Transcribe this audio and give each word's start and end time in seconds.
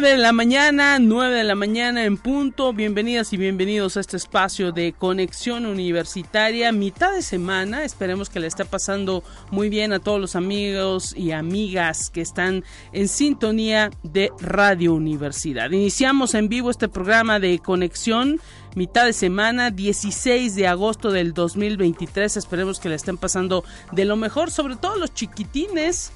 9 0.00 0.16
de 0.16 0.22
la 0.22 0.32
mañana, 0.32 0.98
9 0.98 1.36
de 1.36 1.44
la 1.44 1.54
mañana 1.54 2.04
en 2.06 2.16
punto. 2.16 2.72
Bienvenidas 2.72 3.34
y 3.34 3.36
bienvenidos 3.36 3.98
a 3.98 4.00
este 4.00 4.16
espacio 4.16 4.72
de 4.72 4.94
conexión 4.94 5.66
universitaria, 5.66 6.72
mitad 6.72 7.12
de 7.12 7.20
semana. 7.20 7.84
Esperemos 7.84 8.30
que 8.30 8.40
le 8.40 8.46
esté 8.46 8.64
pasando 8.64 9.22
muy 9.50 9.68
bien 9.68 9.92
a 9.92 9.98
todos 9.98 10.18
los 10.18 10.36
amigos 10.36 11.14
y 11.14 11.32
amigas 11.32 12.08
que 12.08 12.22
están 12.22 12.64
en 12.94 13.08
sintonía 13.08 13.90
de 14.02 14.32
Radio 14.40 14.94
Universidad. 14.94 15.70
Iniciamos 15.70 16.32
en 16.32 16.48
vivo 16.48 16.70
este 16.70 16.88
programa 16.88 17.38
de 17.38 17.58
conexión 17.58 18.40
mitad 18.74 19.04
de 19.04 19.12
semana, 19.12 19.70
16 19.70 20.54
de 20.54 20.66
agosto 20.66 21.10
del 21.10 21.34
2023. 21.34 22.38
Esperemos 22.38 22.80
que 22.80 22.88
le 22.88 22.94
estén 22.94 23.18
pasando 23.18 23.64
de 23.92 24.06
lo 24.06 24.16
mejor, 24.16 24.50
sobre 24.50 24.76
todo 24.76 24.96
los 24.96 25.12
chiquitines 25.12 26.10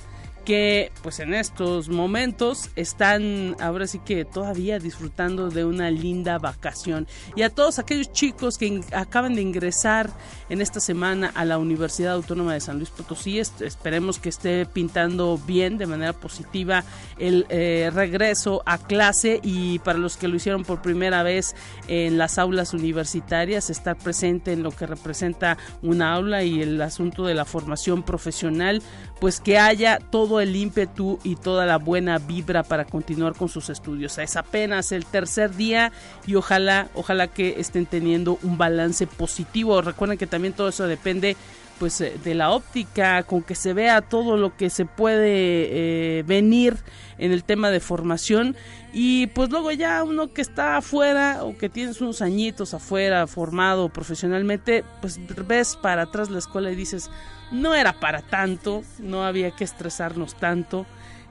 que 0.45 0.93
pues 1.03 1.21
en 1.21 1.35
estos 1.35 1.89
momentos 1.89 2.71
están 2.77 3.57
ahora 3.61 3.87
sí 3.87 3.99
que 3.99 4.25
todavía 4.25 4.79
disfrutando 4.79 5.51
de 5.51 5.65
una 5.65 5.91
linda 5.91 6.39
vacación. 6.39 7.07
Y 7.35 7.43
a 7.43 7.51
todos 7.51 7.79
aquellos 7.79 8.13
chicos 8.13 8.59
que 8.59 8.81
acaban 8.93 9.35
de 9.35 9.43
ingresar 9.43 10.11
en 10.49 10.61
esta 10.61 10.81
semana 10.81 11.33
a 11.35 11.45
la 11.45 11.59
Universidad 11.59 12.13
Autónoma 12.13 12.55
de 12.55 12.61
San 12.61 12.77
Luis 12.77 12.91
Potosí 12.91 13.39
esperemos 13.39 14.19
que 14.19 14.29
esté 14.29 14.67
pintando 14.67 15.39
bien 15.39 15.79
de 15.79 15.87
manera 15.87 16.13
positiva 16.13 16.85
el 17.19 17.47
eh, 17.49 17.91
regreso 17.93 18.63
a 18.67 18.79
clase. 18.79 19.41
Y 19.43 19.79
para 19.81 19.99
los 19.99 20.17
que 20.17 20.29
lo 20.29 20.37
hicieron 20.37 20.65
por 20.65 20.83
primera 20.83 21.23
vez 21.23 21.55
en 21.89 22.19
las 22.19 22.39
aulas 22.39 22.75
universitarias 22.75 23.71
estar 23.71 23.97
presente 23.97 24.53
en 24.53 24.63
lo 24.63 24.71
que 24.71 24.87
representa 24.87 25.57
una 25.83 26.15
aula 26.15 26.45
y 26.45 26.63
el 26.63 26.81
asunto 26.83 27.25
de 27.25 27.35
la 27.35 27.45
formación 27.45 28.03
profesional 28.03 28.83
pues 29.21 29.41
que 29.41 29.59
haya 29.59 29.99
todo 29.99 30.34
el 30.41 30.57
ímpetu 30.57 31.19
y 31.25 31.37
toda 31.37 31.67
la 31.67 31.79
buena 31.79 32.19
vibra 32.19 32.63
para 32.63 32.85
continuar 32.85 33.35
con 33.35 33.49
sus 33.49 33.71
estudios. 33.71 34.19
Es 34.19 34.37
apenas 34.37 34.93
el 34.93 35.07
tercer 35.07 35.55
día 35.55 35.93
y 36.27 36.35
ojalá, 36.35 36.89
ojalá 36.95 37.29
que 37.29 37.61
estén 37.61 37.87
teniendo 37.87 38.39
un 38.43 38.59
balance 38.59 39.07
positivo. 39.07 39.81
Recuerden 39.83 40.19
que 40.19 40.27
también 40.27 40.55
todo 40.55 40.69
eso 40.69 40.87
depende 40.87 41.37
pues 41.79 42.01
eh, 42.01 42.17
de 42.23 42.35
la 42.35 42.51
óptica, 42.51 43.23
con 43.23 43.43
que 43.43 43.55
se 43.55 43.73
vea 43.73 44.01
todo 44.01 44.37
lo 44.37 44.57
que 44.57 44.71
se 44.71 44.85
puede 44.87 46.19
eh, 46.19 46.23
venir 46.25 46.77
en 47.19 47.33
el 47.33 47.45
tema 47.45 47.71
de 47.71 47.81
formación. 47.81 48.57
Y 48.93 49.27
pues 49.29 49.51
luego 49.51 49.73
ya 49.73 50.05
uno 50.05 50.33
que 50.33 50.43
está 50.43 50.77
afuera 50.77 51.45
o 51.45 51.57
que 51.57 51.69
tienes 51.69 52.01
unos 52.01 52.23
añitos 52.23 52.75
afuera 52.75 53.27
formado 53.27 53.89
profesionalmente, 53.89 54.85
pues 55.01 55.19
ves 55.47 55.77
para 55.77 56.03
atrás 56.03 56.31
la 56.31 56.39
escuela 56.39 56.71
y 56.71 56.77
dices, 56.77 57.11
no 57.51 57.75
era 57.75 57.93
para 57.95 58.23
tanto, 58.23 58.83
no 58.99 59.25
había 59.25 59.51
que 59.51 59.65
estresarnos 59.65 60.35
tanto 60.35 60.87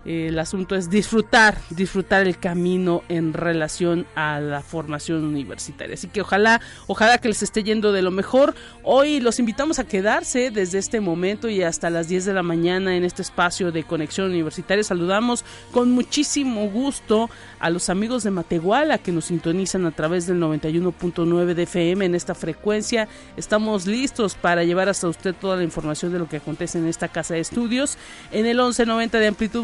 el 0.06 0.38
asunto 0.38 0.76
es 0.76 0.90
disfrutar, 0.90 1.58
disfrutar 1.70 2.28
el 2.28 2.38
camino 2.38 3.04
en 3.08 3.34
relación 3.34 4.06
a 4.16 4.40
la 4.40 4.62
formación 4.62 5.24
universitaria. 5.24 5.94
Así 5.94 6.08
que 6.08 6.22
ojalá, 6.22 6.62
ojalá 6.88 7.18
que 7.20 7.30
les 7.30 7.42
esté 7.42 7.64
yendo 7.64 7.92
de 7.94 8.02
lo 8.02 8.12
mejor. 8.12 8.54
Hoy 8.84 9.22
los 9.22 9.40
invitamos 9.40 9.80
a 9.80 9.86
quedarse 9.86 10.52
desde 10.52 10.80
este 10.80 11.00
momento 11.00 11.48
y 11.48 11.64
hasta 11.64 11.90
las 11.90 12.08
10 12.10 12.26
de 12.26 12.34
la 12.34 12.44
mañana 12.44 12.98
en 12.98 13.04
este 13.06 13.22
espacio 13.22 13.72
de 13.72 13.84
conexión 13.84 14.28
universitaria. 14.28 14.84
Saludamos 14.84 15.46
con 15.72 15.92
muchísimo 15.92 16.70
gusto 16.70 17.30
a 17.60 17.70
los 17.70 17.90
amigos 17.90 18.24
de 18.24 18.32
Matehuala 18.32 18.98
que 18.98 19.14
nos 19.14 19.26
sintonizan 19.26 19.86
a 19.86 19.92
través 19.92 20.28
del 20.28 20.40
91.9 20.42 21.54
de 21.54 21.64
FM 21.64 22.06
en 22.06 22.16
esta 22.16 22.36
frecuencia. 22.36 23.08
Estamos 23.38 23.88
listos 23.88 24.36
para 24.36 24.64
llevar 24.64 24.90
hasta 24.90 25.08
usted 25.08 25.34
toda 25.34 25.56
la 25.56 25.64
información 25.64 26.12
de 26.12 26.20
lo 26.20 26.28
que 26.28 26.38
acontece 26.38 26.78
en 26.78 26.88
esta 26.88 27.08
casa 27.08 27.36
de 27.36 27.40
estudios. 27.40 27.98
En 28.32 28.46
el 28.46 28.58
1190 28.58 29.20
de 29.20 29.28
amplitud 29.28 29.64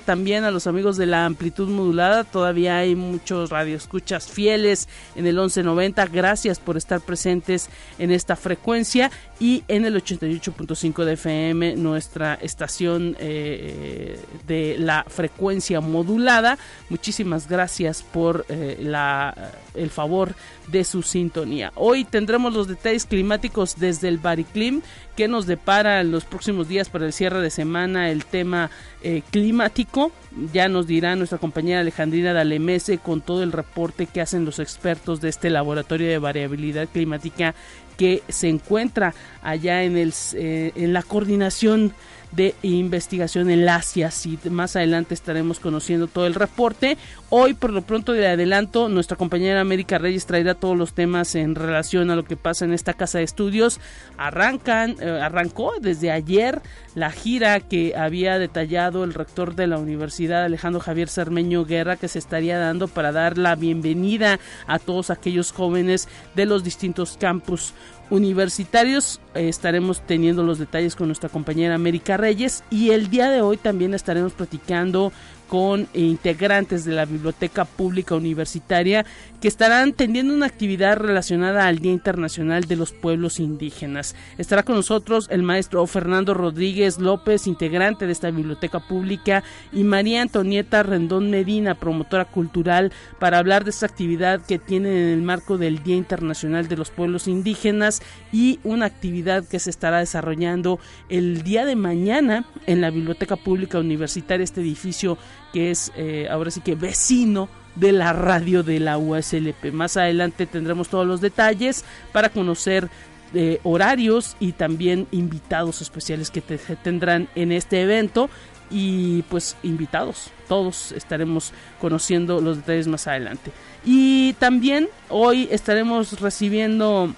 también 0.00 0.44
a 0.44 0.50
los 0.50 0.66
amigos 0.66 0.98
de 0.98 1.06
la 1.06 1.24
amplitud 1.24 1.68
modulada. 1.68 2.24
Todavía 2.24 2.76
hay 2.76 2.94
muchos 2.94 3.48
radioescuchas 3.48 4.28
fieles 4.28 4.88
en 5.16 5.26
el 5.26 5.36
1190. 5.36 6.06
Gracias 6.06 6.58
por 6.58 6.76
estar 6.76 7.00
presentes 7.00 7.70
en 7.98 8.10
esta 8.10 8.36
frecuencia 8.36 9.10
y 9.38 9.64
en 9.68 9.86
el 9.86 9.96
88.5 9.96 11.04
de 11.04 11.12
FM, 11.14 11.76
nuestra 11.76 12.34
estación 12.34 13.16
eh, 13.18 14.20
de 14.46 14.76
la 14.78 15.04
frecuencia 15.08 15.80
modulada. 15.80 16.58
Muchísimas 16.90 17.48
gracias 17.48 18.02
por 18.02 18.44
eh, 18.50 18.76
la, 18.80 19.52
el 19.74 19.88
favor 19.88 20.34
de 20.70 20.84
su 20.84 21.02
sintonía. 21.02 21.72
Hoy 21.74 22.04
tendremos 22.04 22.52
los 22.52 22.68
detalles 22.68 23.04
climáticos 23.04 23.76
desde 23.78 24.08
el 24.08 24.18
Bariclim 24.18 24.82
que 25.16 25.28
nos 25.28 25.46
depara 25.46 26.00
en 26.00 26.10
los 26.10 26.24
próximos 26.24 26.68
días 26.68 26.88
para 26.88 27.06
el 27.06 27.12
cierre 27.12 27.40
de 27.40 27.50
semana 27.50 28.10
el 28.10 28.24
tema 28.24 28.70
eh, 29.02 29.22
climático. 29.30 30.12
Ya 30.52 30.68
nos 30.68 30.86
dirá 30.86 31.16
nuestra 31.16 31.38
compañera 31.38 31.80
Alejandrina 31.80 32.32
Dalemese 32.32 32.98
con 32.98 33.20
todo 33.20 33.42
el 33.42 33.52
reporte 33.52 34.06
que 34.06 34.20
hacen 34.20 34.44
los 34.44 34.58
expertos 34.58 35.20
de 35.20 35.28
este 35.28 35.50
laboratorio 35.50 36.08
de 36.08 36.18
variabilidad 36.18 36.88
climática 36.88 37.54
que 37.96 38.22
se 38.28 38.48
encuentra 38.48 39.14
allá 39.42 39.82
en, 39.82 39.98
el, 39.98 40.14
eh, 40.34 40.72
en 40.74 40.92
la 40.94 41.02
coordinación 41.02 41.92
de 42.32 42.54
investigación 42.62 43.50
en 43.50 43.64
la 43.64 43.80
y 43.94 44.48
más 44.50 44.76
adelante 44.76 45.14
estaremos 45.14 45.60
conociendo 45.60 46.06
todo 46.06 46.26
el 46.26 46.34
reporte. 46.34 46.96
Hoy 47.28 47.54
por 47.54 47.72
lo 47.72 47.82
pronto 47.82 48.12
de 48.12 48.26
adelanto 48.26 48.88
nuestra 48.88 49.16
compañera 49.16 49.60
América 49.60 49.98
Reyes 49.98 50.26
traerá 50.26 50.54
todos 50.54 50.76
los 50.76 50.92
temas 50.92 51.34
en 51.34 51.54
relación 51.54 52.10
a 52.10 52.16
lo 52.16 52.24
que 52.24 52.36
pasa 52.36 52.64
en 52.64 52.72
esta 52.72 52.94
casa 52.94 53.18
de 53.18 53.24
estudios. 53.24 53.80
Arrancan, 54.16 54.96
eh, 55.00 55.20
arrancó 55.22 55.72
desde 55.80 56.10
ayer 56.10 56.60
la 56.94 57.10
gira 57.10 57.60
que 57.60 57.94
había 57.96 58.38
detallado 58.38 59.04
el 59.04 59.14
rector 59.14 59.54
de 59.54 59.66
la 59.66 59.78
universidad 59.78 60.44
Alejandro 60.44 60.80
Javier 60.80 61.08
Cermeño 61.08 61.64
Guerra 61.64 61.96
que 61.96 62.08
se 62.08 62.18
estaría 62.18 62.58
dando 62.58 62.88
para 62.88 63.12
dar 63.12 63.38
la 63.38 63.54
bienvenida 63.54 64.38
a 64.66 64.78
todos 64.78 65.10
aquellos 65.10 65.52
jóvenes 65.52 66.08
de 66.34 66.46
los 66.46 66.64
distintos 66.64 67.16
campus 67.18 67.74
universitarios. 68.10 69.20
Eh, 69.34 69.48
estaremos 69.48 70.02
teniendo 70.06 70.42
los 70.42 70.58
detalles 70.58 70.96
con 70.96 71.08
nuestra 71.08 71.28
compañera 71.28 71.74
América 71.74 72.16
Reyes 72.16 72.64
y 72.70 72.90
el 72.90 73.08
día 73.08 73.30
de 73.30 73.40
hoy 73.40 73.56
también 73.56 73.94
estaremos 73.94 74.32
platicando 74.32 75.12
con 75.50 75.88
integrantes 75.94 76.84
de 76.84 76.92
la 76.92 77.06
Biblioteca 77.06 77.64
Pública 77.64 78.14
Universitaria 78.14 79.04
que 79.40 79.48
estarán 79.48 79.94
teniendo 79.94 80.32
una 80.32 80.46
actividad 80.46 80.96
relacionada 80.96 81.66
al 81.66 81.80
Día 81.80 81.90
Internacional 81.90 82.64
de 82.64 82.76
los 82.76 82.92
Pueblos 82.92 83.40
Indígenas. 83.40 84.14
Estará 84.38 84.62
con 84.62 84.76
nosotros 84.76 85.26
el 85.28 85.42
maestro 85.42 85.84
Fernando 85.88 86.34
Rodríguez 86.34 87.00
López, 87.00 87.48
integrante 87.48 88.06
de 88.06 88.12
esta 88.12 88.30
biblioteca 88.30 88.78
pública, 88.78 89.42
y 89.72 89.82
María 89.82 90.22
Antonieta 90.22 90.84
Rendón 90.84 91.30
Medina, 91.30 91.74
promotora 91.74 92.26
cultural, 92.26 92.92
para 93.18 93.38
hablar 93.38 93.64
de 93.64 93.70
esta 93.70 93.86
actividad 93.86 94.40
que 94.46 94.60
tienen 94.60 94.92
en 94.92 95.08
el 95.08 95.22
marco 95.22 95.58
del 95.58 95.82
Día 95.82 95.96
Internacional 95.96 96.68
de 96.68 96.76
los 96.76 96.90
Pueblos 96.90 97.26
Indígenas 97.26 98.02
y 98.30 98.60
una 98.62 98.86
actividad 98.86 99.44
que 99.44 99.58
se 99.58 99.70
estará 99.70 99.98
desarrollando 99.98 100.78
el 101.08 101.42
día 101.42 101.64
de 101.64 101.74
mañana 101.74 102.44
en 102.66 102.80
la 102.80 102.90
Biblioteca 102.90 103.34
Pública 103.34 103.80
Universitaria, 103.80 104.44
este 104.44 104.60
edificio 104.60 105.18
que 105.52 105.70
es 105.70 105.92
eh, 105.96 106.28
ahora 106.30 106.50
sí 106.50 106.60
que 106.60 106.74
vecino 106.74 107.48
de 107.74 107.92
la 107.92 108.12
radio 108.12 108.62
de 108.62 108.80
la 108.80 108.98
USLP. 108.98 109.72
Más 109.72 109.96
adelante 109.96 110.46
tendremos 110.46 110.88
todos 110.88 111.06
los 111.06 111.20
detalles 111.20 111.84
para 112.12 112.28
conocer 112.28 112.88
eh, 113.32 113.60
horarios 113.62 114.36
y 114.40 114.52
también 114.52 115.06
invitados 115.12 115.80
especiales 115.82 116.30
que 116.30 116.40
tendrán 116.40 117.28
en 117.34 117.52
este 117.52 117.82
evento. 117.82 118.28
Y 118.72 119.22
pues 119.22 119.56
invitados. 119.64 120.30
Todos 120.46 120.92
estaremos 120.92 121.52
conociendo 121.80 122.40
los 122.40 122.58
detalles 122.58 122.86
más 122.86 123.08
adelante. 123.08 123.50
Y 123.84 124.34
también 124.34 124.88
hoy 125.08 125.48
estaremos 125.50 126.20
recibiendo 126.20 127.12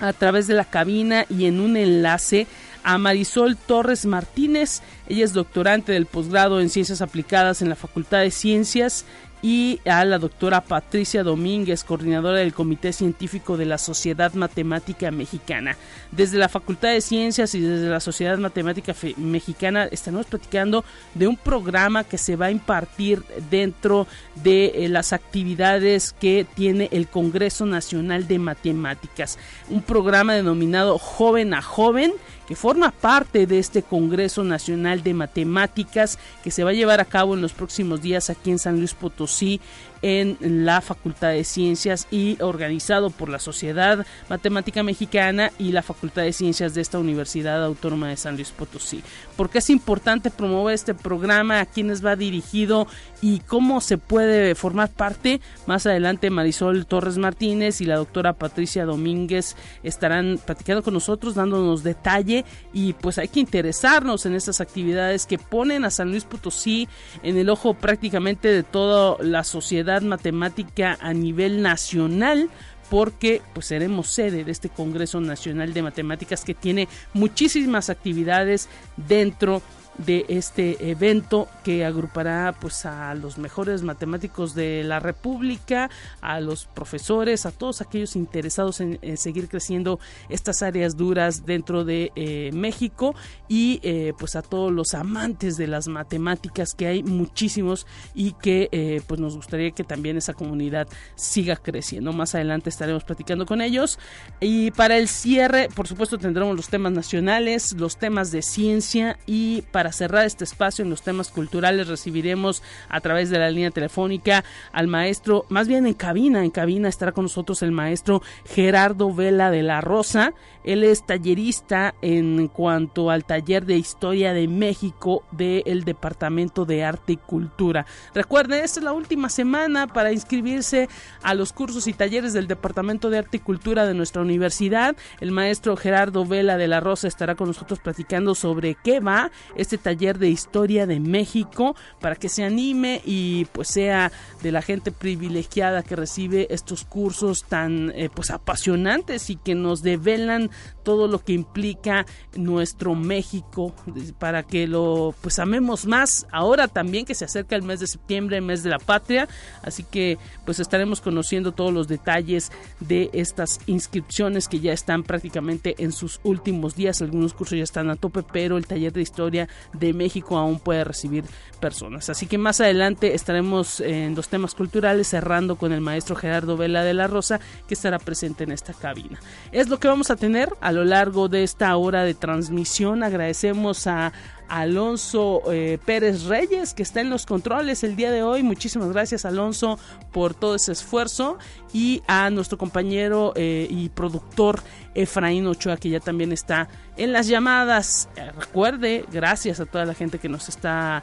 a 0.00 0.12
través 0.12 0.46
de 0.46 0.54
la 0.54 0.64
cabina 0.64 1.24
y 1.28 1.46
en 1.46 1.60
un 1.60 1.76
enlace 1.76 2.48
a 2.86 2.98
Marisol 2.98 3.56
Torres 3.56 4.06
Martínez. 4.06 4.80
Ella 5.08 5.24
es 5.24 5.32
doctorante 5.32 5.90
del 5.90 6.06
posgrado 6.06 6.60
en 6.60 6.70
Ciencias 6.70 7.02
Aplicadas 7.02 7.60
en 7.60 7.68
la 7.68 7.74
Facultad 7.74 8.20
de 8.20 8.30
Ciencias 8.30 9.04
y 9.42 9.80
a 9.84 10.04
la 10.04 10.18
doctora 10.18 10.62
Patricia 10.62 11.22
Domínguez, 11.22 11.84
coordinadora 11.84 12.38
del 12.38 12.54
Comité 12.54 12.92
Científico 12.92 13.56
de 13.56 13.66
la 13.66 13.78
Sociedad 13.78 14.32
Matemática 14.34 15.10
Mexicana. 15.10 15.76
Desde 16.10 16.38
la 16.38 16.48
Facultad 16.48 16.90
de 16.90 17.00
Ciencias 17.00 17.54
y 17.54 17.60
desde 17.60 17.88
la 17.88 18.00
Sociedad 18.00 18.38
Matemática 18.38 18.94
Mexicana 19.16 19.84
estamos 19.90 20.26
platicando 20.26 20.84
de 21.14 21.26
un 21.26 21.36
programa 21.36 22.04
que 22.04 22.18
se 22.18 22.36
va 22.36 22.46
a 22.46 22.50
impartir 22.50 23.24
dentro 23.50 24.06
de 24.36 24.66
eh, 24.66 24.88
las 24.88 25.12
actividades 25.12 26.14
que 26.18 26.46
tiene 26.54 26.88
el 26.92 27.08
Congreso 27.08 27.66
Nacional 27.66 28.26
de 28.28 28.38
Matemáticas. 28.38 29.38
Un 29.68 29.82
programa 29.82 30.34
denominado 30.34 30.98
Joven 30.98 31.52
a 31.52 31.62
Joven 31.62 32.12
que 32.46 32.56
forma 32.56 32.90
parte 32.90 33.46
de 33.46 33.58
este 33.58 33.82
Congreso 33.82 34.44
Nacional 34.44 35.02
de 35.02 35.14
Matemáticas 35.14 36.18
que 36.42 36.50
se 36.50 36.64
va 36.64 36.70
a 36.70 36.74
llevar 36.74 37.00
a 37.00 37.04
cabo 37.04 37.34
en 37.34 37.42
los 37.42 37.52
próximos 37.52 38.02
días 38.02 38.30
aquí 38.30 38.50
en 38.50 38.58
San 38.58 38.78
Luis 38.78 38.94
Potosí 38.94 39.60
en 40.02 40.36
la 40.40 40.80
Facultad 40.80 41.30
de 41.30 41.44
Ciencias 41.44 42.06
y 42.10 42.40
organizado 42.40 43.10
por 43.10 43.28
la 43.28 43.38
Sociedad 43.38 44.06
Matemática 44.28 44.82
Mexicana 44.82 45.52
y 45.58 45.72
la 45.72 45.82
Facultad 45.82 46.22
de 46.22 46.32
Ciencias 46.32 46.74
de 46.74 46.80
esta 46.80 46.98
Universidad 46.98 47.64
Autónoma 47.64 48.08
de 48.08 48.16
San 48.16 48.36
Luis 48.36 48.50
Potosí. 48.50 49.02
¿Por 49.36 49.50
qué 49.50 49.58
es 49.58 49.70
importante 49.70 50.30
promover 50.30 50.74
este 50.74 50.94
programa? 50.94 51.60
¿A 51.60 51.66
quiénes 51.66 52.04
va 52.04 52.16
dirigido? 52.16 52.86
¿Y 53.22 53.40
cómo 53.40 53.80
se 53.80 53.98
puede 53.98 54.54
formar 54.54 54.90
parte? 54.90 55.40
Más 55.66 55.86
adelante 55.86 56.30
Marisol 56.30 56.86
Torres 56.86 57.18
Martínez 57.18 57.80
y 57.80 57.86
la 57.86 57.96
doctora 57.96 58.34
Patricia 58.34 58.84
Domínguez 58.84 59.56
estarán 59.82 60.38
platicando 60.44 60.82
con 60.82 60.94
nosotros, 60.94 61.34
dándonos 61.34 61.82
detalle 61.82 62.44
y 62.72 62.92
pues 62.94 63.18
hay 63.18 63.28
que 63.28 63.40
interesarnos 63.40 64.26
en 64.26 64.34
estas 64.34 64.60
actividades 64.60 65.26
que 65.26 65.38
ponen 65.38 65.84
a 65.84 65.90
San 65.90 66.10
Luis 66.10 66.24
Potosí 66.24 66.88
en 67.22 67.36
el 67.36 67.48
ojo 67.48 67.74
prácticamente 67.74 68.48
de 68.48 68.62
toda 68.62 69.16
la 69.22 69.44
sociedad 69.44 69.85
matemática 70.02 70.98
a 71.00 71.12
nivel 71.12 71.62
nacional 71.62 72.50
porque 72.90 73.42
pues 73.52 73.66
seremos 73.66 74.08
sede 74.08 74.44
de 74.44 74.52
este 74.52 74.68
Congreso 74.68 75.20
Nacional 75.20 75.74
de 75.74 75.82
Matemáticas 75.82 76.44
que 76.44 76.54
tiene 76.54 76.88
muchísimas 77.14 77.90
actividades 77.90 78.68
dentro 78.96 79.58
de 79.58 79.85
este 80.06 80.90
evento 80.90 81.48
que 81.64 81.84
agrupará 81.84 82.54
pues 82.60 82.86
a 82.86 83.14
los 83.14 83.38
mejores 83.38 83.82
matemáticos 83.82 84.54
de 84.54 84.84
la 84.84 85.00
República, 85.00 85.90
a 86.20 86.40
los 86.40 86.66
profesores, 86.66 87.46
a 87.46 87.50
todos 87.50 87.80
aquellos 87.80 88.16
interesados 88.16 88.80
en, 88.80 88.98
seguir 89.16 89.48
creciendo 89.48 89.98
estas 90.28 90.62
áreas 90.62 90.96
duras 90.96 91.46
dentro 91.46 91.84
de 91.84 92.12
eh, 92.16 92.50
México 92.52 93.14
y 93.48 93.80
eh, 93.82 94.12
pues 94.18 94.36
a 94.36 94.42
todos 94.42 94.72
los 94.72 94.94
amantes 94.94 95.56
de 95.56 95.66
las 95.66 95.88
matemáticas 95.88 96.74
que 96.74 96.86
hay 96.86 97.02
muchísimos 97.02 97.86
y 98.14 98.32
que 98.32 98.68
eh, 98.72 99.00
pues 99.06 99.20
nos 99.20 99.36
gustaría 99.36 99.70
que 99.70 99.84
también 99.84 100.16
esa 100.16 100.34
comunidad 100.34 100.88
siga 101.14 101.56
creciendo. 101.56 102.12
Más 102.12 102.34
adelante 102.34 102.70
estaremos 102.70 103.04
platicando 103.04 103.46
con 103.46 103.60
ellos 103.60 103.98
y 104.40 104.70
para 104.72 104.96
el 104.96 105.08
cierre 105.08 105.68
por 105.74 105.88
supuesto 105.88 106.18
tendremos 106.18 106.56
los 106.56 106.68
temas 106.68 106.92
nacionales, 106.92 107.72
los 107.72 107.96
temas 107.96 108.30
de 108.30 108.42
ciencia 108.42 109.18
y 109.26 109.62
para 109.72 109.85
para 109.86 109.92
cerrar 109.92 110.26
este 110.26 110.42
espacio 110.42 110.82
en 110.82 110.90
los 110.90 111.02
temas 111.02 111.30
culturales 111.30 111.86
recibiremos 111.86 112.60
a 112.88 113.00
través 113.00 113.30
de 113.30 113.38
la 113.38 113.50
línea 113.50 113.70
telefónica 113.70 114.42
al 114.72 114.88
maestro, 114.88 115.46
más 115.48 115.68
bien 115.68 115.86
en 115.86 115.94
cabina, 115.94 116.42
en 116.42 116.50
cabina 116.50 116.88
estará 116.88 117.12
con 117.12 117.26
nosotros 117.26 117.62
el 117.62 117.70
maestro 117.70 118.20
Gerardo 118.46 119.14
Vela 119.14 119.52
de 119.52 119.62
la 119.62 119.80
Rosa. 119.80 120.34
Él 120.66 120.84
es 120.84 121.06
tallerista 121.06 121.94
en 122.02 122.48
cuanto 122.48 123.10
al 123.10 123.24
taller 123.24 123.64
de 123.64 123.76
historia 123.76 124.32
de 124.32 124.48
México 124.48 125.24
del 125.30 125.84
Departamento 125.84 126.64
de 126.64 126.84
Arte 126.84 127.14
y 127.14 127.16
Cultura. 127.16 127.86
Recuerden, 128.14 128.62
esta 128.62 128.80
es 128.80 128.84
la 128.84 128.92
última 128.92 129.28
semana 129.28 129.86
para 129.86 130.12
inscribirse 130.12 130.88
a 131.22 131.34
los 131.34 131.52
cursos 131.52 131.86
y 131.86 131.92
talleres 131.92 132.32
del 132.32 132.48
Departamento 132.48 133.08
de 133.08 133.18
Arte 133.18 133.38
y 133.38 133.40
Cultura 133.40 133.86
de 133.86 133.94
nuestra 133.94 134.22
universidad. 134.22 134.96
El 135.20 135.30
maestro 135.30 135.76
Gerardo 135.76 136.26
Vela 136.26 136.56
de 136.58 136.68
la 136.68 136.80
Rosa 136.80 137.08
estará 137.08 137.36
con 137.36 137.46
nosotros 137.46 137.78
platicando 137.78 138.34
sobre 138.34 138.74
qué 138.74 139.00
va 139.00 139.30
este 139.54 139.78
taller 139.78 140.18
de 140.18 140.28
historia 140.28 140.86
de 140.86 140.98
México 140.98 141.76
para 142.00 142.16
que 142.16 142.28
se 142.28 142.42
anime 142.42 143.00
y 143.04 143.44
pues 143.52 143.68
sea 143.68 144.10
de 144.42 144.52
la 144.52 144.62
gente 144.62 144.90
privilegiada 144.90 145.82
que 145.82 145.94
recibe 145.94 146.48
estos 146.50 146.84
cursos 146.84 147.44
tan 147.44 147.92
eh, 147.94 148.10
pues 148.12 148.30
apasionantes 148.30 149.30
y 149.30 149.36
que 149.36 149.54
nos 149.54 149.82
develan 149.82 150.50
todo 150.82 151.08
lo 151.08 151.18
que 151.18 151.32
implica 151.32 152.06
nuestro 152.36 152.94
México 152.94 153.74
para 154.18 154.44
que 154.44 154.66
lo 154.66 155.14
pues 155.20 155.38
amemos 155.38 155.86
más 155.86 156.26
ahora 156.30 156.68
también 156.68 157.04
que 157.04 157.14
se 157.14 157.24
acerca 157.24 157.56
el 157.56 157.62
mes 157.62 157.80
de 157.80 157.86
septiembre, 157.86 158.36
el 158.36 158.44
mes 158.44 158.62
de 158.62 158.70
la 158.70 158.78
patria, 158.78 159.28
así 159.62 159.82
que 159.82 160.18
pues 160.44 160.60
estaremos 160.60 161.00
conociendo 161.00 161.52
todos 161.52 161.72
los 161.72 161.88
detalles 161.88 162.52
de 162.80 163.10
estas 163.12 163.60
inscripciones 163.66 164.48
que 164.48 164.60
ya 164.60 164.72
están 164.72 165.02
prácticamente 165.02 165.74
en 165.78 165.92
sus 165.92 166.20
últimos 166.22 166.76
días, 166.76 167.02
algunos 167.02 167.34
cursos 167.34 167.58
ya 167.58 167.64
están 167.64 167.90
a 167.90 167.96
tope, 167.96 168.22
pero 168.22 168.56
el 168.56 168.66
taller 168.66 168.92
de 168.92 169.02
historia 169.02 169.48
de 169.72 169.92
México 169.92 170.38
aún 170.38 170.58
puede 170.60 170.84
recibir 170.84 171.24
personas. 171.60 172.10
Así 172.10 172.26
que 172.26 172.38
más 172.38 172.60
adelante 172.60 173.14
estaremos 173.14 173.80
en 173.80 174.14
los 174.14 174.28
temas 174.28 174.54
culturales 174.54 175.08
cerrando 175.08 175.56
con 175.56 175.72
el 175.72 175.80
maestro 175.80 176.16
Gerardo 176.16 176.56
Vela 176.56 176.84
de 176.84 176.94
la 176.94 177.06
Rosa 177.06 177.40
que 177.66 177.74
estará 177.74 177.98
presente 177.98 178.44
en 178.44 178.52
esta 178.52 178.72
cabina. 178.72 179.18
Es 179.52 179.68
lo 179.68 179.78
que 179.78 179.88
vamos 179.88 180.10
a 180.10 180.16
tener 180.16 180.45
a 180.60 180.72
lo 180.72 180.84
largo 180.84 181.28
de 181.28 181.42
esta 181.42 181.76
hora 181.76 182.04
de 182.04 182.14
transmisión. 182.14 183.02
Agradecemos 183.02 183.86
a 183.86 184.12
Alonso 184.48 185.42
eh, 185.52 185.78
Pérez 185.84 186.24
Reyes, 186.24 186.74
que 186.74 186.82
está 186.82 187.00
en 187.00 187.10
los 187.10 187.26
controles 187.26 187.82
el 187.84 187.96
día 187.96 188.10
de 188.10 188.22
hoy. 188.22 188.42
Muchísimas 188.42 188.88
gracias, 188.90 189.24
Alonso, 189.24 189.78
por 190.12 190.34
todo 190.34 190.54
ese 190.54 190.72
esfuerzo. 190.72 191.38
Y 191.72 192.02
a 192.06 192.30
nuestro 192.30 192.58
compañero 192.58 193.32
eh, 193.36 193.66
y 193.68 193.88
productor 193.88 194.60
Efraín 194.94 195.46
Ochoa, 195.46 195.76
que 195.76 195.90
ya 195.90 196.00
también 196.00 196.32
está 196.32 196.68
en 196.96 197.12
las 197.12 197.26
llamadas. 197.26 198.08
Eh, 198.16 198.30
recuerde, 198.38 199.04
gracias 199.10 199.60
a 199.60 199.66
toda 199.66 199.84
la 199.84 199.94
gente 199.94 200.18
que 200.18 200.28
nos 200.28 200.48
está, 200.48 201.02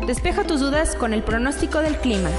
Despeja 0.09 0.43
tus 0.43 0.61
dudas 0.61 0.97
con 0.97 1.13
el 1.13 1.23
pronóstico 1.23 1.81
del 1.81 1.99
clima. 1.99 2.31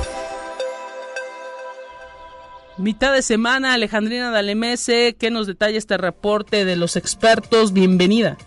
Mitad 2.79 3.13
de 3.13 3.21
semana, 3.21 3.75
Alejandrina 3.75 4.31
Dalemese, 4.31 5.15
¿qué 5.19 5.29
nos 5.29 5.45
detalla 5.45 5.77
este 5.77 5.95
reporte 5.95 6.65
de 6.65 6.75
los 6.75 6.95
expertos? 6.95 7.71
Bienvenida. 7.71 8.37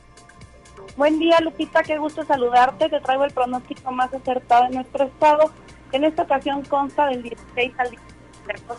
Buen 0.97 1.21
día, 1.21 1.39
Lupita, 1.41 1.85
qué 1.85 1.99
gusto 1.99 2.25
saludarte. 2.25 2.89
Te 2.89 2.99
traigo 2.99 3.25
el 3.25 3.31
pronóstico 3.31 3.93
más 3.93 4.13
acertado 4.13 4.65
de 4.65 4.71
nuestro 4.75 5.05
estado. 5.05 5.53
En 5.93 6.03
esta 6.03 6.23
ocasión 6.23 6.65
consta 6.65 7.07
del 7.07 7.23
16 7.23 7.75
al 7.79 7.91
17. 7.91 8.75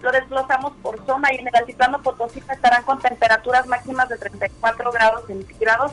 Lo 0.00 0.12
desglosamos 0.12 0.74
por 0.80 1.04
zona 1.06 1.34
y 1.34 1.38
en 1.38 1.48
el 1.48 1.56
altiplano 1.56 2.00
Potosí 2.02 2.38
estarán 2.38 2.84
con 2.84 3.00
temperaturas 3.00 3.66
máximas 3.66 4.08
de 4.08 4.16
34 4.16 4.92
grados 4.92 5.26
centígrados 5.26 5.90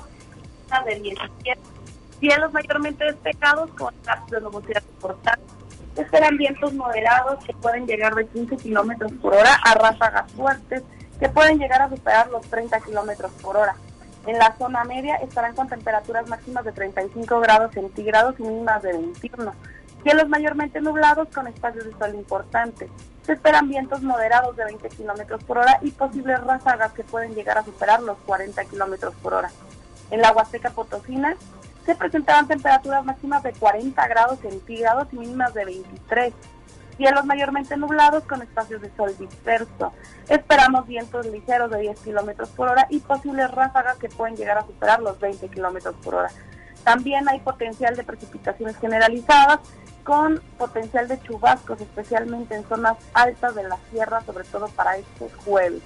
y 0.68 0.90
de 0.90 1.00
17 1.00 1.79
Cielos 2.20 2.52
mayormente 2.52 3.06
despejados 3.06 3.70
con 3.72 3.94
casos 4.04 4.30
de 4.30 4.42
nubosidad 4.42 4.84
importantes. 4.96 5.50
Esperan 5.96 6.38
vientos 6.38 6.74
moderados 6.74 7.44
que 7.46 7.54
pueden 7.54 7.88
llegar 7.88 8.14
de 8.16 8.28
15 8.28 8.58
kilómetros 8.58 9.12
por 9.22 9.36
hora 9.36 9.56
a 9.64 9.74
ráfagas 9.76 10.32
fuertes 10.34 10.84
que 11.20 11.30
pueden 11.30 11.60
llegar 11.60 11.82
a 11.82 11.90
superar 11.90 12.30
los 12.30 12.42
30 12.48 12.80
kilómetros 12.82 13.32
por 13.42 13.58
hora. 13.58 13.76
En 14.26 14.38
la 14.38 14.56
zona 14.58 14.84
media 14.84 15.16
estarán 15.16 15.56
con 15.56 15.68
temperaturas 15.68 16.28
máximas 16.28 16.66
de 16.66 16.72
35 16.72 17.40
grados 17.40 17.74
centígrados 17.74 18.36
y 18.40 18.44
mínimas 18.44 18.82
de 18.84 18.94
21. 18.94 19.54
Cielos 20.04 20.30
mayormente 20.30 20.82
nublados 20.82 21.28
con 21.34 21.48
espacios 21.48 21.86
de 21.86 21.98
sol 21.98 22.16
importantes. 22.16 22.90
Se 23.26 23.34
esperan 23.34 23.70
vientos 23.70 24.02
moderados 24.02 24.56
de 24.56 24.66
20 24.66 24.90
kilómetros 24.90 25.44
por 25.44 25.58
hora 25.58 25.80
y 25.82 25.92
posibles 25.92 26.42
ráfagas 26.44 26.94
que 26.94 27.04
pueden 27.04 27.34
llegar 27.34 27.58
a 27.58 27.64
superar 27.64 28.02
los 28.02 28.18
40 28.26 28.64
kilómetros 28.66 29.14
por 29.16 29.34
hora. 29.34 29.52
En 30.12 30.22
la 30.22 30.32
Huasteca 30.32 30.72
Potosina 30.72 31.36
se 31.90 31.96
presentarán 31.96 32.48
temperaturas 32.48 33.04
máximas 33.04 33.42
de 33.42 33.52
40 33.52 34.08
grados 34.10 34.38
centígrados 34.42 35.08
y 35.12 35.18
mínimas 35.18 35.56
de 35.56 35.66
23. 35.66 36.34
Cielos 36.98 37.26
mayormente 37.26 37.76
nublados 37.78 38.26
con 38.26 38.44
espacios 38.44 38.80
de 38.84 38.96
sol 38.96 39.18
disperso. 39.18 39.92
Esperamos 40.28 40.86
vientos 40.86 41.26
ligeros 41.26 41.72
de 41.72 41.80
10 41.80 42.00
kilómetros 42.02 42.50
por 42.50 42.68
hora 42.68 42.86
y 42.92 43.00
posibles 43.00 43.50
ráfagas 43.50 43.98
que 43.98 44.08
pueden 44.08 44.36
llegar 44.36 44.60
a 44.60 44.68
superar 44.68 45.02
los 45.02 45.20
20 45.20 45.50
kilómetros 45.50 45.96
por 46.04 46.14
hora. 46.14 46.30
También 46.84 47.28
hay 47.28 47.40
potencial 47.40 47.96
de 47.96 48.04
precipitaciones 48.04 48.78
generalizadas 48.78 49.60
con 50.04 50.44
potencial 50.60 51.08
de 51.08 51.20
chubascos, 51.24 51.82
especialmente 51.82 52.54
en 52.54 52.70
zonas 52.70 52.98
altas 53.16 53.56
de 53.56 53.64
la 53.64 53.80
sierra, 53.90 54.22
sobre 54.28 54.44
todo 54.44 54.68
para 54.68 54.96
este 54.98 55.28
jueves. 55.44 55.82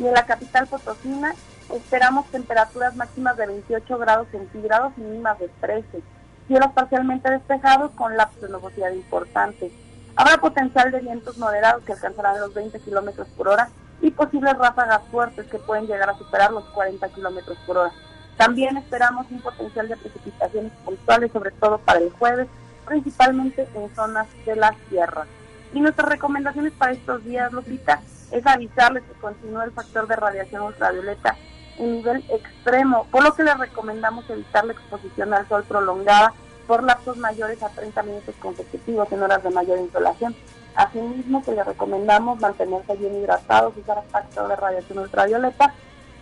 Y 0.00 0.08
en 0.08 0.12
la 0.12 0.26
capital 0.26 0.66
Potosina 0.66 1.36
esperamos 1.74 2.26
temperaturas 2.26 2.94
máximas 2.96 3.36
de 3.36 3.46
28 3.46 3.98
grados 3.98 4.28
centígrados 4.30 4.92
y 4.96 5.00
mínimas 5.00 5.38
de 5.38 5.48
13. 5.60 6.02
Cielos 6.46 6.70
parcialmente 6.72 7.30
despejados 7.30 7.90
con 7.92 8.16
lapsos 8.16 8.42
de 8.42 8.48
nubosidad 8.48 8.92
importantes. 8.92 9.72
Habrá 10.14 10.38
potencial 10.38 10.90
de 10.92 11.00
vientos 11.00 11.36
moderados 11.38 11.84
que 11.84 11.92
alcanzarán 11.92 12.40
los 12.40 12.54
20 12.54 12.78
kilómetros 12.80 13.28
por 13.36 13.48
hora 13.48 13.68
y 14.00 14.10
posibles 14.10 14.56
ráfagas 14.56 15.02
fuertes 15.10 15.46
que 15.46 15.58
pueden 15.58 15.86
llegar 15.86 16.08
a 16.08 16.18
superar 16.18 16.52
los 16.52 16.64
40 16.66 17.08
kilómetros 17.10 17.58
por 17.66 17.78
hora. 17.78 17.92
También 18.36 18.76
esperamos 18.76 19.26
un 19.30 19.40
potencial 19.40 19.88
de 19.88 19.96
precipitaciones 19.96 20.72
puntuales, 20.84 21.32
sobre 21.32 21.50
todo 21.52 21.78
para 21.78 21.98
el 21.98 22.10
jueves, 22.12 22.46
principalmente 22.86 23.66
en 23.74 23.94
zonas 23.94 24.26
de 24.44 24.56
la 24.56 24.74
sierra. 24.88 25.26
Y 25.72 25.80
nuestras 25.80 26.08
recomendaciones 26.08 26.72
para 26.74 26.92
estos 26.92 27.24
días, 27.24 27.52
Lupita, 27.52 28.00
es 28.30 28.46
avisarles 28.46 29.02
que 29.04 29.20
continúa 29.20 29.64
el 29.64 29.72
factor 29.72 30.06
de 30.06 30.16
radiación 30.16 30.62
ultravioleta 30.62 31.36
en 31.78 31.96
nivel 31.96 32.24
extremo, 32.30 33.06
por 33.10 33.22
lo 33.22 33.34
que 33.34 33.44
les 33.44 33.58
recomendamos 33.58 34.28
evitar 34.28 34.64
la 34.64 34.72
exposición 34.72 35.32
al 35.34 35.48
sol 35.48 35.64
prolongada 35.64 36.32
por 36.66 36.82
lapsos 36.82 37.16
mayores 37.16 37.62
a 37.62 37.68
30 37.68 38.02
minutos 38.02 38.34
consecutivos 38.40 39.10
en 39.12 39.22
horas 39.22 39.42
de 39.42 39.50
mayor 39.50 39.78
insolación. 39.78 40.34
Asimismo, 40.74 41.42
que 41.42 41.52
les 41.52 41.64
recomendamos 41.64 42.40
mantenerse 42.40 42.96
bien 42.96 43.16
hidratados, 43.16 43.74
usar 43.76 44.02
factor 44.10 44.48
de 44.48 44.56
radiación 44.56 44.98
ultravioleta 44.98 45.72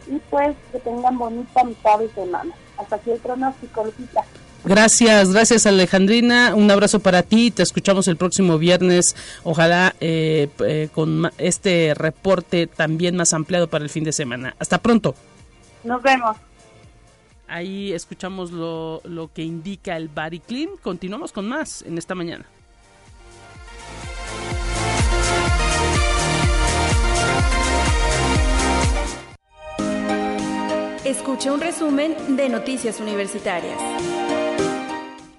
y 0.06 0.18
pues 0.30 0.54
que 0.70 0.78
tengan 0.78 1.18
bonita 1.18 1.64
mitad 1.64 1.99
de 1.99 2.08
semana. 2.11 2.54
Hasta 2.76 2.96
aquí 2.96 3.11
el 3.11 3.18
pronóstico, 3.18 3.84
Lupita. 3.84 4.25
Gracias, 4.64 5.30
gracias 5.30 5.66
Alejandrina. 5.66 6.54
Un 6.54 6.70
abrazo 6.70 7.00
para 7.00 7.23
ti. 7.23 7.50
Te 7.50 7.62
escuchamos 7.62 8.08
el 8.08 8.16
próximo 8.16 8.56
viernes. 8.56 9.14
Ojalá 9.42 9.94
eh, 10.00 10.49
eh, 10.61 10.88
con 10.92 11.30
este 11.37 11.92
reporte 11.94 12.66
también 12.66 13.14
más 13.16 13.34
ampliado 13.34 13.68
para 13.68 13.84
el 13.84 13.90
fin 13.90 14.04
de 14.04 14.12
semana. 14.12 14.56
Hasta 14.58 14.78
pronto. 14.78 15.14
Nos 15.85 16.03
vemos. 16.03 16.37
Ahí 17.47 17.93
escuchamos 17.93 18.50
lo, 18.50 19.03
lo 19.05 19.33
que 19.33 19.43
indica 19.43 19.97
el 19.97 20.09
Body 20.09 20.41
Clean. 20.41 20.71
Continuamos 20.83 21.31
con 21.31 21.47
más 21.47 21.83
en 21.83 21.99
esta 21.99 22.14
mañana. 22.14 22.47
Escucha 31.05 31.53
un 31.53 31.61
resumen 31.61 32.17
de 32.37 32.49
Noticias 32.49 32.99
Universitarias. 32.99 33.79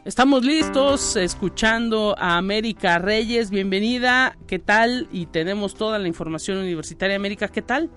Estamos 0.05 0.45
listos 0.45 1.15
escuchando 1.15 2.15
a 2.19 2.37
América 2.37 2.99
Reyes. 2.99 3.49
Bienvenida. 3.49 4.37
¿Qué 4.45 4.59
tal? 4.59 5.07
Y 5.11 5.25
tenemos 5.25 5.73
toda 5.73 5.97
la 5.97 6.07
información 6.07 6.59
universitaria. 6.59 7.15
América, 7.15 7.47
¿qué 7.47 7.63
tal? 7.63 7.89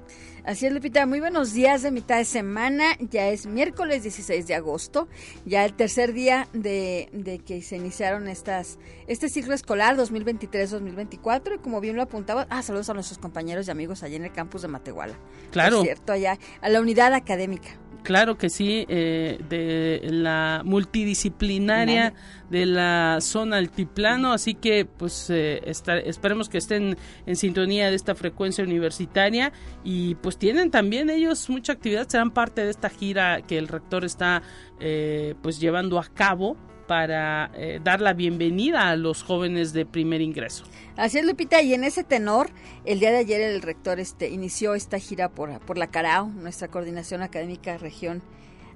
Así 0.49 0.65
es, 0.65 0.73
Lupita. 0.73 1.05
Muy 1.05 1.21
buenos 1.21 1.53
días 1.53 1.83
de 1.83 1.91
mitad 1.91 2.17
de 2.17 2.25
semana. 2.25 2.97
Ya 3.01 3.29
es 3.29 3.45
miércoles 3.45 4.03
16 4.03 4.47
de 4.47 4.55
agosto, 4.55 5.07
ya 5.45 5.63
el 5.67 5.75
tercer 5.75 6.15
día 6.15 6.49
de, 6.55 7.11
de 7.13 7.39
que 7.39 7.61
se 7.61 7.77
iniciaron 7.77 8.29
estas 8.29 8.79
este 9.09 9.29
ciclo 9.29 9.53
escolar 9.53 9.99
2023-2024. 9.99 11.57
Y 11.57 11.59
como 11.59 11.83
bien 11.83 11.97
lo 11.97 12.03
apuntaba, 12.03 12.47
ah, 12.49 12.63
saludos 12.63 12.89
a 12.89 12.95
nuestros 12.95 13.19
compañeros 13.19 13.69
y 13.69 13.73
amigos 13.73 14.03
allá 14.03 14.17
en 14.17 14.25
el 14.25 14.33
campus 14.33 14.63
de 14.63 14.69
Matehuala. 14.69 15.19
Claro. 15.51 15.81
Es 15.81 15.83
cierto, 15.83 16.15
allá, 16.15 16.39
a 16.63 16.71
la 16.71 16.81
unidad 16.81 17.13
académica. 17.13 17.69
Claro 18.09 18.39
que 18.39 18.49
sí, 18.49 18.87
eh, 18.89 19.39
de 19.51 20.01
la 20.11 20.63
multidisciplinaria 20.65 22.15
de 22.49 22.65
la 22.65 23.19
zona 23.21 23.59
altiplano, 23.59 24.33
así 24.33 24.55
que 24.55 24.87
pues 24.87 25.29
eh, 25.29 25.61
esperemos 25.67 26.49
que 26.49 26.57
estén 26.57 26.97
en 27.27 27.37
sintonía 27.37 27.91
de 27.91 27.97
esta 27.97 28.15
frecuencia 28.15 28.65
universitaria 28.65 29.53
y 29.85 30.15
pues 30.15 30.39
tienen 30.39 30.71
también 30.71 31.11
ellos 31.11 31.51
mucha 31.51 31.75
actividad, 31.75 32.09
serán 32.09 32.31
parte 32.31 32.65
de 32.65 32.71
esta 32.71 32.89
gira 32.89 33.43
que 33.43 33.59
el 33.59 33.69
rector 33.69 34.07
está 34.07 34.43
eh, 34.81 35.35
pues 35.43 35.61
llevando 35.61 35.99
a 35.99 36.05
cabo 36.05 36.57
para 36.89 37.53
eh, 37.55 37.79
dar 37.85 38.01
la 38.01 38.15
bienvenida 38.15 38.89
a 38.89 38.97
los 38.97 39.23
jóvenes 39.23 39.73
de 39.73 39.87
primer 39.87 40.21
ingreso. 40.21 40.65
Así 40.97 41.19
es, 41.19 41.25
Lupita, 41.25 41.63
y 41.63 41.75
en 41.75 41.85
ese 41.85 42.03
tenor, 42.03 42.51
el 42.85 42.99
día 42.99 43.13
de 43.13 43.19
ayer 43.19 43.41
el 43.41 43.63
rector 43.63 44.01
este, 44.01 44.31
inició 44.31 44.75
esta 44.75 44.99
gira 44.99 45.29
por, 45.29 45.61
por 45.61 45.79
la 45.79 45.87
Carao, 45.87 46.27
nuestra 46.27 46.67
coordinación 46.67 47.23
académica 47.23 47.79
región 47.79 48.23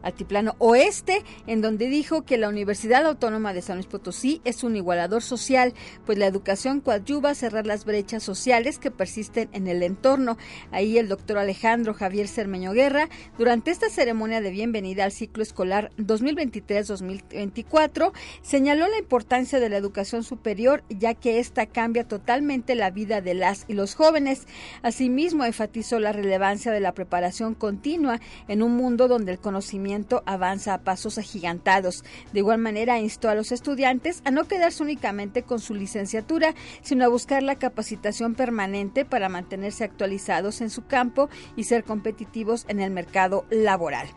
Altiplano 0.02 0.56
Oeste, 0.59 1.23
en 1.47 1.61
donde 1.61 1.87
dijo 1.87 2.23
que 2.23 2.38
la 2.38 2.49
Universidad 2.49 3.06
Autónoma 3.06 3.52
de 3.52 3.62
San 3.62 3.76
Luis 3.76 3.87
Potosí 3.87 4.40
es 4.44 4.64
un 4.64 4.75
igualador 4.76 5.23
social, 5.23 5.75
pues 6.04 6.18
la 6.18 6.26
educación 6.26 6.80
coadyuva 6.80 7.30
a 7.30 7.35
cerrar 7.35 7.66
las 7.66 7.85
brechas 7.85 8.23
sociales 8.23 8.78
que 8.78 8.90
persisten 8.90 9.49
en 9.52 9.68
el 9.68 9.82
entorno. 9.82 10.38
Ahí 10.71 10.99
el 10.99 11.09
doctor 11.09 11.38
Alejandro 11.38 11.94
Javier 11.94 12.28
Cermeño 12.28 12.73
Guerra, 12.73 13.09
durante 13.38 13.71
esta 13.71 13.88
ceremonia 13.90 14.40
de 14.40 14.50
bienvenida 14.50 15.04
al 15.04 15.12
ciclo 15.12 15.42
escolar 15.42 15.92
2023-2024, 15.99 18.12
señaló 18.42 18.88
la 18.88 18.99
importancia 18.99 19.61
de 19.61 19.68
la 19.68 19.76
educación 19.76 20.25
superior, 20.25 20.82
ya 20.88 21.14
que 21.14 21.38
esta 21.38 21.66
cambia 21.66 22.04
totalmente 22.04 22.75
la 22.75 22.90
vida 22.90 23.21
de 23.21 23.35
las 23.35 23.64
y 23.68 23.75
los 23.75 23.94
jóvenes. 23.94 24.47
Asimismo, 24.82 25.44
enfatizó 25.44 26.00
la 26.00 26.12
relevancia 26.12 26.73
de 26.73 26.80
la 26.80 26.92
preparación 26.92 27.54
continua 27.54 28.21
en 28.49 28.62
un 28.62 28.76
mundo 28.76 29.09
donde 29.09 29.32
el 29.32 29.38
conocimiento 29.38 29.91
avanza 30.26 30.75
a 30.75 30.82
pasos 30.82 31.18
agigantados. 31.18 32.04
De 32.32 32.40
igual 32.40 32.58
manera, 32.58 32.99
instó 32.99 33.28
a 33.28 33.34
los 33.34 33.52
estudiantes 33.52 34.22
a 34.25 34.30
no 34.30 34.44
quedarse 34.44 34.82
únicamente 34.82 35.42
con 35.42 35.61
su 35.61 35.75
licenciatura, 35.75 36.54
sino 36.82 37.04
a 37.04 37.08
buscar 37.08 37.42
la 37.42 37.56
capacitación 37.56 38.34
permanente 38.34 39.04
para 39.04 39.28
mantenerse 39.28 39.84
actualizados 39.84 40.61
en 40.61 40.70
su 40.70 40.87
campo 40.87 41.28
y 41.56 41.64
ser 41.64 41.84
competitivos 41.84 42.64
en 42.68 42.80
el 42.80 42.90
mercado 42.90 43.44
laboral. 43.50 44.08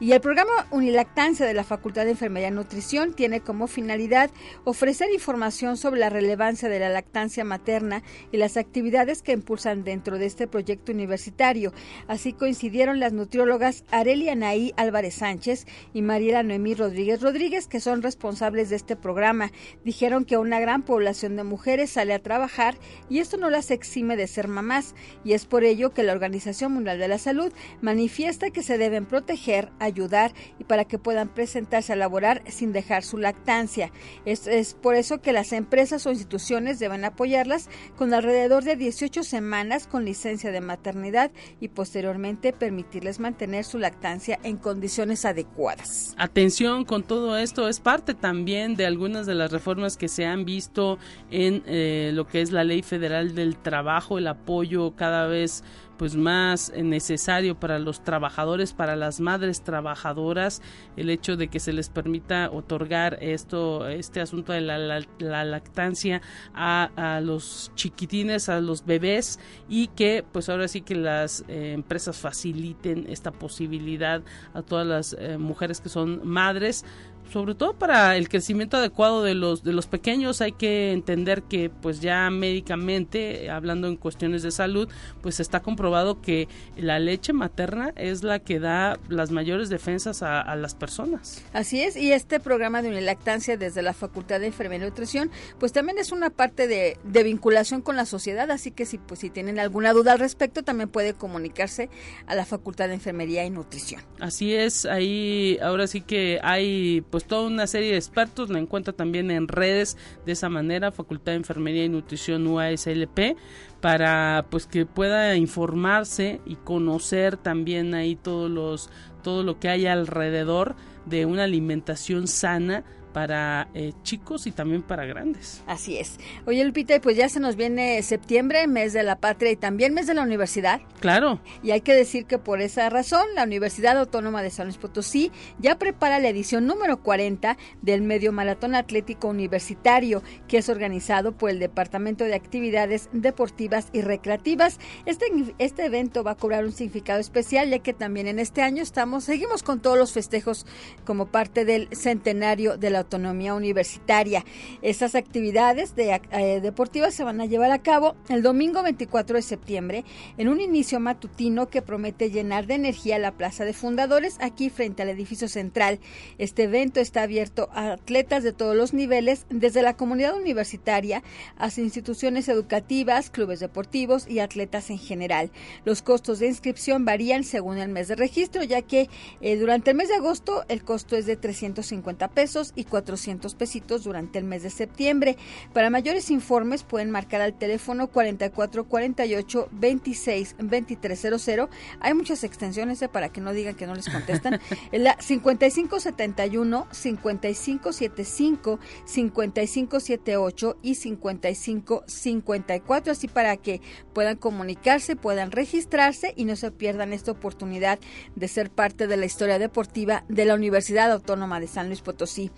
Y 0.00 0.12
el 0.12 0.20
programa 0.20 0.66
Unilactancia 0.70 1.46
de 1.46 1.54
la 1.54 1.64
Facultad 1.64 2.04
de 2.04 2.12
Enfermería 2.12 2.48
y 2.48 2.52
Nutrición 2.52 3.14
tiene 3.14 3.40
como 3.40 3.66
finalidad 3.66 4.30
ofrecer 4.64 5.10
información 5.12 5.76
sobre 5.76 6.00
la 6.00 6.10
relevancia 6.10 6.68
de 6.68 6.78
la 6.78 6.88
lactancia 6.88 7.44
materna 7.44 8.02
y 8.30 8.36
las 8.36 8.56
actividades 8.56 9.22
que 9.22 9.32
impulsan 9.32 9.84
dentro 9.84 10.18
de 10.18 10.26
este 10.26 10.46
proyecto 10.46 10.92
universitario. 10.92 11.72
Así 12.08 12.32
coincidieron 12.32 13.00
las 13.00 13.12
nutriólogas 13.12 13.84
Arelia 13.90 14.34
Naí 14.34 14.72
Álvarez 14.76 15.21
Sánchez 15.22 15.66
y 15.94 16.02
Mariela 16.02 16.42
Noemí 16.42 16.74
Rodríguez 16.74 17.20
Rodríguez, 17.20 17.68
que 17.68 17.78
son 17.78 18.02
responsables 18.02 18.70
de 18.70 18.76
este 18.76 18.96
programa. 18.96 19.52
Dijeron 19.84 20.24
que 20.24 20.36
una 20.36 20.58
gran 20.58 20.82
población 20.82 21.36
de 21.36 21.44
mujeres 21.44 21.90
sale 21.90 22.12
a 22.12 22.18
trabajar 22.18 22.74
y 23.08 23.20
esto 23.20 23.36
no 23.36 23.48
las 23.48 23.70
exime 23.70 24.16
de 24.16 24.26
ser 24.26 24.48
mamás, 24.48 24.96
y 25.22 25.34
es 25.34 25.46
por 25.46 25.62
ello 25.62 25.90
que 25.90 26.02
la 26.02 26.12
Organización 26.12 26.72
Mundial 26.72 26.98
de 26.98 27.06
la 27.06 27.18
Salud 27.18 27.52
manifiesta 27.80 28.50
que 28.50 28.64
se 28.64 28.78
deben 28.78 29.06
proteger, 29.06 29.70
ayudar 29.78 30.32
y 30.58 30.64
para 30.64 30.86
que 30.86 30.98
puedan 30.98 31.28
presentarse 31.28 31.92
a 31.92 31.96
laborar 31.96 32.42
sin 32.48 32.72
dejar 32.72 33.04
su 33.04 33.16
lactancia. 33.16 33.92
Es, 34.24 34.48
es 34.48 34.74
por 34.74 34.96
eso 34.96 35.22
que 35.22 35.32
las 35.32 35.52
empresas 35.52 36.04
o 36.04 36.10
instituciones 36.10 36.80
deben 36.80 37.04
apoyarlas 37.04 37.68
con 37.96 38.12
alrededor 38.12 38.64
de 38.64 38.74
18 38.74 39.22
semanas 39.22 39.86
con 39.86 40.04
licencia 40.04 40.50
de 40.50 40.60
maternidad 40.60 41.30
y 41.60 41.68
posteriormente 41.68 42.52
permitirles 42.52 43.20
mantener 43.20 43.64
su 43.64 43.78
lactancia 43.78 44.40
en 44.42 44.56
condiciones 44.56 45.11
adecuadas. 45.24 46.14
Atención 46.18 46.84
con 46.84 47.02
todo 47.02 47.36
esto, 47.36 47.68
es 47.68 47.80
parte 47.80 48.14
también 48.14 48.76
de 48.76 48.86
algunas 48.86 49.26
de 49.26 49.34
las 49.34 49.52
reformas 49.52 49.96
que 49.96 50.08
se 50.08 50.26
han 50.26 50.44
visto 50.44 50.98
en 51.30 51.62
eh, 51.66 52.10
lo 52.14 52.26
que 52.26 52.40
es 52.40 52.52
la 52.52 52.64
ley 52.64 52.82
federal 52.82 53.34
del 53.34 53.56
trabajo, 53.56 54.18
el 54.18 54.26
apoyo 54.26 54.94
cada 54.96 55.26
vez 55.26 55.64
pues 56.02 56.16
más 56.16 56.72
necesario 56.76 57.54
para 57.54 57.78
los 57.78 58.02
trabajadores, 58.02 58.72
para 58.72 58.96
las 58.96 59.20
madres 59.20 59.62
trabajadoras, 59.62 60.60
el 60.96 61.10
hecho 61.10 61.36
de 61.36 61.46
que 61.46 61.60
se 61.60 61.72
les 61.72 61.90
permita 61.90 62.50
otorgar 62.50 63.18
esto, 63.20 63.86
este 63.86 64.20
asunto 64.20 64.52
de 64.52 64.62
la, 64.62 65.44
lactancia 65.44 66.20
a, 66.54 67.20
los 67.22 67.70
chiquitines, 67.76 68.48
a 68.48 68.60
los 68.60 68.84
bebés 68.84 69.38
y 69.68 69.86
que 69.86 70.24
pues 70.32 70.48
ahora 70.48 70.66
sí 70.66 70.80
que 70.80 70.96
las 70.96 71.44
eh, 71.46 71.70
empresas 71.72 72.16
faciliten 72.16 73.06
esta 73.08 73.30
posibilidad 73.30 74.22
a 74.54 74.62
todas 74.62 74.88
las 74.88 75.16
eh, 75.16 75.38
mujeres 75.38 75.80
que 75.80 75.88
son 75.88 76.26
madres 76.26 76.84
sobre 77.32 77.54
todo 77.54 77.72
para 77.72 78.16
el 78.16 78.28
crecimiento 78.28 78.76
adecuado 78.76 79.22
de 79.22 79.34
los 79.34 79.64
de 79.64 79.72
los 79.72 79.86
pequeños 79.86 80.42
hay 80.42 80.52
que 80.52 80.92
entender 80.92 81.42
que 81.42 81.70
pues 81.70 82.00
ya 82.00 82.28
médicamente 82.30 83.50
hablando 83.50 83.88
en 83.88 83.96
cuestiones 83.96 84.42
de 84.42 84.50
salud 84.50 84.88
pues 85.22 85.40
está 85.40 85.60
comprobado 85.60 86.20
que 86.20 86.46
la 86.76 86.98
leche 86.98 87.32
materna 87.32 87.92
es 87.96 88.22
la 88.22 88.38
que 88.38 88.60
da 88.60 88.98
las 89.08 89.30
mayores 89.30 89.70
defensas 89.70 90.22
a, 90.22 90.52
las 90.56 90.74
personas. 90.74 91.42
Así 91.54 91.80
es 91.82 91.96
y 91.96 92.12
este 92.12 92.38
programa 92.38 92.82
de 92.82 92.90
unilactancia 92.90 93.56
desde 93.56 93.80
la 93.80 93.94
Facultad 93.94 94.40
de 94.40 94.48
Enfermería 94.48 94.86
y 94.86 94.90
Nutrición 94.90 95.30
pues 95.58 95.72
también 95.72 95.98
es 95.98 96.12
una 96.12 96.28
parte 96.28 96.66
de, 96.66 96.98
de 97.04 97.22
vinculación 97.22 97.80
con 97.80 97.96
la 97.96 98.04
sociedad 98.04 98.50
así 98.50 98.70
que 98.70 98.84
si 98.84 98.98
pues 98.98 99.20
si 99.20 99.30
tienen 99.30 99.58
alguna 99.58 99.94
duda 99.94 100.12
al 100.12 100.18
respecto 100.18 100.62
también 100.62 100.90
puede 100.90 101.14
comunicarse 101.14 101.88
a 102.26 102.34
la 102.34 102.44
Facultad 102.44 102.88
de 102.88 102.94
Enfermería 102.94 103.44
y 103.46 103.50
Nutrición. 103.50 104.02
Así 104.20 104.54
es 104.54 104.84
ahí 104.84 105.58
ahora 105.62 105.86
sí 105.86 106.02
que 106.02 106.38
hay 106.42 107.02
pues 107.10 107.21
toda 107.26 107.46
una 107.46 107.66
serie 107.66 107.92
de 107.92 107.96
expertos, 107.96 108.50
la 108.50 108.58
encuentra 108.58 108.92
también 108.92 109.30
en 109.30 109.48
redes 109.48 109.96
de 110.26 110.32
esa 110.32 110.48
manera, 110.48 110.92
Facultad 110.92 111.32
de 111.32 111.36
Enfermería 111.36 111.84
y 111.84 111.88
Nutrición 111.88 112.46
UASLP, 112.46 113.36
para 113.80 114.46
pues 114.50 114.66
que 114.66 114.86
pueda 114.86 115.36
informarse 115.36 116.40
y 116.46 116.56
conocer 116.56 117.36
también 117.36 117.94
ahí 117.94 118.16
todos 118.16 118.50
los 118.50 118.90
todo 119.22 119.44
lo 119.44 119.60
que 119.60 119.68
hay 119.68 119.86
alrededor 119.86 120.74
de 121.06 121.26
una 121.26 121.44
alimentación 121.44 122.26
sana 122.26 122.84
para 123.12 123.68
eh, 123.74 123.92
chicos 124.02 124.46
y 124.46 124.52
también 124.52 124.82
para 124.82 125.04
grandes. 125.04 125.62
Así 125.66 125.98
es. 125.98 126.18
Oye, 126.46 126.64
Lupita, 126.64 127.00
pues 127.00 127.16
ya 127.16 127.28
se 127.28 127.40
nos 127.40 127.56
viene 127.56 128.02
septiembre, 128.02 128.66
mes 128.66 128.92
de 128.92 129.02
la 129.02 129.16
patria 129.16 129.52
y 129.52 129.56
también 129.56 129.94
mes 129.94 130.06
de 130.06 130.14
la 130.14 130.22
universidad. 130.22 130.80
Claro. 131.00 131.40
Y 131.62 131.70
hay 131.72 131.80
que 131.80 131.94
decir 131.94 132.26
que 132.26 132.38
por 132.38 132.60
esa 132.60 132.88
razón, 132.90 133.26
la 133.34 133.44
Universidad 133.44 133.98
Autónoma 133.98 134.42
de 134.42 134.50
San 134.50 134.66
Luis 134.66 134.78
Potosí 134.78 135.30
ya 135.58 135.78
prepara 135.78 136.18
la 136.18 136.28
edición 136.28 136.66
número 136.66 137.02
40 137.02 137.56
del 137.82 138.02
Medio 138.02 138.32
Maratón 138.32 138.74
Atlético 138.74 139.28
Universitario, 139.28 140.22
que 140.48 140.58
es 140.58 140.68
organizado 140.68 141.32
por 141.32 141.50
el 141.50 141.58
Departamento 141.58 142.24
de 142.24 142.34
Actividades 142.34 143.08
Deportivas 143.12 143.88
y 143.92 144.02
Recreativas. 144.02 144.78
Este, 145.06 145.26
este 145.58 145.84
evento 145.84 146.24
va 146.24 146.32
a 146.32 146.36
cobrar 146.36 146.64
un 146.64 146.72
significado 146.72 147.20
especial, 147.20 147.70
ya 147.70 147.80
que 147.80 147.92
también 147.92 148.26
en 148.26 148.38
este 148.38 148.62
año 148.62 148.82
estamos, 148.82 149.24
seguimos 149.24 149.62
con 149.62 149.80
todos 149.80 149.98
los 149.98 150.12
festejos 150.12 150.66
como 151.04 151.26
parte 151.26 151.64
del 151.64 151.88
centenario 151.92 152.76
de 152.76 152.90
la 152.90 153.01
autonomía 153.02 153.54
universitaria. 153.54 154.44
Estas 154.80 155.14
actividades 155.14 155.94
de, 155.94 156.20
eh, 156.32 156.60
deportivas 156.60 157.14
se 157.14 157.24
van 157.24 157.40
a 157.40 157.46
llevar 157.46 157.70
a 157.70 157.82
cabo 157.82 158.16
el 158.28 158.42
domingo 158.42 158.82
24 158.82 159.36
de 159.36 159.42
septiembre 159.42 160.04
en 160.38 160.48
un 160.48 160.60
inicio 160.60 161.00
matutino 161.00 161.68
que 161.68 161.82
promete 161.82 162.30
llenar 162.30 162.66
de 162.66 162.74
energía 162.74 163.18
la 163.18 163.32
Plaza 163.32 163.64
de 163.64 163.72
Fundadores 163.72 164.38
aquí 164.40 164.70
frente 164.70 165.02
al 165.02 165.08
edificio 165.08 165.48
central. 165.48 166.00
Este 166.38 166.64
evento 166.64 167.00
está 167.00 167.22
abierto 167.22 167.68
a 167.72 167.92
atletas 167.92 168.42
de 168.42 168.52
todos 168.52 168.76
los 168.76 168.94
niveles, 168.94 169.46
desde 169.50 169.82
la 169.82 169.96
comunidad 169.96 170.36
universitaria 170.36 171.22
hasta 171.56 171.80
instituciones 171.80 172.48
educativas, 172.48 173.30
clubes 173.30 173.60
deportivos 173.60 174.28
y 174.28 174.38
atletas 174.38 174.90
en 174.90 174.98
general. 174.98 175.50
Los 175.84 176.02
costos 176.02 176.38
de 176.38 176.48
inscripción 176.48 177.04
varían 177.04 177.44
según 177.44 177.78
el 177.78 177.88
mes 177.88 178.08
de 178.08 178.16
registro, 178.16 178.62
ya 178.62 178.82
que 178.82 179.08
eh, 179.40 179.56
durante 179.56 179.90
el 179.90 179.96
mes 179.96 180.08
de 180.08 180.14
agosto 180.14 180.64
el 180.68 180.84
costo 180.84 181.16
es 181.16 181.26
de 181.26 181.36
350 181.36 182.28
pesos 182.28 182.72
y 182.74 182.84
400 182.92 183.54
pesitos 183.54 184.04
durante 184.04 184.38
el 184.38 184.44
mes 184.44 184.62
de 184.62 184.68
septiembre. 184.68 185.38
Para 185.72 185.88
mayores 185.88 186.30
informes 186.30 186.82
pueden 186.82 187.10
marcar 187.10 187.40
al 187.40 187.54
teléfono 187.54 188.08
4448 188.08 189.68
26 189.72 190.56
2300. 190.58 191.70
Hay 192.00 192.12
muchas 192.12 192.44
extensiones 192.44 193.00
eh, 193.00 193.08
para 193.08 193.30
que 193.30 193.40
no 193.40 193.54
digan 193.54 193.76
que 193.76 193.86
no 193.86 193.94
les 193.94 194.10
contestan. 194.10 194.60
La 194.92 195.16
5571, 195.18 196.86
5575, 196.90 198.78
5578 199.06 200.76
y 200.82 200.94
5554, 200.94 203.12
así 203.12 203.26
para 203.26 203.56
que 203.56 203.80
puedan 204.12 204.36
comunicarse, 204.36 205.16
puedan 205.16 205.50
registrarse 205.50 206.34
y 206.36 206.44
no 206.44 206.56
se 206.56 206.70
pierdan 206.70 207.14
esta 207.14 207.32
oportunidad 207.32 207.98
de 208.36 208.48
ser 208.48 208.70
parte 208.70 209.06
de 209.06 209.16
la 209.16 209.24
historia 209.24 209.58
deportiva 209.58 210.26
de 210.28 210.44
la 210.44 210.54
Universidad 210.54 211.10
Autónoma 211.10 211.58
de 211.58 211.68
San 211.68 211.86
Luis 211.86 212.02
Potosí. 212.02 212.50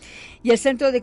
Y 0.42 0.50
el 0.50 0.58
Centro 0.58 0.92
de, 0.92 1.00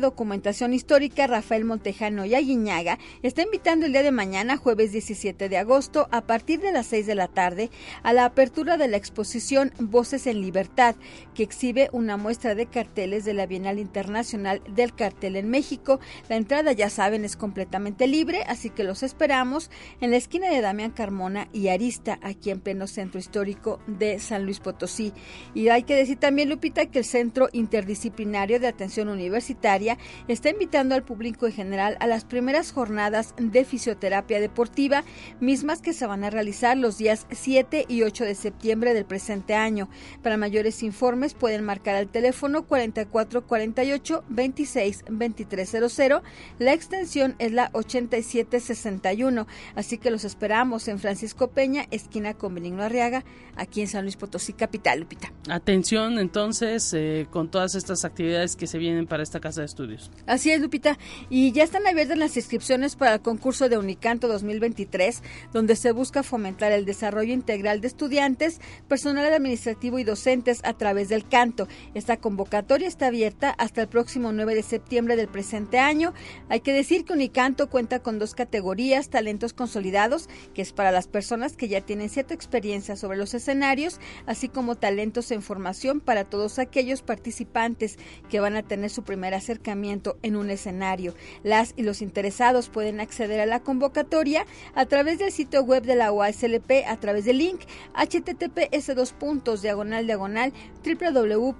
Documentación 0.00 0.74
Histórica 0.74 1.26
Rafael 1.26 1.64
Montejano 1.64 2.24
y 2.24 2.34
Aguiñaga 2.34 2.98
está 3.22 3.42
invitando 3.42 3.86
el 3.86 3.92
día 3.92 4.02
de 4.02 4.10
mañana, 4.10 4.56
jueves 4.56 4.92
17 4.92 5.48
de 5.48 5.58
agosto, 5.58 6.08
a 6.10 6.22
partir 6.22 6.60
de 6.60 6.72
las 6.72 6.86
6 6.86 7.06
de 7.06 7.14
la 7.14 7.28
tarde, 7.28 7.70
a 8.02 8.12
la 8.12 8.24
apertura 8.24 8.76
de 8.76 8.88
la 8.88 8.96
exposición 8.96 9.72
Voces 9.78 10.26
en 10.26 10.40
Libertad, 10.40 10.96
que 11.34 11.42
exhibe 11.42 11.88
una 11.92 12.16
muestra 12.16 12.54
de 12.54 12.66
carteles 12.66 13.24
de 13.24 13.34
la 13.34 13.46
Bienal 13.46 13.78
Internacional 13.78 14.62
del 14.68 14.94
Cartel 14.94 15.36
en 15.36 15.48
México. 15.48 16.00
La 16.28 16.36
entrada, 16.36 16.72
ya 16.72 16.90
saben, 16.90 17.24
es 17.24 17.36
completamente 17.36 18.06
libre, 18.06 18.42
así 18.46 18.70
que 18.70 18.84
los 18.84 19.02
esperamos 19.02 19.70
en 20.00 20.10
la 20.10 20.16
esquina 20.16 20.48
de 20.48 20.60
Damián 20.60 20.90
Carmona 20.90 21.48
y 21.52 21.68
Arista, 21.68 22.18
aquí 22.22 22.50
en 22.50 22.60
pleno 22.60 22.86
centro 22.86 23.18
histórico 23.18 23.80
de 23.86 24.18
San 24.18 24.44
Luis 24.44 24.60
Potosí. 24.60 25.12
Y 25.54 25.68
hay 25.68 25.82
que 25.82 25.96
decir 25.96 26.18
también, 26.18 26.48
Lupita, 26.48 26.86
que 26.86 27.00
el 27.00 27.04
Centro 27.04 27.48
Interdisciplinario 27.52 28.51
de 28.60 28.68
Atención 28.68 29.08
Universitaria 29.08 29.98
está 30.28 30.50
invitando 30.50 30.94
al 30.94 31.02
público 31.02 31.46
en 31.46 31.52
general 31.52 31.96
a 32.00 32.06
las 32.06 32.24
primeras 32.24 32.72
jornadas 32.72 33.34
de 33.38 33.64
fisioterapia 33.64 34.40
deportiva, 34.40 35.04
mismas 35.40 35.80
que 35.80 35.92
se 35.92 36.06
van 36.06 36.24
a 36.24 36.30
realizar 36.30 36.76
los 36.76 36.98
días 36.98 37.26
7 37.30 37.86
y 37.88 38.02
8 38.02 38.24
de 38.24 38.34
septiembre 38.34 38.94
del 38.94 39.04
presente 39.04 39.54
año. 39.54 39.88
Para 40.22 40.36
mayores 40.36 40.82
informes 40.82 41.34
pueden 41.34 41.64
marcar 41.64 41.96
al 41.96 42.08
teléfono 42.08 42.62
4448 42.64 44.24
26 44.28 45.04
2300. 45.08 46.22
La 46.58 46.72
extensión 46.72 47.34
es 47.38 47.52
la 47.52 47.70
8761, 47.72 49.46
así 49.74 49.98
que 49.98 50.10
los 50.10 50.24
esperamos 50.24 50.88
en 50.88 50.98
Francisco 50.98 51.48
Peña, 51.48 51.86
esquina 51.90 52.34
con 52.34 52.54
Benigno 52.54 52.82
Arriaga, 52.82 53.24
aquí 53.56 53.80
en 53.80 53.88
San 53.88 54.02
Luis 54.04 54.16
Potosí, 54.16 54.52
capital, 54.52 55.00
Lupita. 55.00 55.32
Atención 55.48 56.18
entonces 56.18 56.92
eh, 56.94 57.26
con 57.30 57.50
todas 57.50 57.74
estas 57.74 58.04
actividades 58.04 58.41
que 58.56 58.66
se 58.66 58.78
vienen 58.78 59.06
para 59.06 59.22
esta 59.22 59.40
casa 59.40 59.60
de 59.60 59.66
estudios. 59.66 60.10
Así 60.26 60.50
es, 60.50 60.60
Lupita. 60.60 60.98
Y 61.30 61.52
ya 61.52 61.62
están 61.62 61.86
abiertas 61.86 62.18
las 62.18 62.36
inscripciones 62.36 62.96
para 62.96 63.14
el 63.14 63.20
concurso 63.20 63.68
de 63.68 63.78
Unicanto 63.78 64.28
2023, 64.28 65.22
donde 65.52 65.76
se 65.76 65.92
busca 65.92 66.22
fomentar 66.22 66.72
el 66.72 66.84
desarrollo 66.84 67.32
integral 67.32 67.80
de 67.80 67.88
estudiantes, 67.88 68.60
personal 68.88 69.32
administrativo 69.32 69.98
y 69.98 70.04
docentes 70.04 70.60
a 70.64 70.74
través 70.74 71.08
del 71.08 71.26
canto. 71.26 71.68
Esta 71.94 72.16
convocatoria 72.16 72.88
está 72.88 73.06
abierta 73.06 73.50
hasta 73.50 73.82
el 73.82 73.88
próximo 73.88 74.32
9 74.32 74.54
de 74.54 74.62
septiembre 74.62 75.16
del 75.16 75.28
presente 75.28 75.78
año. 75.78 76.12
Hay 76.48 76.60
que 76.60 76.72
decir 76.72 77.04
que 77.04 77.12
Unicanto 77.12 77.70
cuenta 77.70 78.00
con 78.00 78.18
dos 78.18 78.34
categorías, 78.34 79.08
talentos 79.08 79.52
consolidados, 79.52 80.28
que 80.54 80.62
es 80.62 80.72
para 80.72 80.90
las 80.90 81.06
personas 81.06 81.56
que 81.56 81.68
ya 81.68 81.80
tienen 81.80 82.08
cierta 82.08 82.34
experiencia 82.34 82.96
sobre 82.96 83.18
los 83.18 83.34
escenarios, 83.34 84.00
así 84.26 84.48
como 84.48 84.74
talentos 84.74 85.30
en 85.30 85.42
formación 85.42 86.00
para 86.00 86.24
todos 86.24 86.58
aquellos 86.58 87.02
participantes 87.02 87.98
que 88.32 88.40
van 88.40 88.56
a 88.56 88.62
tener 88.62 88.88
su 88.88 89.02
primer 89.02 89.34
acercamiento 89.34 90.16
en 90.22 90.36
un 90.36 90.48
escenario. 90.48 91.12
Las 91.42 91.74
y 91.76 91.82
los 91.82 92.00
interesados 92.00 92.70
pueden 92.70 92.98
acceder 92.98 93.40
a 93.40 93.46
la 93.46 93.60
convocatoria 93.60 94.46
a 94.74 94.86
través 94.86 95.18
del 95.18 95.30
sitio 95.30 95.62
web 95.64 95.82
de 95.82 95.96
la 95.96 96.10
UASLP 96.10 96.86
a 96.86 96.96
través 96.96 97.26
del 97.26 97.36
link 97.36 97.60
https 97.94 98.94
dos 98.96 99.12
puntos 99.12 99.60
diagonal 99.60 100.06
diagonal 100.06 100.54
www.uaslp.mx 100.82 101.52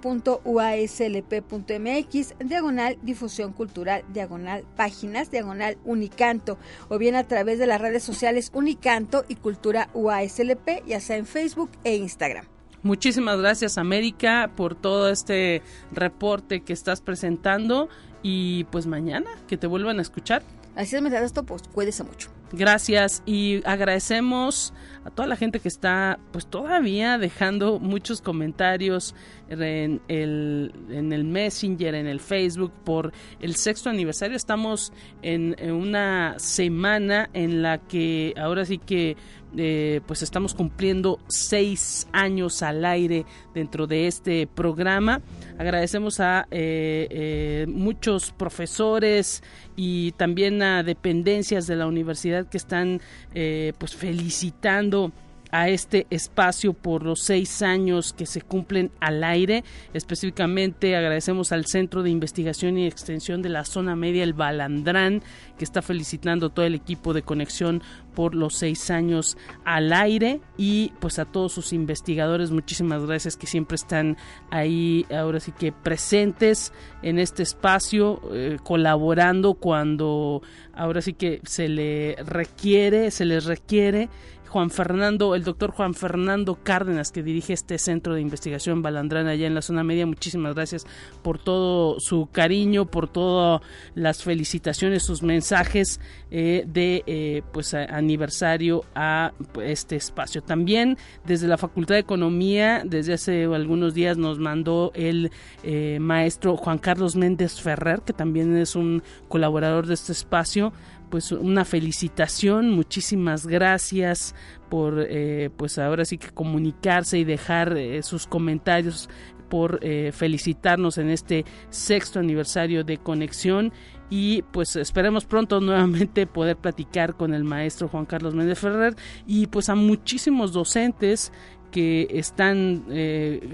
diagonal 2.39 2.97
difusión 3.03 3.53
cultural 3.53 4.03
diagonal 4.11 4.65
páginas 4.75 5.29
diagonal 5.29 5.77
unicanto 5.85 6.57
o 6.89 6.97
bien 6.97 7.13
a 7.15 7.27
través 7.27 7.59
de 7.59 7.67
las 7.67 7.81
redes 7.81 8.01
sociales 8.01 8.49
unicanto 8.51 9.25
y 9.27 9.35
cultura 9.35 9.89
UASLP 9.93 10.87
ya 10.87 10.99
sea 10.99 11.17
en 11.17 11.27
Facebook 11.27 11.69
e 11.83 11.97
Instagram. 11.97 12.52
Muchísimas 12.83 13.39
gracias 13.39 13.77
América 13.77 14.51
por 14.57 14.75
todo 14.75 15.09
este 15.09 15.61
reporte 15.93 16.63
que 16.63 16.73
estás 16.73 16.99
presentando 16.99 17.87
y 18.21 18.65
pues 18.65 18.87
mañana 18.87 19.29
que 19.47 19.57
te 19.57 19.67
vuelvan 19.67 19.99
a 19.99 20.01
escuchar. 20.01 20.43
Así 20.75 20.95
es, 20.95 21.03
esto, 21.03 21.43
pues 21.43 21.63
cuídese 21.71 22.03
mucho. 22.03 22.29
Gracias 22.55 23.23
y 23.25 23.61
agradecemos 23.65 24.73
a 25.03 25.09
toda 25.09 25.27
la 25.27 25.35
gente 25.35 25.59
que 25.59 25.67
está 25.67 26.19
pues 26.31 26.45
todavía 26.45 27.17
dejando 27.17 27.79
muchos 27.79 28.21
comentarios 28.21 29.15
en 29.49 30.01
el, 30.07 30.71
en 30.89 31.13
el 31.13 31.23
Messenger, 31.23 31.95
en 31.95 32.05
el 32.05 32.19
Facebook 32.19 32.71
por 32.83 33.11
el 33.39 33.55
sexto 33.55 33.89
aniversario. 33.89 34.37
Estamos 34.37 34.93
en, 35.23 35.55
una 35.71 36.35
semana 36.37 37.27
en 37.33 37.63
la 37.63 37.79
que 37.79 38.35
ahora 38.37 38.65
sí 38.65 38.77
que 38.77 39.17
eh, 39.57 40.01
pues 40.05 40.21
estamos 40.21 40.53
cumpliendo 40.53 41.19
seis 41.27 42.07
años 42.11 42.61
al 42.61 42.85
aire 42.85 43.25
dentro 43.55 43.87
de 43.87 44.05
este 44.05 44.45
programa. 44.45 45.21
Agradecemos 45.57 46.19
a 46.19 46.47
eh, 46.51 47.07
eh, 47.09 47.65
muchos 47.67 48.31
profesores 48.31 49.43
y 49.75 50.11
también 50.13 50.61
a 50.61 50.83
dependencias 50.83 51.67
de 51.67 51.75
la 51.75 51.87
universidad 51.87 52.47
que 52.47 52.57
están 52.57 53.01
eh, 53.33 53.73
pues 53.77 53.95
felicitando 53.95 55.11
a 55.53 55.69
este 55.69 56.07
espacio 56.09 56.73
por 56.73 57.03
los 57.03 57.21
seis 57.21 57.61
años 57.61 58.11
que 58.11 58.25
se 58.25 58.41
cumplen 58.41 58.89
al 58.99 59.23
aire. 59.23 59.63
Específicamente 59.93 60.95
agradecemos 60.95 61.51
al 61.51 61.67
Centro 61.67 62.01
de 62.01 62.09
Investigación 62.09 62.79
y 62.79 62.87
Extensión 62.87 63.43
de 63.43 63.49
la 63.49 63.63
Zona 63.63 63.95
Media, 63.95 64.23
el 64.23 64.33
Balandrán, 64.33 65.21
que 65.59 65.63
está 65.63 65.83
felicitando 65.83 66.47
a 66.47 66.49
todo 66.49 66.65
el 66.65 66.73
equipo 66.73 67.13
de 67.13 67.21
conexión 67.21 67.83
por 68.15 68.33
los 68.33 68.55
seis 68.55 68.89
años 68.89 69.37
al 69.63 69.93
aire 69.93 70.41
y 70.57 70.91
pues 70.99 71.19
a 71.19 71.25
todos 71.25 71.53
sus 71.53 71.71
investigadores 71.71 72.51
muchísimas 72.51 73.05
gracias 73.05 73.37
que 73.37 73.47
siempre 73.47 73.75
están 73.75 74.17
ahí 74.51 75.05
ahora 75.11 75.39
sí 75.39 75.51
que 75.51 75.71
presentes 75.71 76.73
en 77.01 77.19
este 77.19 77.43
espacio 77.43 78.21
eh, 78.31 78.57
colaborando 78.63 79.55
cuando 79.55 80.41
ahora 80.73 81.01
sí 81.01 81.13
que 81.13 81.41
se 81.43 81.69
le 81.69 82.15
requiere 82.25 83.11
se 83.11 83.25
les 83.25 83.45
requiere 83.45 84.09
Juan 84.53 84.69
Fernando, 84.69 85.33
el 85.33 85.43
doctor 85.43 85.71
Juan 85.71 85.95
Fernando 85.95 86.59
Cárdenas, 86.61 87.11
que 87.11 87.23
dirige 87.23 87.53
este 87.53 87.79
centro 87.79 88.13
de 88.13 88.21
investigación 88.21 88.83
Balandrán 88.83 89.25
allá 89.25 89.47
en 89.47 89.55
la 89.55 89.63
zona 89.63 89.83
media. 89.83 90.05
Muchísimas 90.05 90.53
gracias 90.53 90.85
por 91.23 91.39
todo 91.39 91.99
su 91.99 92.29
cariño, 92.31 92.85
por 92.85 93.09
todas 93.09 93.61
las 93.95 94.21
felicitaciones, 94.21 95.01
sus 95.01 95.23
mensajes 95.23 95.99
eh, 96.29 96.65
de 96.67 97.03
eh, 97.07 97.41
pues 97.51 97.73
aniversario 97.73 98.85
a 98.93 99.31
este 99.63 99.95
espacio. 99.95 100.43
También 100.43 100.99
desde 101.25 101.47
la 101.47 101.57
Facultad 101.57 101.95
de 101.95 102.01
Economía, 102.01 102.83
desde 102.85 103.13
hace 103.13 103.45
algunos 103.45 103.95
días 103.95 104.17
nos 104.19 104.37
mandó 104.37 104.91
el 104.93 105.31
eh, 105.63 105.97
maestro 105.99 106.57
Juan 106.57 106.77
Carlos 106.77 107.15
Méndez 107.15 107.59
Ferrer, 107.59 108.03
que 108.05 108.13
también 108.13 108.55
es 108.55 108.75
un 108.75 109.01
colaborador 109.29 109.87
de 109.87 109.95
este 109.95 110.11
espacio 110.11 110.73
pues 111.13 111.31
una 111.31 111.63
felicitación, 111.63 112.71
muchísimas 112.71 113.45
gracias 113.45 114.33
por 114.67 115.05
eh, 115.07 115.51
pues 115.55 115.77
ahora 115.77 116.05
sí 116.05 116.17
que 116.17 116.31
comunicarse 116.31 117.19
y 117.19 117.23
dejar 117.23 117.77
eh, 117.77 118.01
sus 118.01 118.25
comentarios 118.25 119.11
por 119.47 119.77
eh, 119.83 120.11
felicitarnos 120.11 120.97
en 120.97 121.11
este 121.11 121.45
sexto 121.69 122.17
aniversario 122.17 122.83
de 122.83 122.97
conexión. 122.97 123.71
Y 124.09 124.41
pues 124.41 124.75
esperemos 124.75 125.25
pronto 125.25 125.61
nuevamente 125.61 126.25
poder 126.25 126.57
platicar 126.57 127.15
con 127.15 127.35
el 127.35 127.43
maestro 127.43 127.89
Juan 127.89 128.07
Carlos 128.07 128.33
Méndez 128.33 128.57
Ferrer 128.57 128.95
y 129.27 129.45
pues 129.45 129.69
a 129.69 129.75
muchísimos 129.75 130.51
docentes 130.51 131.31
que 131.69 132.07
están 132.11 132.85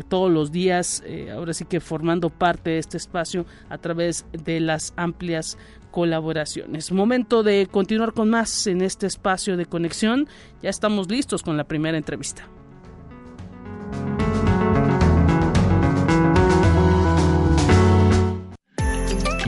todos 0.09 0.29
los 0.29 0.51
días, 0.51 1.01
ahora 1.33 1.53
sí 1.53 1.63
que 1.63 1.79
formando 1.79 2.29
parte 2.29 2.71
de 2.71 2.79
este 2.79 2.97
espacio 2.97 3.45
a 3.69 3.77
través 3.77 4.25
de 4.33 4.59
las 4.59 4.93
amplias 4.97 5.57
colaboraciones. 5.91 6.91
Momento 6.91 7.43
de 7.43 7.67
continuar 7.69 8.13
con 8.13 8.29
más 8.29 8.67
en 8.67 8.81
este 8.81 9.07
espacio 9.07 9.57
de 9.57 9.65
conexión. 9.65 10.27
Ya 10.61 10.69
estamos 10.69 11.09
listos 11.09 11.43
con 11.43 11.57
la 11.57 11.65
primera 11.65 11.97
entrevista. 11.97 12.47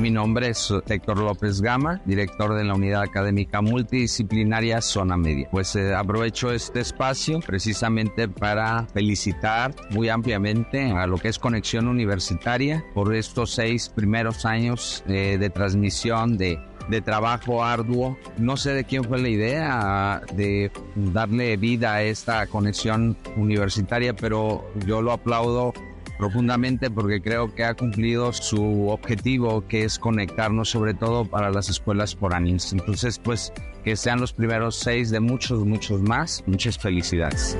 Mi 0.01 0.09
nombre 0.09 0.49
es 0.49 0.73
Héctor 0.87 1.19
López 1.19 1.61
Gama, 1.61 2.01
director 2.05 2.55
de 2.55 2.63
la 2.63 2.73
Unidad 2.73 3.03
Académica 3.03 3.61
Multidisciplinaria 3.61 4.81
Zona 4.81 5.15
Media. 5.15 5.47
Pues 5.51 5.75
eh, 5.75 5.93
aprovecho 5.93 6.51
este 6.51 6.79
espacio 6.79 7.39
precisamente 7.39 8.27
para 8.27 8.87
felicitar 8.87 9.75
muy 9.91 10.09
ampliamente 10.09 10.89
a 10.89 11.05
lo 11.05 11.19
que 11.19 11.27
es 11.27 11.37
Conexión 11.37 11.87
Universitaria 11.87 12.83
por 12.95 13.13
estos 13.13 13.51
seis 13.51 13.89
primeros 13.89 14.43
años 14.43 15.03
eh, 15.07 15.37
de 15.39 15.49
transmisión 15.51 16.35
de 16.35 16.59
de 16.89 16.99
trabajo 16.99 17.63
arduo. 17.63 18.17
No 18.37 18.57
sé 18.57 18.73
de 18.73 18.83
quién 18.83 19.03
fue 19.03 19.21
la 19.21 19.29
idea 19.29 20.21
de 20.33 20.71
darle 20.95 21.55
vida 21.57 21.93
a 21.93 22.01
esta 22.01 22.47
conexión 22.47 23.15
universitaria, 23.37 24.15
pero 24.15 24.65
yo 24.87 25.01
lo 25.03 25.11
aplaudo 25.11 25.73
profundamente 26.21 26.91
porque 26.91 27.19
creo 27.19 27.51
que 27.55 27.63
ha 27.63 27.73
cumplido 27.73 28.31
su 28.31 28.89
objetivo 28.89 29.67
que 29.67 29.85
es 29.85 29.97
conectarnos 29.97 30.69
sobre 30.69 30.93
todo 30.93 31.25
para 31.25 31.49
las 31.49 31.67
escuelas 31.67 32.15
años. 32.31 32.71
Entonces 32.73 33.17
pues 33.17 33.51
que 33.83 33.95
sean 33.95 34.21
los 34.21 34.31
primeros 34.31 34.75
seis 34.75 35.09
de 35.09 35.19
muchos, 35.19 35.65
muchos 35.65 35.99
más. 35.99 36.43
Muchas 36.45 36.77
felicidades. 36.77 37.57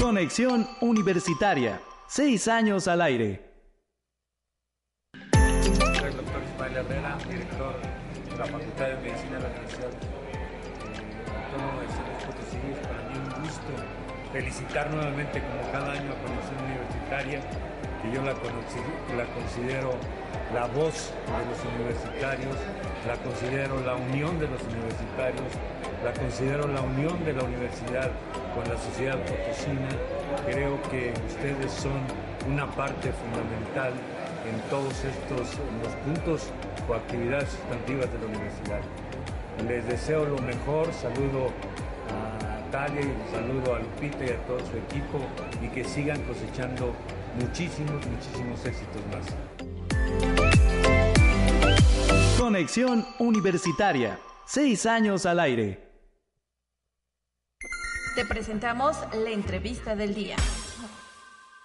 Conexión 0.00 0.66
Universitaria. 0.80 1.80
Seis 2.08 2.48
años 2.48 2.88
al 2.88 3.02
aire. 3.02 3.51
Felicitar 14.32 14.90
nuevamente 14.90 15.42
como 15.42 15.60
cada 15.70 15.92
año 15.92 16.10
a 16.10 16.16
Conexión 16.24 16.56
Universitaria, 16.64 17.40
que 18.00 18.10
yo 18.10 18.22
la, 18.24 18.32
la 18.32 19.26
considero 19.36 19.92
la 20.54 20.66
voz 20.72 21.12
de 21.28 21.44
los 21.48 21.60
universitarios, 21.76 22.56
la 23.06 23.16
considero 23.16 23.80
la 23.84 23.94
unión 23.94 24.40
de 24.40 24.48
los 24.48 24.60
universitarios, 24.62 25.52
la 26.02 26.12
considero 26.12 26.66
la 26.66 26.80
unión 26.80 27.24
de 27.24 27.32
la 27.34 27.44
universidad 27.44 28.10
con 28.54 28.64
la 28.64 28.80
sociedad 28.80 29.18
potosina. 29.20 29.88
Creo 30.48 30.80
que 30.90 31.12
ustedes 31.28 31.70
son 31.70 32.00
una 32.48 32.66
parte 32.72 33.12
fundamental 33.12 33.92
en 34.48 34.58
todos 34.68 34.92
estos 35.04 35.60
los 35.84 35.92
puntos 36.04 36.50
o 36.88 36.94
actividades 36.94 37.50
sustantivas 37.50 38.10
de 38.12 38.18
la 38.18 38.26
universidad. 38.26 38.80
Les 39.68 39.86
deseo 39.86 40.24
lo 40.24 40.38
mejor, 40.38 40.92
saludo 40.92 41.52
Natalia 42.72 43.02
y 43.02 43.30
saludo 43.30 43.74
a 43.74 43.80
Lupita 43.80 44.24
y 44.24 44.30
a 44.30 44.46
todo 44.46 44.58
su 44.60 44.78
equipo 44.78 45.20
y 45.60 45.68
que 45.68 45.84
sigan 45.84 46.22
cosechando 46.22 46.94
muchísimos, 47.38 48.00
muchísimos 48.06 48.64
éxitos 48.64 49.02
más. 49.12 49.26
Conexión 52.38 53.06
Universitaria. 53.18 54.18
Seis 54.46 54.86
años 54.86 55.26
al 55.26 55.40
aire. 55.40 55.86
Te 58.14 58.24
presentamos 58.24 58.96
la 59.12 59.30
entrevista 59.30 59.94
del 59.94 60.14
día. 60.14 60.36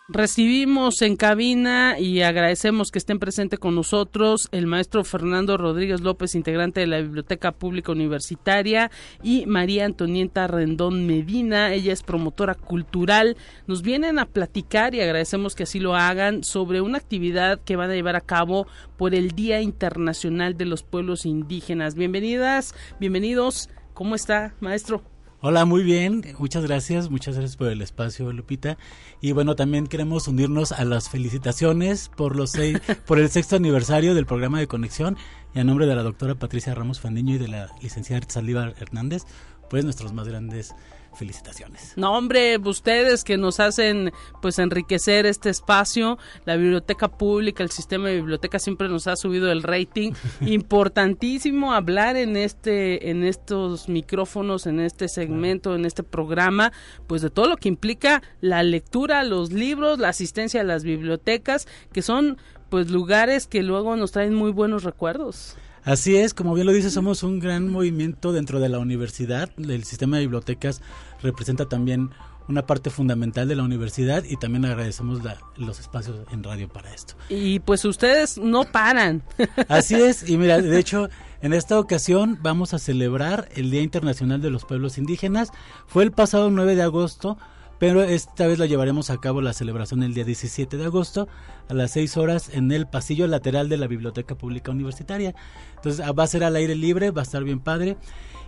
Recibimos 0.09 1.01
en 1.01 1.17
cabina 1.17 1.99
y 1.99 2.21
agradecemos 2.21 2.91
que 2.91 2.97
estén 2.97 3.19
presentes 3.19 3.59
con 3.59 3.75
nosotros 3.75 4.47
el 4.53 4.65
maestro 4.65 5.03
Fernando 5.03 5.57
Rodríguez 5.57 5.99
López, 5.99 6.33
integrante 6.33 6.79
de 6.79 6.87
la 6.87 7.01
Biblioteca 7.01 7.51
Pública 7.51 7.91
Universitaria, 7.91 8.89
y 9.21 9.45
María 9.47 9.83
Antonieta 9.83 10.47
Rendón 10.47 11.05
Medina, 11.05 11.73
ella 11.73 11.91
es 11.91 12.03
promotora 12.03 12.55
cultural. 12.55 13.35
Nos 13.67 13.81
vienen 13.81 14.17
a 14.17 14.27
platicar 14.27 14.95
y 14.95 15.01
agradecemos 15.01 15.55
que 15.55 15.63
así 15.63 15.81
lo 15.81 15.93
hagan 15.93 16.41
sobre 16.45 16.79
una 16.79 16.99
actividad 16.99 17.59
que 17.59 17.75
van 17.75 17.91
a 17.91 17.95
llevar 17.95 18.15
a 18.15 18.21
cabo 18.21 18.65
por 18.95 19.13
el 19.13 19.31
Día 19.31 19.61
Internacional 19.61 20.55
de 20.55 20.65
los 20.67 20.83
Pueblos 20.83 21.25
Indígenas. 21.25 21.95
Bienvenidas, 21.95 22.73
bienvenidos. 23.01 23.69
¿Cómo 23.93 24.15
está, 24.15 24.53
maestro? 24.61 25.03
Hola, 25.39 25.65
muy 25.65 25.83
bien. 25.83 26.23
Muchas 26.39 26.65
gracias. 26.65 27.11
Muchas 27.11 27.35
gracias 27.35 27.57
por 27.57 27.67
el 27.67 27.83
espacio, 27.83 28.33
Lupita. 28.33 28.79
Y 29.21 29.33
bueno, 29.33 29.55
también 29.55 29.85
queremos 29.85 30.27
unirnos 30.27 30.71
a 30.71 30.83
las 30.83 31.09
felicitaciones 31.09 32.09
por 32.09 32.35
los 32.35 32.49
seis, 32.49 32.79
por 33.05 33.19
el 33.19 33.29
sexto 33.29 33.55
aniversario 33.55 34.15
del 34.15 34.25
programa 34.25 34.59
de 34.59 34.65
conexión 34.65 35.15
y 35.53 35.59
a 35.59 35.63
nombre 35.63 35.85
de 35.85 35.95
la 35.95 36.01
doctora 36.01 36.33
Patricia 36.33 36.73
Ramos 36.73 36.99
Fandiño 36.99 37.35
y 37.35 37.37
de 37.37 37.49
la 37.49 37.69
licenciada 37.83 38.25
Saldívar 38.27 38.73
Hernández, 38.79 39.25
pues 39.69 39.83
nuestros 39.83 40.11
más 40.11 40.27
grandes 40.27 40.73
felicitaciones. 41.17 41.93
No, 41.95 42.17
hombre, 42.17 42.57
ustedes 42.57 43.23
que 43.23 43.37
nos 43.37 43.59
hacen 43.59 44.11
pues 44.41 44.59
enriquecer 44.59 45.25
este 45.25 45.49
espacio, 45.49 46.17
la 46.45 46.55
biblioteca 46.55 47.09
pública, 47.09 47.63
el 47.63 47.71
sistema 47.71 48.07
de 48.09 48.17
biblioteca 48.17 48.59
siempre 48.59 48.87
nos 48.87 49.07
ha 49.07 49.15
subido 49.15 49.51
el 49.51 49.63
rating. 49.63 50.13
Importantísimo 50.41 51.73
hablar 51.73 52.15
en 52.15 52.37
este 52.37 53.09
en 53.09 53.23
estos 53.23 53.89
micrófonos, 53.89 54.67
en 54.67 54.79
este 54.79 55.07
segmento, 55.07 55.75
en 55.75 55.85
este 55.85 56.03
programa, 56.03 56.71
pues 57.07 57.21
de 57.21 57.29
todo 57.29 57.47
lo 57.47 57.57
que 57.57 57.69
implica 57.69 58.21
la 58.41 58.63
lectura, 58.63 59.23
los 59.23 59.51
libros, 59.51 59.99
la 59.99 60.09
asistencia 60.09 60.61
a 60.61 60.63
las 60.63 60.83
bibliotecas, 60.83 61.67
que 61.91 62.01
son 62.01 62.37
pues 62.69 62.91
lugares 62.91 63.47
que 63.47 63.63
luego 63.63 63.95
nos 63.95 64.11
traen 64.11 64.33
muy 64.33 64.51
buenos 64.51 64.83
recuerdos. 64.83 65.57
Así 65.87 66.17
es, 66.17 66.33
como 66.33 66.53
bien 66.53 66.67
lo 66.67 66.73
dice, 66.73 66.91
somos 66.91 67.23
un 67.23 67.39
gran 67.39 67.71
movimiento 67.71 68.33
dentro 68.33 68.59
de 68.59 68.67
la 68.67 68.77
universidad. 68.77 69.49
El 69.57 69.85
sistema 69.85 70.17
de 70.17 70.23
bibliotecas 70.23 70.81
representa 71.23 71.69
también 71.69 72.09
una 72.49 72.65
parte 72.65 72.89
fundamental 72.89 73.47
de 73.47 73.55
la 73.55 73.63
universidad 73.63 74.25
y 74.25 74.35
también 74.35 74.65
agradecemos 74.65 75.21
los 75.55 75.79
espacios 75.79 76.27
en 76.29 76.43
radio 76.43 76.67
para 76.67 76.93
esto. 76.93 77.13
Y 77.29 77.59
pues 77.59 77.85
ustedes 77.85 78.37
no 78.37 78.65
paran. 78.65 79.23
Así 79.69 79.95
es, 79.95 80.29
y 80.29 80.35
mira, 80.37 80.61
de 80.61 80.77
hecho, 80.77 81.07
en 81.41 81.53
esta 81.53 81.79
ocasión 81.79 82.37
vamos 82.41 82.73
a 82.73 82.79
celebrar 82.79 83.47
el 83.55 83.71
Día 83.71 83.81
Internacional 83.81 84.41
de 84.41 84.49
los 84.49 84.65
Pueblos 84.65 84.97
Indígenas. 84.97 85.51
Fue 85.85 86.03
el 86.03 86.11
pasado 86.11 86.49
9 86.49 86.75
de 86.75 86.81
agosto, 86.83 87.37
pero 87.79 88.03
esta 88.03 88.47
vez 88.47 88.59
la 88.59 88.65
llevaremos 88.65 89.09
a 89.09 89.17
cabo 89.17 89.41
la 89.41 89.53
celebración 89.53 90.03
el 90.03 90.13
día 90.13 90.23
17 90.23 90.77
de 90.77 90.85
agosto 90.85 91.27
a 91.69 91.73
las 91.73 91.91
6 91.91 92.17
horas 92.17 92.49
en 92.53 92.71
el 92.71 92.87
pasillo 92.87 93.27
lateral 93.27 93.69
de 93.69 93.77
la 93.77 93.87
Biblioteca 93.87 94.35
Pública 94.35 94.71
Universitaria. 94.71 95.35
Entonces 95.75 96.05
va 96.17 96.23
a 96.23 96.27
ser 96.27 96.43
al 96.43 96.55
aire 96.55 96.75
libre, 96.75 97.11
va 97.11 97.21
a 97.21 97.23
estar 97.23 97.43
bien 97.43 97.59
padre. 97.59 97.97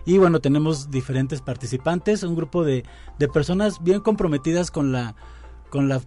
Y 0.06 0.18
bueno, 0.18 0.40
tenemos 0.40 0.90
diferentes 0.90 1.42
participantes, 1.42 2.24
un 2.24 2.36
grupo 2.36 2.64
de, 2.64 2.84
de 3.20 3.28
personas 3.28 3.84
bien 3.84 4.00
comprometidas 4.00 4.72
con 4.72 4.92
la, 4.92 5.16
con 5.70 5.90
la 5.90 6.02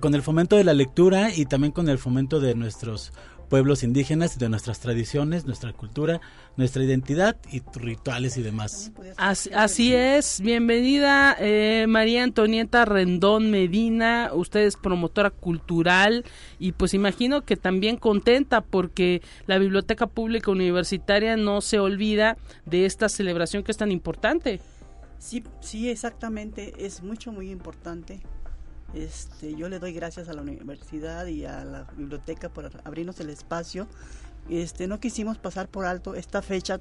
con 0.00 0.14
el 0.14 0.22
fomento 0.22 0.56
de 0.56 0.64
la 0.64 0.72
lectura 0.72 1.30
y 1.34 1.44
también 1.44 1.70
con 1.70 1.88
el 1.90 1.98
fomento 1.98 2.40
de 2.40 2.54
nuestros 2.54 3.12
pueblos 3.48 3.82
indígenas 3.82 4.36
y 4.36 4.38
de 4.38 4.48
nuestras 4.48 4.80
tradiciones, 4.80 5.46
nuestra 5.46 5.72
cultura, 5.72 6.20
nuestra 6.56 6.82
identidad 6.82 7.36
y 7.50 7.62
rituales 7.74 8.36
y 8.36 8.42
demás. 8.42 8.92
Así, 9.16 9.94
es, 9.94 10.40
bienvenida 10.40 11.36
eh, 11.38 11.86
María 11.88 12.24
Antonieta 12.24 12.84
Rendón 12.84 13.50
Medina, 13.50 14.30
usted 14.32 14.60
es 14.60 14.76
promotora 14.76 15.30
cultural 15.30 16.24
y 16.58 16.72
pues 16.72 16.94
imagino 16.94 17.42
que 17.42 17.56
también 17.56 17.96
contenta 17.96 18.60
porque 18.60 19.22
la 19.46 19.58
Biblioteca 19.58 20.06
Pública 20.06 20.50
Universitaria 20.50 21.36
no 21.36 21.60
se 21.60 21.78
olvida 21.78 22.36
de 22.66 22.86
esta 22.86 23.08
celebración 23.08 23.62
que 23.62 23.72
es 23.72 23.78
tan 23.78 23.92
importante. 23.92 24.60
Sí, 25.18 25.42
sí, 25.60 25.88
exactamente, 25.88 26.74
es 26.78 27.02
mucho, 27.02 27.32
muy 27.32 27.50
importante 27.50 28.20
este, 28.94 29.54
yo 29.56 29.68
le 29.68 29.78
doy 29.78 29.92
gracias 29.92 30.28
a 30.28 30.32
la 30.32 30.42
universidad 30.42 31.26
y 31.26 31.44
a 31.44 31.64
la 31.64 31.84
biblioteca 31.96 32.48
por 32.48 32.70
abrirnos 32.84 33.18
el 33.20 33.30
espacio. 33.30 33.88
Este, 34.48 34.86
no 34.86 35.00
quisimos 35.00 35.38
pasar 35.38 35.68
por 35.68 35.84
alto 35.84 36.14
esta 36.14 36.42
fecha 36.42 36.80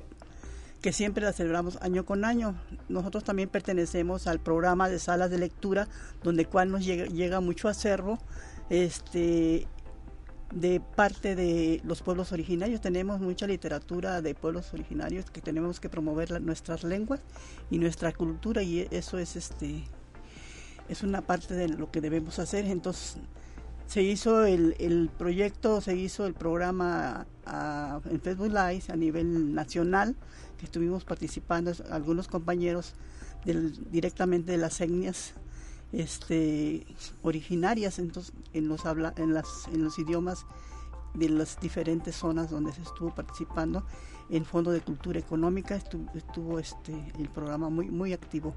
que 0.82 0.92
siempre 0.92 1.24
la 1.24 1.34
celebramos 1.34 1.78
año 1.82 2.06
con 2.06 2.26
año. 2.26 2.56
Nosotros 2.90 3.24
también 3.24 3.50
pertenecemos 3.50 4.28
al 4.28 4.40
programa 4.40 4.90
de 4.90 5.00
salas 5.00 5.32
de 5.32 5.40
lectura, 5.40 5.88
donde 6.24 6.46
cual 6.46 6.72
nos 6.72 6.86
llega, 6.86 7.40
mucho 7.40 7.70
acervo 7.70 8.20
este, 8.70 9.66
de 10.54 10.82
parte 10.82 11.36
de 11.36 11.82
los 11.86 12.02
pueblos 12.02 12.32
originarios. 12.32 12.82
Tenemos 12.82 13.22
mucha 13.22 13.48
literatura 13.48 14.22
de 14.22 14.36
pueblos 14.36 14.74
originarios 14.74 15.32
que 15.32 15.42
tenemos 15.42 15.80
que 15.80 15.90
promover 15.90 16.42
nuestras 16.42 16.84
lenguas 16.84 17.22
y 17.72 17.80
nuestra 17.80 18.12
cultura 18.12 18.62
y 18.62 18.88
eso 18.92 19.18
es 19.18 19.38
este 19.38 19.86
es 20.90 21.04
una 21.04 21.22
parte 21.22 21.54
de 21.54 21.68
lo 21.70 21.92
que 21.92 22.02
debemos 22.02 22.40
hacer. 22.40 22.66
Entonces, 22.66 23.18
se 23.88 24.02
hizo 24.02 24.46
el, 24.46 24.76
el 24.80 25.10
proyecto, 25.18 25.82
se 25.82 25.96
hizo 25.96 26.26
el 26.26 26.34
programa 26.34 27.28
en 28.10 28.22
Facebook 28.22 28.48
Live 28.48 28.84
a 28.90 28.96
nivel 28.96 29.54
nacional, 29.54 30.16
que 30.58 30.66
estuvimos 30.66 31.04
participando 31.04 31.72
algunos 31.92 32.28
compañeros 32.28 32.94
del, 33.46 33.92
directamente 33.92 34.54
de 34.54 34.58
las 34.58 34.80
etnias 34.82 35.34
este, 35.92 36.86
originarias 37.22 38.00
entonces, 38.00 38.34
en, 38.54 38.68
los 38.68 38.86
habla, 38.86 39.14
en, 39.18 39.34
las, 39.34 39.68
en 39.72 39.84
los 39.84 40.00
idiomas 40.00 40.46
de 41.14 41.30
las 41.30 41.60
diferentes 41.60 42.16
zonas 42.16 42.50
donde 42.50 42.74
se 42.74 42.82
estuvo 42.82 43.14
participando 43.14 43.86
en 44.30 44.46
Fondo 44.46 44.72
de 44.72 44.82
Cultura 44.82 45.20
Económica 45.20 45.76
estuvo, 45.76 46.60
este 46.60 46.94
el 47.18 47.30
programa 47.30 47.70
muy 47.70 47.90
muy 47.90 48.14
activo. 48.14 48.56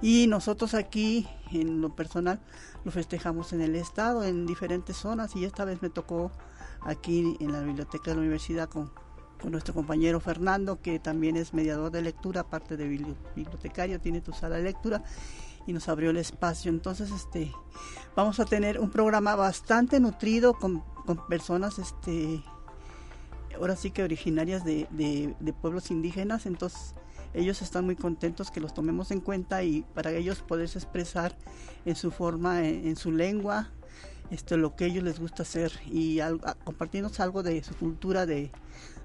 Y 0.00 0.26
nosotros 0.26 0.74
aquí 0.74 1.26
en 1.50 1.80
lo 1.80 1.94
personal 1.94 2.40
lo 2.84 2.90
festejamos 2.90 3.52
en 3.52 3.60
el 3.60 3.74
estado 3.74 4.24
en 4.24 4.46
diferentes 4.46 4.96
zonas 4.96 5.36
y 5.36 5.44
esta 5.44 5.64
vez 5.64 5.82
me 5.82 5.90
tocó 5.90 6.32
aquí 6.80 7.36
en 7.40 7.52
la 7.52 7.60
biblioteca 7.60 8.10
de 8.10 8.16
la 8.16 8.20
universidad 8.22 8.68
con, 8.68 8.90
con 9.40 9.52
nuestro 9.52 9.74
compañero 9.74 10.20
Fernando 10.20 10.80
que 10.80 10.98
también 10.98 11.36
es 11.36 11.54
mediador 11.54 11.90
de 11.90 12.02
lectura 12.02 12.42
aparte 12.42 12.76
de 12.76 12.88
bibliotecario 12.88 14.00
tiene 14.00 14.20
tu 14.20 14.32
sala 14.32 14.56
de 14.56 14.62
lectura 14.62 15.04
y 15.66 15.72
nos 15.72 15.88
abrió 15.88 16.10
el 16.10 16.16
espacio. 16.16 16.70
Entonces 16.70 17.10
este 17.10 17.52
vamos 18.16 18.40
a 18.40 18.44
tener 18.44 18.80
un 18.80 18.90
programa 18.90 19.36
bastante 19.36 20.00
nutrido 20.00 20.54
con, 20.54 20.80
con 21.06 21.26
personas 21.28 21.78
este 21.78 22.42
ahora 23.56 23.76
sí 23.76 23.90
que 23.90 24.02
originarias 24.02 24.64
de, 24.64 24.86
de, 24.90 25.52
pueblos 25.52 25.90
indígenas, 25.90 26.46
entonces 26.46 26.94
ellos 27.34 27.62
están 27.62 27.84
muy 27.84 27.96
contentos 27.96 28.50
que 28.50 28.60
los 28.60 28.74
tomemos 28.74 29.10
en 29.10 29.20
cuenta 29.20 29.62
y 29.62 29.82
para 29.94 30.10
ellos 30.12 30.42
poderse 30.42 30.78
expresar 30.78 31.34
en 31.84 31.96
su 31.96 32.10
forma, 32.10 32.66
en, 32.66 32.96
su 32.96 33.10
lengua, 33.10 33.70
esto, 34.30 34.56
lo 34.56 34.76
que 34.76 34.86
ellos 34.86 35.04
les 35.04 35.18
gusta 35.18 35.42
hacer 35.42 35.72
y 35.86 36.20
compartirnos 36.64 37.20
algo 37.20 37.42
de 37.42 37.62
su 37.62 37.74
cultura, 37.74 38.26
de, 38.26 38.50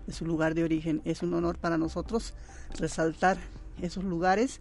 su 0.09 0.25
lugar 0.25 0.55
de 0.55 0.63
origen. 0.63 1.01
Es 1.05 1.21
un 1.23 1.33
honor 1.33 1.57
para 1.57 1.77
nosotros 1.77 2.33
resaltar 2.77 3.37
esos 3.81 4.03
lugares 4.03 4.59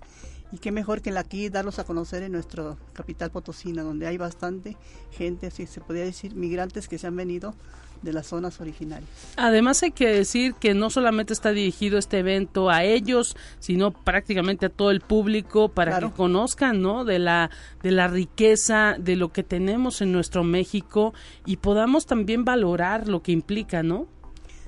y 0.52 0.58
qué 0.58 0.70
mejor 0.70 1.02
que 1.02 1.16
aquí 1.18 1.48
darlos 1.48 1.78
a 1.78 1.84
conocer 1.84 2.22
en 2.22 2.32
nuestro 2.32 2.78
capital 2.92 3.32
Potosina, 3.32 3.82
donde 3.82 4.06
hay 4.06 4.16
bastante 4.16 4.76
gente, 5.10 5.48
así 5.48 5.66
se 5.66 5.80
podría 5.80 6.04
decir, 6.04 6.36
migrantes 6.36 6.88
que 6.88 6.98
se 6.98 7.06
han 7.08 7.16
venido 7.16 7.54
de 8.02 8.12
las 8.12 8.26
zonas 8.26 8.60
originarias. 8.60 9.08
Además 9.36 9.82
hay 9.82 9.90
que 9.90 10.08
decir 10.08 10.54
que 10.54 10.74
no 10.74 10.90
solamente 10.90 11.32
está 11.32 11.50
dirigido 11.50 11.98
este 11.98 12.18
evento 12.18 12.70
a 12.70 12.84
ellos, 12.84 13.36
sino 13.58 13.90
prácticamente 13.90 14.66
a 14.66 14.68
todo 14.68 14.90
el 14.90 15.00
público 15.00 15.68
para 15.68 16.00
que 16.00 16.10
conozcan, 16.10 16.80
¿no? 16.80 17.04
De 17.04 17.18
la 17.18 17.50
de 17.82 17.90
la 17.90 18.08
riqueza 18.08 18.96
de 18.98 19.16
lo 19.16 19.32
que 19.32 19.42
tenemos 19.42 20.00
en 20.00 20.12
nuestro 20.12 20.44
México 20.44 21.14
y 21.44 21.56
podamos 21.58 22.06
también 22.06 22.44
valorar 22.44 23.08
lo 23.08 23.22
que 23.22 23.32
implica, 23.32 23.82
¿no? 23.82 24.06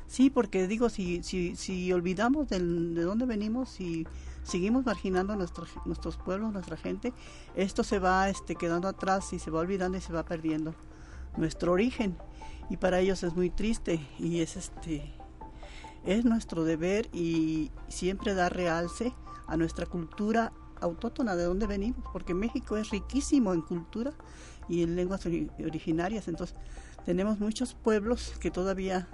Sí, 0.06 0.30
porque 0.30 0.66
digo, 0.66 0.88
si 0.88 1.22
si 1.22 1.54
si 1.56 1.92
olvidamos 1.92 2.48
de 2.48 2.58
dónde 3.02 3.26
venimos 3.26 3.80
y 3.80 4.06
seguimos 4.42 4.86
marginando 4.86 5.36
nuestros 5.36 5.68
nuestros 5.84 6.16
pueblos, 6.16 6.52
nuestra 6.52 6.76
gente, 6.76 7.12
esto 7.54 7.84
se 7.84 7.98
va 7.98 8.30
este 8.30 8.54
quedando 8.54 8.88
atrás 8.88 9.32
y 9.32 9.38
se 9.38 9.50
va 9.50 9.60
olvidando 9.60 9.98
y 9.98 10.00
se 10.00 10.12
va 10.12 10.24
perdiendo 10.24 10.74
nuestro 11.36 11.72
origen 11.72 12.16
y 12.70 12.76
para 12.76 13.00
ellos 13.00 13.22
es 13.22 13.34
muy 13.34 13.50
triste 13.50 14.00
y 14.18 14.40
es 14.40 14.56
este 14.56 15.14
es 16.04 16.24
nuestro 16.24 16.64
deber 16.64 17.08
y 17.12 17.70
siempre 17.88 18.34
dar 18.34 18.54
realce 18.54 19.12
a 19.46 19.56
nuestra 19.56 19.86
cultura 19.86 20.52
autóctona 20.80 21.34
de 21.36 21.44
donde 21.44 21.66
venimos 21.66 22.04
porque 22.12 22.34
México 22.34 22.76
es 22.76 22.90
riquísimo 22.90 23.52
en 23.52 23.62
cultura 23.62 24.12
y 24.68 24.82
en 24.82 24.96
lenguas 24.96 25.26
originarias 25.26 26.28
entonces 26.28 26.56
tenemos 27.04 27.40
muchos 27.40 27.74
pueblos 27.74 28.34
que 28.40 28.50
todavía 28.50 29.08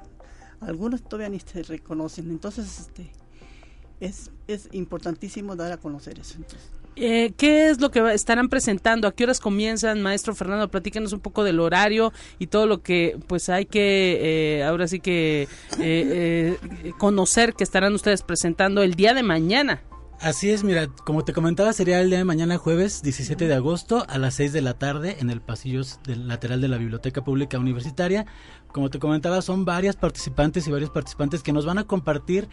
algunos 0.61 1.03
todavía 1.03 1.29
ni 1.29 1.41
se 1.41 1.63
reconocen 1.63 2.31
entonces 2.31 2.81
este 2.81 3.13
es, 4.01 4.31
es 4.49 4.69
importantísimo 4.73 5.57
dar 5.57 5.73
a 5.73 5.77
conocer 5.79 6.19
eso. 6.19 6.39
Eh, 6.97 7.33
¿Qué 7.37 7.69
es 7.69 7.81
lo 7.81 7.91
que 7.91 8.15
estarán 8.15 8.49
presentando? 8.49 9.09
¿A 9.09 9.13
qué 9.13 9.25
horas 9.25 9.41
comienzan, 9.41 10.01
maestro 10.01 10.35
Fernando? 10.35 10.71
Platícanos 10.71 11.13
un 11.13 11.21
poco 11.21 11.43
del 11.43 11.59
horario 11.59 12.13
y 12.39 12.47
todo 12.47 12.67
lo 12.67 12.83
que 12.83 13.19
pues 13.27 13.49
hay 13.49 13.67
que, 13.67 14.59
eh, 14.59 14.65
ahora 14.65 14.87
sí 14.87 15.01
que 15.01 15.49
eh, 15.81 16.57
conocer 16.99 17.55
que 17.55 17.65
estarán 17.65 17.95
ustedes 17.95 18.23
presentando 18.23 18.83
el 18.83 18.95
día 18.95 19.15
de 19.15 19.23
mañana. 19.23 19.83
Así 20.21 20.51
es, 20.51 20.65
mira, 20.65 20.87
como 20.87 21.25
te 21.25 21.33
comentaba, 21.33 21.73
sería 21.73 22.01
el 22.01 22.09
día 22.09 22.19
de 22.19 22.25
mañana 22.25 22.57
jueves 22.57 23.03
17 23.03 23.47
de 23.47 23.55
agosto 23.55 24.07
a 24.09 24.17
las 24.17 24.35
6 24.35 24.53
de 24.53 24.63
la 24.63 24.75
tarde 24.79 25.17
en 25.21 25.29
el 25.29 25.41
pasillo 25.41 25.83
del 26.07 26.29
lateral 26.29 26.61
de 26.61 26.69
la 26.69 26.79
Biblioteca 26.79 27.23
Pública 27.23 27.59
Universitaria. 27.59 28.25
Como 28.69 28.89
te 28.89 28.99
comentaba, 28.99 29.43
son 29.43 29.65
varias 29.65 29.97
participantes 29.97 30.67
y 30.67 30.71
varios 30.71 30.91
participantes 30.91 31.43
que 31.43 31.53
nos 31.53 31.67
van 31.67 31.79
a 31.79 31.85
compartir 31.85 32.49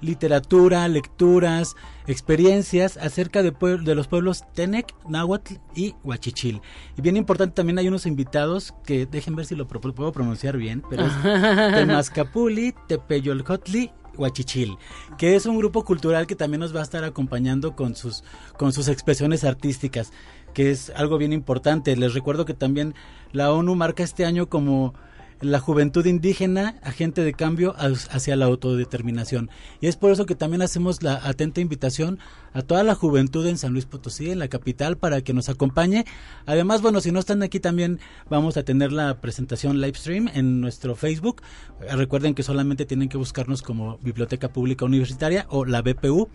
literatura, 0.00 0.86
lecturas, 0.88 1.76
experiencias 2.06 2.96
acerca 2.96 3.42
de, 3.42 3.52
de, 3.52 3.94
los 3.94 4.08
pueblos 4.08 4.44
Tenec, 4.54 4.94
Nahuatl 5.08 5.54
y 5.74 5.94
Huachichil. 6.04 6.60
Y 6.96 7.02
bien 7.02 7.16
importante 7.16 7.54
también 7.54 7.78
hay 7.78 7.88
unos 7.88 8.06
invitados 8.06 8.74
que 8.84 9.06
dejen 9.06 9.36
ver 9.36 9.46
si 9.46 9.54
lo 9.54 9.66
puedo 9.66 10.12
pronunciar 10.12 10.56
bien, 10.56 10.82
pero 10.88 11.06
es 11.06 11.12
Temazcapuli, 11.22 12.74
Tepeyolcotli 12.86 13.90
Huachichil, 14.16 14.78
que 15.18 15.36
es 15.36 15.46
un 15.46 15.58
grupo 15.58 15.84
cultural 15.84 16.26
que 16.26 16.36
también 16.36 16.60
nos 16.60 16.74
va 16.74 16.80
a 16.80 16.84
estar 16.84 17.04
acompañando 17.04 17.76
con 17.76 17.94
sus, 17.94 18.24
con 18.56 18.72
sus 18.72 18.88
expresiones 18.88 19.44
artísticas, 19.44 20.12
que 20.54 20.70
es 20.70 20.90
algo 20.90 21.18
bien 21.18 21.32
importante. 21.32 21.96
Les 21.96 22.14
recuerdo 22.14 22.44
que 22.44 22.54
también 22.54 22.94
la 23.32 23.52
ONU 23.52 23.74
marca 23.74 24.02
este 24.02 24.24
año 24.24 24.48
como 24.48 24.94
la 25.40 25.60
juventud 25.60 26.04
indígena, 26.06 26.78
agente 26.82 27.22
de 27.22 27.34
cambio 27.34 27.74
hacia 27.76 28.36
la 28.36 28.46
autodeterminación. 28.46 29.50
Y 29.80 29.86
es 29.86 29.96
por 29.96 30.10
eso 30.10 30.26
que 30.26 30.34
también 30.34 30.62
hacemos 30.62 31.02
la 31.02 31.14
atenta 31.22 31.60
invitación 31.60 32.18
a 32.52 32.62
toda 32.62 32.82
la 32.82 32.94
juventud 32.94 33.46
en 33.46 33.58
San 33.58 33.72
Luis 33.72 33.84
Potosí, 33.84 34.30
en 34.30 34.38
la 34.38 34.48
capital, 34.48 34.96
para 34.96 35.20
que 35.20 35.34
nos 35.34 35.48
acompañe. 35.48 36.04
Además, 36.46 36.80
bueno, 36.80 37.00
si 37.00 37.12
no 37.12 37.20
están 37.20 37.42
aquí 37.42 37.60
también 37.60 38.00
vamos 38.30 38.56
a 38.56 38.62
tener 38.62 38.92
la 38.92 39.20
presentación 39.20 39.80
live 39.80 39.98
stream 39.98 40.28
en 40.32 40.60
nuestro 40.60 40.96
Facebook. 40.96 41.42
Recuerden 41.90 42.34
que 42.34 42.42
solamente 42.42 42.86
tienen 42.86 43.08
que 43.08 43.18
buscarnos 43.18 43.62
como 43.62 43.98
Biblioteca 43.98 44.52
Pública 44.52 44.84
Universitaria 44.84 45.46
o 45.50 45.64
la 45.64 45.82
BPU. 45.82 46.28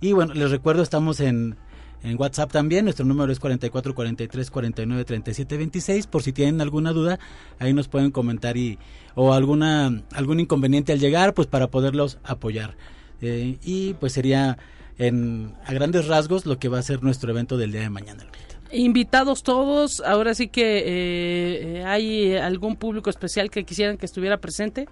Y 0.00 0.12
bueno, 0.12 0.34
les 0.34 0.50
recuerdo, 0.50 0.82
estamos 0.82 1.20
en 1.20 1.56
en 2.04 2.20
WhatsApp 2.20 2.52
también. 2.52 2.84
Nuestro 2.84 3.04
número 3.04 3.32
es 3.32 3.40
44 3.40 3.94
43 3.94 4.50
49 4.50 5.04
37 5.04 5.56
26. 5.56 6.06
Por 6.06 6.22
si 6.22 6.32
tienen 6.32 6.60
alguna 6.60 6.92
duda, 6.92 7.18
ahí 7.58 7.72
nos 7.72 7.88
pueden 7.88 8.10
comentar 8.10 8.56
y 8.56 8.78
o 9.14 9.32
alguna 9.32 10.02
algún 10.12 10.40
inconveniente 10.40 10.92
al 10.92 11.00
llegar, 11.00 11.34
pues 11.34 11.48
para 11.48 11.68
poderlos 11.68 12.18
apoyar. 12.22 12.76
Eh, 13.20 13.58
y 13.62 13.94
pues 13.94 14.12
sería 14.12 14.58
en 14.98 15.54
a 15.64 15.72
grandes 15.72 16.06
rasgos 16.06 16.46
lo 16.46 16.58
que 16.58 16.68
va 16.68 16.78
a 16.78 16.82
ser 16.82 17.02
nuestro 17.02 17.30
evento 17.30 17.56
del 17.56 17.72
día 17.72 17.80
de 17.80 17.90
mañana. 17.90 18.24
Invitados 18.70 19.42
todos, 19.42 20.00
ahora 20.00 20.34
sí 20.34 20.48
que 20.48 20.78
eh, 20.78 21.78
eh, 21.78 21.84
hay 21.84 22.36
algún 22.36 22.76
público 22.76 23.08
especial 23.08 23.50
que 23.50 23.64
quisieran 23.64 23.96
que 23.98 24.06
estuviera 24.06 24.38
presente. 24.38 24.88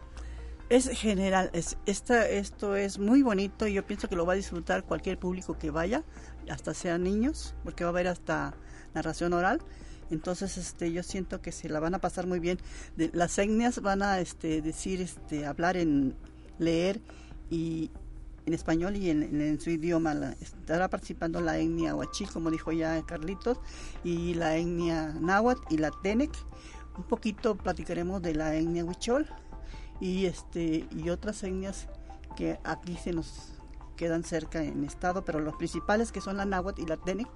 Es 0.69 0.89
general, 0.89 1.51
es, 1.53 1.77
esta, 1.85 2.27
esto 2.27 2.77
es 2.77 2.99
muy 2.99 3.23
bonito 3.23 3.67
y 3.67 3.75
yo 3.75 3.85
pienso 3.85 4.09
que 4.09 4.17
lo 4.17 4.25
va 4.25 4.33
a 4.33 4.37
disfrutar 4.37 4.85
cualquier 4.85 5.19
público 5.19 5.59
que 5.59 5.71
vaya, 5.71 6.03
hasta 6.49 6.75
sean 6.75 7.03
niños, 7.03 7.55
porque 7.65 7.85
va 7.85 7.91
a 7.91 7.93
haber 7.93 8.09
hasta 8.09 8.55
narración 8.95 9.33
oral. 9.33 9.61
Entonces, 10.11 10.59
este, 10.59 10.93
yo 10.93 11.03
siento 11.03 11.41
que 11.41 11.53
se 11.53 11.69
la 11.69 11.81
van 11.81 11.95
a 11.95 11.99
pasar 11.99 12.27
muy 12.27 12.39
bien. 12.39 12.59
Las 13.13 13.39
etnias 13.39 13.81
van 13.81 14.03
a 14.03 14.21
este, 14.21 14.61
decir, 14.61 15.01
este, 15.01 15.47
hablar 15.47 15.77
en 15.77 16.15
leer 16.59 17.01
y 17.51 17.91
en 18.47 18.55
español 18.55 18.97
y 18.97 19.11
en, 19.11 19.61
su 19.61 19.71
idioma. 19.71 20.35
estará 20.41 20.89
participando 20.89 21.41
la 21.41 21.59
etnia 21.59 21.95
huachí, 21.95 22.27
como 22.27 22.51
dijo 22.51 22.73
ya 22.73 23.01
Carlitos, 23.07 23.59
y 24.05 24.35
la 24.35 24.57
etnia 24.57 25.15
náhuatl 25.21 25.63
y 25.73 25.79
la 25.79 25.91
tenec. 26.03 26.33
Un 26.97 27.05
poquito 27.05 27.57
platicaremos 27.57 28.21
de 28.21 28.35
la 28.35 28.55
etnia 28.55 28.85
huichol 28.85 29.27
y 29.99 30.27
este 30.27 30.87
y 30.91 31.09
otras 31.09 31.43
etnias 31.43 31.89
que 32.37 32.59
aquí 32.65 32.97
se 32.97 33.13
nos 33.13 33.52
quedan 34.03 34.25
cerca 34.25 34.65
en 34.65 34.83
estado, 34.83 35.25
pero 35.25 35.39
los 35.39 35.55
principales 35.55 36.11
que 36.11 36.21
son 36.21 36.37
la 36.37 36.45
náhuatl 36.45 36.83
y 36.83 36.87
la 36.87 36.97
tenec 36.97 37.29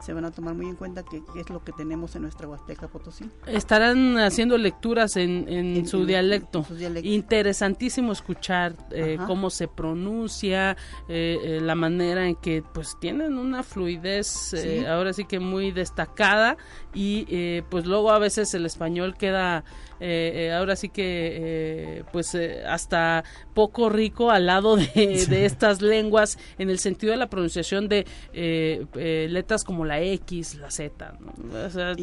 se 0.00 0.12
van 0.12 0.24
a 0.24 0.30
tomar 0.30 0.54
muy 0.54 0.66
en 0.66 0.76
cuenta 0.76 1.02
que, 1.02 1.22
es 1.36 1.50
lo 1.50 1.64
que 1.64 1.72
tenemos 1.72 2.14
en 2.14 2.22
nuestra 2.22 2.46
Huasteca 2.46 2.86
Potosí. 2.88 3.28
Estarán 3.46 4.18
haciendo 4.18 4.58
lecturas 4.58 5.16
en, 5.16 5.48
en, 5.48 5.86
su, 5.88 6.04
dialecto. 6.04 6.64
Interesantísimo 7.02 8.12
escuchar 8.12 8.76
eh, 8.90 9.18
cómo 9.26 9.50
se 9.50 9.66
pronuncia, 9.66 10.76
eh, 11.08 11.38
eh, 11.42 11.60
la 11.60 11.74
manera 11.74 12.28
en 12.28 12.36
que 12.36 12.62
pues 12.62 12.96
tienen 13.00 13.38
una 13.38 13.62
fluidez 13.62 14.54
ahora 14.86 15.12
sí 15.12 15.24
que 15.24 15.40
muy 15.40 15.72
destacada 15.72 16.58
y 16.92 17.62
pues 17.70 17.86
luego 17.86 18.12
a 18.12 18.18
veces 18.18 18.52
el 18.54 18.66
español 18.66 19.16
queda 19.16 19.64
ahora 20.54 20.76
sí 20.76 20.88
que 20.88 22.04
pues 22.12 22.36
hasta 22.66 23.24
poco 23.54 23.88
rico 23.88 24.30
al 24.30 24.46
lado 24.46 24.76
de, 24.76 24.86
de, 25.28 25.44
estas 25.44 25.82
lenguas 25.82 26.38
en 26.58 26.70
el 26.70 26.78
sentido 26.78 27.12
de 27.12 27.18
la 27.18 27.28
pronunciación 27.28 27.88
de 27.88 28.06
letras 29.30 29.64
como 29.64 29.84
la 29.84 30.00
X, 30.00 30.56
la 30.56 30.70
Z. 30.70 31.18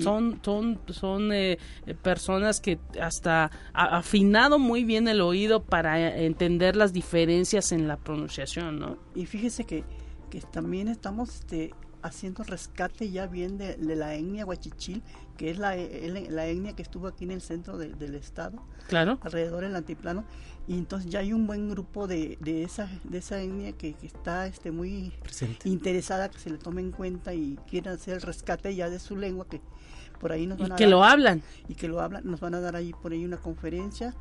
son 0.02 0.32
son, 0.44 0.80
son 0.88 1.34
eh, 1.34 1.58
personas 2.02 2.60
que 2.60 2.80
hasta 3.00 3.52
ha 3.74 3.98
afinado 3.98 4.60
muy 4.60 4.84
bien 4.84 5.08
el 5.08 5.22
oído 5.22 5.64
para 5.64 6.18
entender 6.18 6.76
las 6.76 6.94
diferencias 6.94 7.72
en 7.72 7.88
la 7.88 7.98
pronunciación. 7.98 8.80
¿no? 8.80 8.98
Y 9.16 9.26
fíjese 9.26 9.66
que, 9.66 9.84
que 10.30 10.42
también 10.42 10.88
estamos 10.88 11.36
este, 11.36 11.72
haciendo 12.04 12.44
rescate 12.44 13.10
ya 13.12 13.28
bien 13.28 13.58
de, 13.58 13.78
la 13.78 14.16
etnia 14.16 14.46
huachichil, 14.46 15.04
que 15.38 15.52
es 15.52 15.58
la, 15.58 15.76
la, 15.76 16.48
etnia 16.48 16.74
que 16.74 16.82
estuvo 16.82 17.08
aquí 17.08 17.24
en 17.24 17.32
el 17.32 17.42
centro 17.42 17.78
del 17.78 18.16
estado, 18.16 18.64
claro. 18.88 19.20
alrededor 19.22 19.64
del 19.64 19.76
altiplano, 19.76 20.26
y 20.68 20.76
entonces 20.76 21.12
ya 21.12 21.20
hay 21.20 21.34
un 21.34 21.48
buen 21.48 21.70
grupo 21.70 22.08
de, 22.08 22.38
de 22.40 22.64
esa 22.64 22.90
de 23.04 23.18
esa 23.18 23.42
etnia 23.42 23.74
que, 23.74 23.96
está 24.04 24.48
este 24.48 24.72
muy 24.72 25.14
interesada 25.64 26.30
que 26.30 26.40
se 26.40 26.50
le 26.50 26.58
tome 26.58 26.82
en 26.82 26.92
cuenta 26.92 27.34
y 27.34 27.58
quieren 27.68 27.94
hacer 27.94 28.16
el 28.16 28.22
rescate 28.22 28.76
ya 28.76 28.90
de 28.90 29.00
su 29.00 29.16
lengua 29.16 29.48
que 29.48 29.62
por 30.20 30.32
ahí 30.32 30.46
nos 30.46 30.60
van 30.60 30.74
y 30.74 30.76
que 30.76 30.88
lo 30.88 31.04
hablan. 31.04 31.42
Y 31.68 31.76
que 31.76 31.88
lo 31.88 32.00
hablan 32.00 32.24
nos 32.26 32.40
van 32.40 32.54
a 32.54 32.60
dar 32.60 32.76
ahí 32.76 32.94
por 32.94 33.12
ahí 33.12 33.26
una 33.26 33.38
conferencia 33.38 34.14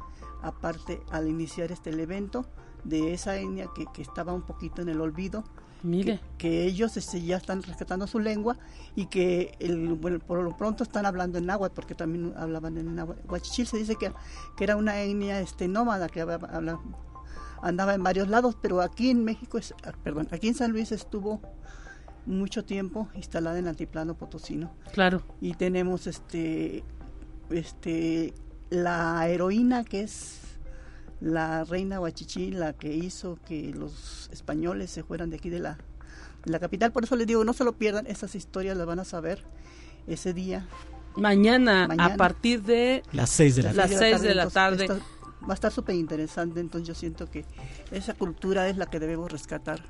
aparte 0.43 1.01
al 1.11 1.29
iniciar 1.29 1.71
este 1.73 1.90
el 1.90 2.01
evento 2.01 2.47
de 2.85 3.12
esa 3.12 3.37
etnia 3.37 3.69
que, 3.75 3.85
que 3.93 4.01
estaba 4.01 4.33
un 4.33 4.43
poquito 4.43 4.81
en 4.81 4.88
el 4.88 5.01
olvido 5.01 5.45
Mire. 5.83 6.21
Que, 6.38 6.64
ellos 6.64 6.97
este, 6.97 7.23
ya 7.23 7.37
están 7.37 7.62
rescatando 7.62 8.07
su 8.07 8.19
lengua 8.19 8.57
y 8.95 9.07
que 9.07 9.57
el, 9.61 9.99
por 10.27 10.43
lo 10.43 10.57
pronto 10.57 10.85
están 10.85 11.07
hablando 11.07 11.38
en 11.38 11.47
náhuatl, 11.47 11.75
porque 11.75 11.95
también 11.95 12.33
hablaban 12.37 12.77
en 12.77 12.95
náhuatl. 12.95 13.29
Huachichil 13.29 13.66
se 13.66 13.79
dice 13.79 13.97
que, 13.97 14.12
que 14.57 14.64
era 14.64 14.77
una 14.77 15.01
etnia 15.01 15.40
este, 15.40 15.69
nómada 15.69 16.09
que 16.09 16.21
andaba 17.62 17.95
en 17.95 18.03
varios 18.03 18.29
lados, 18.29 18.57
pero 18.61 18.81
aquí 18.81 19.11
en 19.11 19.25
México, 19.25 19.59
es, 19.59 19.75
ah, 19.85 19.93
perdón, 20.03 20.29
aquí 20.31 20.49
en 20.49 20.55
San 20.55 20.73
Luis 20.73 20.93
estuvo 20.93 21.40
mucho 22.27 22.64
tiempo 22.64 23.09
instalada 23.14 23.59
en 23.59 23.66
altiplano 23.66 24.14
potosino. 24.14 24.73
Claro. 24.93 25.23
Y 25.40 25.55
tenemos 25.55 26.07
este, 26.07 26.85
este, 27.51 28.35
la 28.71 29.27
heroína 29.29 29.85
que 29.85 30.03
es 30.03 30.40
la 31.20 31.64
reina 31.64 32.00
Huachichí, 32.00 32.50
la 32.50 32.72
que 32.72 32.94
hizo 32.94 33.38
que 33.46 33.72
los 33.74 34.28
españoles 34.33 34.90
se 34.90 35.02
fueran 35.02 35.30
de 35.30 35.37
aquí 35.37 35.50
de 35.50 35.61
la, 35.61 35.78
la 36.44 36.59
capital. 36.59 36.92
Por 36.92 37.04
eso 37.04 37.16
les 37.16 37.26
digo, 37.26 37.44
no 37.44 37.52
se 37.52 37.64
lo 37.64 37.72
pierdan, 37.74 38.06
esas 38.06 38.35
historias 38.35 38.76
las 38.76 38.87
van 38.87 39.00
a 39.00 39.04
saber 39.04 39.44
ese 40.06 40.33
día. 40.33 40.66
Mañana, 41.16 41.88
a 41.98 42.16
partir 42.16 42.62
de 42.62 43.02
las 43.12 43.30
6 43.30 43.56
de 43.56 43.62
la, 43.64 43.72
las 43.72 43.90
seis 43.90 44.22
de 44.22 44.35
la 44.35 44.48
tarde. 44.48 44.88
va 44.88 45.50
a 45.50 45.54
estar 45.54 45.72
súper 45.72 45.96
interesante, 45.96 46.61
entonces 46.61 46.87
yo 46.87 46.94
siento 46.94 47.28
que 47.28 47.44
esa 47.90 48.14
cultura 48.14 48.68
es 48.68 48.76
la 48.76 48.87
que 48.87 49.00
debemos 49.00 49.30
rescatar. 49.30 49.83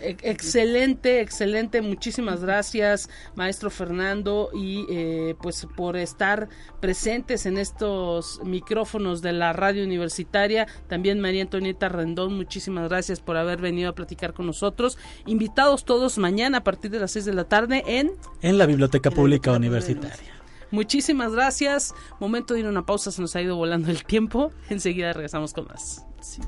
Excelente, 0.00 1.20
excelente. 1.20 1.82
Muchísimas 1.82 2.42
gracias, 2.42 3.08
maestro 3.34 3.70
Fernando, 3.70 4.50
y 4.54 4.86
eh, 4.90 5.34
pues 5.40 5.66
por 5.76 5.96
estar 5.96 6.48
presentes 6.80 7.46
en 7.46 7.58
estos 7.58 8.40
micrófonos 8.44 9.22
de 9.22 9.32
la 9.32 9.52
radio 9.52 9.84
universitaria. 9.84 10.66
También 10.88 11.20
María 11.20 11.42
Antonieta 11.42 11.88
Rendón, 11.88 12.34
muchísimas 12.34 12.88
gracias 12.88 13.20
por 13.20 13.36
haber 13.36 13.60
venido 13.60 13.90
a 13.90 13.94
platicar 13.94 14.34
con 14.34 14.46
nosotros. 14.46 14.98
Invitados 15.26 15.84
todos 15.84 16.18
mañana 16.18 16.58
a 16.58 16.64
partir 16.64 16.90
de 16.90 17.00
las 17.00 17.12
6 17.12 17.24
de 17.24 17.34
la 17.34 17.44
tarde 17.44 17.82
en... 17.86 18.12
En 18.40 18.58
la 18.58 18.66
Biblioteca 18.66 19.10
Pública 19.10 19.52
Universitaria. 19.52 20.38
Muchísimas 20.70 21.32
gracias. 21.32 21.94
Momento 22.20 22.54
de 22.54 22.60
ir 22.60 22.66
a 22.66 22.68
una 22.68 22.84
pausa, 22.84 23.10
se 23.10 23.22
nos 23.22 23.34
ha 23.36 23.42
ido 23.42 23.56
volando 23.56 23.90
el 23.90 24.04
tiempo. 24.04 24.52
Enseguida 24.68 25.12
regresamos 25.12 25.52
con 25.54 25.66
más. 25.66 26.04
Sí. 26.20 26.40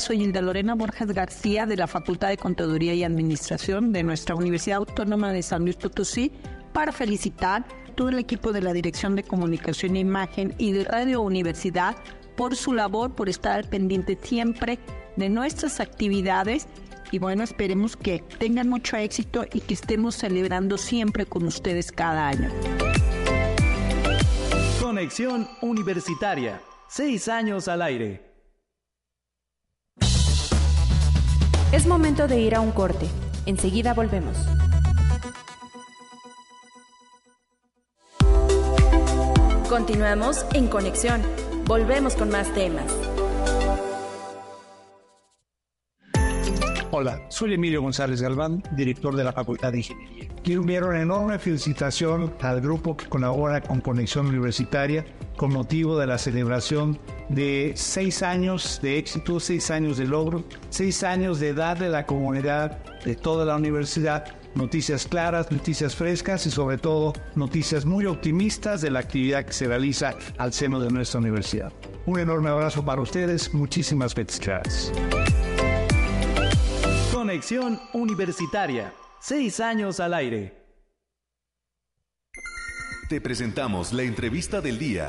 Soy 0.00 0.22
Hilda 0.22 0.42
Lorena 0.42 0.74
Borges 0.74 1.12
García 1.12 1.66
de 1.66 1.76
la 1.76 1.86
Facultad 1.86 2.28
de 2.28 2.36
Contaduría 2.36 2.94
y 2.94 3.04
Administración 3.04 3.92
de 3.92 4.02
nuestra 4.02 4.34
Universidad 4.34 4.78
Autónoma 4.78 5.32
de 5.32 5.42
San 5.42 5.62
Luis 5.62 5.76
Potosí 5.76 6.32
para 6.72 6.90
felicitar 6.90 7.64
todo 7.94 8.08
el 8.08 8.18
equipo 8.18 8.52
de 8.52 8.60
la 8.60 8.72
Dirección 8.72 9.14
de 9.14 9.22
Comunicación 9.22 9.94
e 9.96 10.00
Imagen 10.00 10.54
y 10.58 10.72
de 10.72 10.84
Radio 10.84 11.20
Universidad 11.20 11.96
por 12.36 12.56
su 12.56 12.72
labor, 12.72 13.14
por 13.14 13.28
estar 13.28 13.68
pendiente 13.68 14.18
siempre 14.20 14.80
de 15.16 15.28
nuestras 15.28 15.78
actividades 15.78 16.66
y 17.12 17.18
bueno, 17.18 17.44
esperemos 17.44 17.96
que 17.96 18.24
tengan 18.38 18.68
mucho 18.68 18.96
éxito 18.96 19.44
y 19.52 19.60
que 19.60 19.74
estemos 19.74 20.16
celebrando 20.16 20.76
siempre 20.76 21.26
con 21.26 21.44
ustedes 21.44 21.92
cada 21.92 22.28
año. 22.28 22.50
Conexión 24.80 25.48
Universitaria, 25.62 26.60
seis 26.88 27.28
años 27.28 27.68
al 27.68 27.82
aire. 27.82 28.33
Es 31.74 31.88
momento 31.88 32.28
de 32.28 32.38
ir 32.38 32.54
a 32.54 32.60
un 32.60 32.70
corte. 32.70 33.08
Enseguida 33.46 33.94
volvemos. 33.94 34.36
Continuamos 39.68 40.46
en 40.54 40.68
conexión. 40.68 41.20
Volvemos 41.66 42.14
con 42.14 42.30
más 42.30 42.54
temas. 42.54 42.84
Hola, 46.96 47.20
soy 47.28 47.54
Emilio 47.54 47.82
González 47.82 48.22
Galván, 48.22 48.62
director 48.76 49.16
de 49.16 49.24
la 49.24 49.32
Facultad 49.32 49.72
de 49.72 49.78
Ingeniería. 49.78 50.28
Quiero 50.44 50.60
enviar 50.60 50.84
una 50.84 51.02
enorme 51.02 51.40
felicitación 51.40 52.32
al 52.40 52.60
grupo 52.60 52.96
que 52.96 53.08
colabora 53.08 53.60
con 53.60 53.80
Conexión 53.80 54.26
Universitaria 54.26 55.04
con 55.36 55.52
motivo 55.52 55.98
de 55.98 56.06
la 56.06 56.18
celebración 56.18 57.00
de 57.28 57.72
seis 57.74 58.22
años 58.22 58.78
de 58.80 58.96
éxito, 58.96 59.40
seis 59.40 59.72
años 59.72 59.96
de 59.96 60.04
logro, 60.04 60.44
seis 60.70 61.02
años 61.02 61.40
de 61.40 61.52
darle 61.52 61.86
a 61.86 61.88
la 61.88 62.06
comunidad 62.06 62.78
de 63.04 63.16
toda 63.16 63.44
la 63.44 63.56
universidad 63.56 64.26
noticias 64.54 65.04
claras, 65.08 65.50
noticias 65.50 65.96
frescas 65.96 66.46
y 66.46 66.52
sobre 66.52 66.78
todo 66.78 67.12
noticias 67.34 67.84
muy 67.84 68.06
optimistas 68.06 68.82
de 68.82 68.92
la 68.92 69.00
actividad 69.00 69.44
que 69.44 69.52
se 69.52 69.66
realiza 69.66 70.14
al 70.38 70.52
seno 70.52 70.78
de 70.78 70.90
nuestra 70.90 71.18
universidad. 71.18 71.72
Un 72.06 72.20
enorme 72.20 72.50
abrazo 72.50 72.84
para 72.84 73.02
ustedes, 73.02 73.52
muchísimas 73.52 74.14
gracias. 74.14 74.92
Universitaria, 77.92 78.92
seis 79.20 79.60
años 79.60 80.00
al 80.00 80.14
aire. 80.14 80.64
Te 83.08 83.20
presentamos 83.20 83.92
la 83.92 84.02
entrevista 84.02 84.60
del 84.60 84.78
día. 84.78 85.08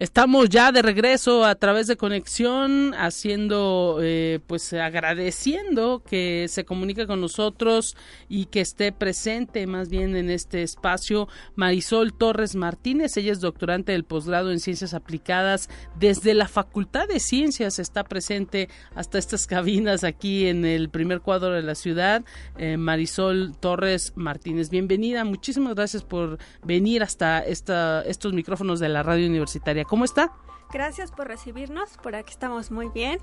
Estamos 0.00 0.48
ya 0.48 0.72
de 0.72 0.80
regreso 0.80 1.44
a 1.44 1.54
través 1.56 1.86
de 1.86 1.98
conexión, 1.98 2.94
haciendo, 2.94 3.98
eh, 4.00 4.40
pues 4.46 4.72
agradeciendo 4.72 6.02
que 6.02 6.46
se 6.48 6.64
comunique 6.64 7.06
con 7.06 7.20
nosotros 7.20 7.98
y 8.26 8.46
que 8.46 8.62
esté 8.62 8.92
presente 8.92 9.66
más 9.66 9.90
bien 9.90 10.16
en 10.16 10.30
este 10.30 10.62
espacio 10.62 11.28
Marisol 11.54 12.14
Torres 12.14 12.54
Martínez. 12.54 13.14
Ella 13.18 13.30
es 13.30 13.40
doctorante 13.40 13.92
del 13.92 14.04
posgrado 14.04 14.50
en 14.50 14.60
Ciencias 14.60 14.94
Aplicadas 14.94 15.68
desde 15.98 16.32
la 16.32 16.48
Facultad 16.48 17.06
de 17.06 17.20
Ciencias. 17.20 17.78
Está 17.78 18.02
presente 18.02 18.70
hasta 18.94 19.18
estas 19.18 19.46
cabinas 19.46 20.02
aquí 20.02 20.46
en 20.46 20.64
el 20.64 20.88
primer 20.88 21.20
cuadro 21.20 21.52
de 21.52 21.60
la 21.60 21.74
ciudad. 21.74 22.24
Eh, 22.56 22.78
Marisol 22.78 23.54
Torres 23.60 24.14
Martínez, 24.16 24.70
bienvenida. 24.70 25.24
Muchísimas 25.24 25.74
gracias 25.74 26.04
por 26.04 26.38
venir 26.64 27.02
hasta 27.02 27.40
esta, 27.40 28.00
estos 28.06 28.32
micrófonos 28.32 28.80
de 28.80 28.88
la 28.88 29.02
radio 29.02 29.26
universitaria. 29.26 29.84
¿Cómo 29.90 30.04
está? 30.04 30.30
Gracias 30.72 31.10
por 31.10 31.26
recibirnos, 31.26 31.96
por 31.96 32.14
aquí 32.14 32.30
estamos 32.30 32.70
muy 32.70 32.90
bien. 32.90 33.18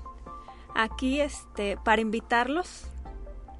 Aquí 0.74 1.18
este 1.22 1.78
para 1.78 2.02
invitarlos 2.02 2.86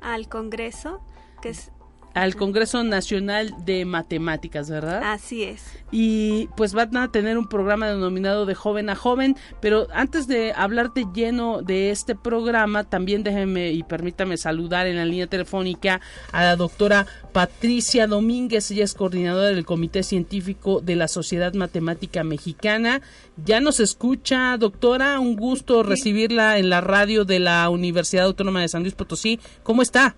al 0.03 0.29
congreso 0.29 1.01
que 1.41 1.49
es 1.49 1.73
al 2.19 2.35
Congreso 2.35 2.83
Nacional 2.83 3.55
de 3.65 3.85
Matemáticas, 3.85 4.69
¿verdad? 4.69 5.03
Así 5.05 5.45
es. 5.45 5.63
Y 5.93 6.49
pues 6.57 6.75
van 6.75 6.97
a 6.97 7.13
tener 7.13 7.39
un 7.39 7.49
programa 7.49 7.89
denominado 7.89 8.45
de 8.45 8.55
joven 8.55 8.91
a 8.91 8.97
joven, 8.97 9.37
pero 9.61 9.87
antes 9.93 10.27
de 10.27 10.53
hablarte 10.53 11.07
lleno 11.15 11.63
de 11.63 11.91
este 11.91 12.17
programa, 12.17 12.85
también 12.85 13.23
déjeme 13.23 13.71
y 13.71 13.85
permítame 13.85 14.37
saludar 14.37 14.87
en 14.89 14.97
la 14.97 15.05
línea 15.05 15.29
telefónica 15.29 16.01
a 16.33 16.43
la 16.43 16.57
doctora 16.57 17.07
Patricia 17.33 18.09
Domínguez, 18.09 18.71
ella 18.73 18.85
es 18.85 18.95
coordinadora 18.95 19.49
del 19.49 19.65
Comité 19.65 20.03
Científico 20.03 20.81
de 20.81 20.97
la 20.97 21.07
Sociedad 21.07 21.55
Matemática 21.55 22.25
Mexicana. 22.25 23.01
Ya 23.45 23.61
nos 23.61 23.79
escucha, 23.79 24.57
doctora, 24.59 25.21
un 25.21 25.37
gusto 25.37 25.85
recibirla 25.85 26.59
en 26.59 26.69
la 26.69 26.81
radio 26.81 27.25
de 27.25 27.39
la 27.39 27.69
Universidad 27.71 28.25
Autónoma 28.25 28.61
de 28.61 28.69
San 28.69 28.83
Luis 28.83 28.95
Potosí. 28.95 29.39
¿Cómo 29.63 29.83
está? 29.83 30.17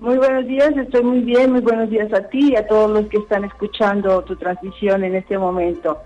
Muy 0.00 0.16
buenos 0.16 0.46
días, 0.46 0.76
estoy 0.76 1.02
muy 1.02 1.20
bien. 1.20 1.52
Muy 1.52 1.60
buenos 1.60 1.90
días 1.90 2.12
a 2.12 2.28
ti 2.28 2.52
y 2.52 2.56
a 2.56 2.66
todos 2.66 2.90
los 2.90 3.06
que 3.06 3.18
están 3.18 3.44
escuchando 3.44 4.22
tu 4.22 4.36
transmisión 4.36 5.02
en 5.04 5.16
este 5.16 5.36
momento. 5.38 5.98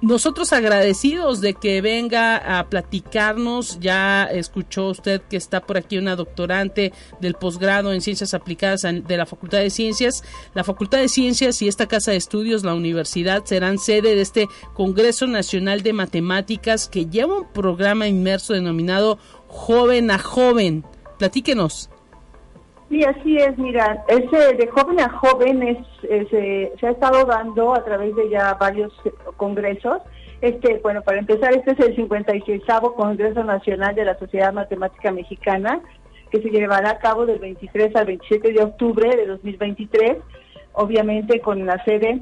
Nosotros 0.00 0.52
agradecidos 0.52 1.40
de 1.40 1.54
que 1.54 1.80
venga 1.80 2.58
a 2.58 2.68
platicarnos. 2.68 3.80
Ya 3.80 4.24
escuchó 4.24 4.88
usted 4.88 5.22
que 5.22 5.38
está 5.38 5.60
por 5.60 5.78
aquí 5.78 5.96
una 5.96 6.14
doctorante 6.14 6.92
del 7.20 7.34
posgrado 7.34 7.92
en 7.92 8.02
Ciencias 8.02 8.34
Aplicadas 8.34 8.82
de 8.82 9.16
la 9.16 9.24
Facultad 9.24 9.60
de 9.60 9.70
Ciencias. 9.70 10.22
La 10.52 10.64
Facultad 10.64 10.98
de 10.98 11.08
Ciencias 11.08 11.62
y 11.62 11.68
esta 11.68 11.86
Casa 11.86 12.10
de 12.10 12.18
Estudios, 12.18 12.64
la 12.64 12.74
universidad, 12.74 13.44
serán 13.44 13.78
sede 13.78 14.14
de 14.14 14.20
este 14.20 14.48
Congreso 14.74 15.26
Nacional 15.26 15.82
de 15.82 15.94
Matemáticas 15.94 16.88
que 16.88 17.06
lleva 17.06 17.40
un 17.40 17.52
programa 17.52 18.06
inmerso 18.06 18.52
denominado 18.52 19.18
Joven 19.48 20.10
a 20.10 20.18
Joven. 20.18 20.84
Platíquenos. 21.18 21.88
Sí, 22.88 23.02
así 23.02 23.36
es, 23.38 23.56
mira, 23.58 24.04
ese 24.08 24.54
de 24.54 24.66
joven 24.68 25.00
a 25.00 25.08
joven 25.08 25.62
es, 25.62 25.78
eh, 26.02 26.72
se 26.78 26.86
ha 26.86 26.90
estado 26.90 27.24
dando 27.24 27.74
a 27.74 27.84
través 27.84 28.14
de 28.14 28.28
ya 28.28 28.54
varios 28.54 28.92
congresos. 29.36 30.02
Este, 30.40 30.78
bueno, 30.82 31.00
para 31.02 31.18
empezar, 31.18 31.54
este 31.54 31.72
es 31.72 31.80
el 31.80 31.96
56 31.96 32.62
Congreso 32.96 33.42
Nacional 33.42 33.94
de 33.94 34.04
la 34.04 34.18
Sociedad 34.18 34.52
Matemática 34.52 35.10
Mexicana, 35.10 35.80
que 36.30 36.42
se 36.42 36.50
llevará 36.50 36.90
a 36.90 36.98
cabo 36.98 37.24
del 37.24 37.38
23 37.38 37.96
al 37.96 38.06
27 38.06 38.52
de 38.52 38.62
octubre 38.62 39.16
de 39.16 39.26
2023, 39.26 40.18
obviamente 40.74 41.40
con 41.40 41.64
la 41.64 41.82
sede 41.84 42.20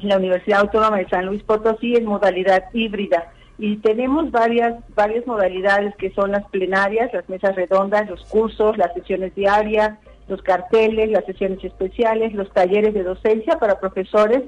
en 0.00 0.08
la 0.08 0.16
Universidad 0.16 0.60
Autónoma 0.60 0.98
de 0.98 1.08
San 1.10 1.26
Luis 1.26 1.42
Potosí 1.42 1.94
en 1.96 2.06
modalidad 2.06 2.64
híbrida 2.72 3.30
y 3.62 3.76
tenemos 3.76 4.32
varias 4.32 4.74
varias 4.96 5.24
modalidades 5.24 5.94
que 5.94 6.10
son 6.14 6.32
las 6.32 6.44
plenarias, 6.46 7.14
las 7.14 7.28
mesas 7.28 7.54
redondas, 7.54 8.10
los 8.10 8.24
cursos, 8.24 8.76
las 8.76 8.92
sesiones 8.92 9.36
diarias, 9.36 10.00
los 10.26 10.42
carteles, 10.42 11.12
las 11.12 11.24
sesiones 11.26 11.62
especiales, 11.62 12.34
los 12.34 12.52
talleres 12.52 12.92
de 12.92 13.04
docencia 13.04 13.60
para 13.60 13.78
profesores, 13.78 14.42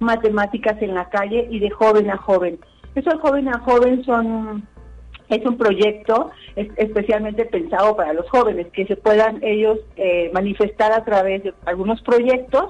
matemáticas 0.00 0.82
en 0.82 0.94
la 0.94 1.08
calle 1.08 1.48
y 1.50 1.60
de 1.60 1.70
joven 1.70 2.10
a 2.10 2.18
joven. 2.18 2.58
Eso 2.94 3.08
de 3.08 3.16
joven 3.16 3.48
a 3.48 3.58
joven 3.60 4.02
es 5.30 5.46
un 5.46 5.56
proyecto 5.56 6.30
especialmente 6.54 7.46
pensado 7.46 7.96
para 7.96 8.12
los 8.12 8.28
jóvenes, 8.28 8.66
que 8.74 8.84
se 8.84 8.96
puedan 8.96 9.42
ellos 9.42 9.78
eh, 9.96 10.30
manifestar 10.34 10.92
a 10.92 11.06
través 11.06 11.42
de 11.42 11.54
algunos 11.64 12.02
proyectos 12.02 12.68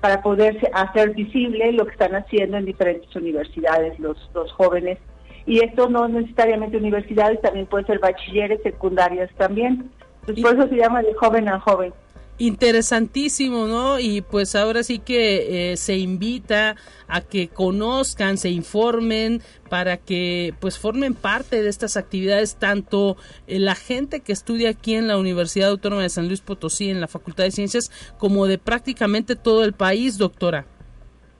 para 0.00 0.22
poder 0.22 0.70
hacer 0.74 1.10
visible 1.14 1.72
lo 1.72 1.86
que 1.86 1.92
están 1.92 2.14
haciendo 2.14 2.56
en 2.56 2.66
diferentes 2.66 3.14
universidades 3.16 3.98
los 3.98 4.52
jóvenes 4.52 4.98
y 5.46 5.60
esto 5.60 5.88
no 5.88 6.08
necesariamente 6.08 6.76
universidades, 6.76 7.40
también 7.40 7.66
puede 7.66 7.84
ser 7.86 7.98
bachilleres, 7.98 8.62
secundarias 8.62 9.30
también. 9.36 9.90
Pues 10.24 10.40
por 10.40 10.54
eso 10.54 10.68
se 10.68 10.76
llama 10.76 11.02
de 11.02 11.14
joven 11.14 11.48
a 11.48 11.58
joven. 11.60 11.92
Interesantísimo, 12.40 13.66
¿no? 13.66 13.98
Y 13.98 14.22
pues 14.22 14.54
ahora 14.54 14.82
sí 14.82 14.98
que 14.98 15.72
eh, 15.72 15.76
se 15.76 15.98
invita 15.98 16.74
a 17.06 17.20
que 17.20 17.48
conozcan, 17.48 18.38
se 18.38 18.48
informen 18.48 19.42
para 19.68 19.98
que 19.98 20.54
pues 20.58 20.78
formen 20.78 21.14
parte 21.14 21.62
de 21.62 21.68
estas 21.68 21.98
actividades 21.98 22.56
tanto 22.56 23.18
eh, 23.46 23.58
la 23.58 23.74
gente 23.74 24.20
que 24.20 24.32
estudia 24.32 24.70
aquí 24.70 24.94
en 24.94 25.06
la 25.06 25.18
Universidad 25.18 25.68
Autónoma 25.68 26.00
de 26.00 26.08
San 26.08 26.28
Luis 26.28 26.40
Potosí 26.40 26.88
en 26.88 27.02
la 27.02 27.08
Facultad 27.08 27.44
de 27.44 27.50
Ciencias 27.50 27.90
como 28.16 28.46
de 28.46 28.56
prácticamente 28.56 29.36
todo 29.36 29.62
el 29.62 29.74
país, 29.74 30.16
doctora. 30.16 30.64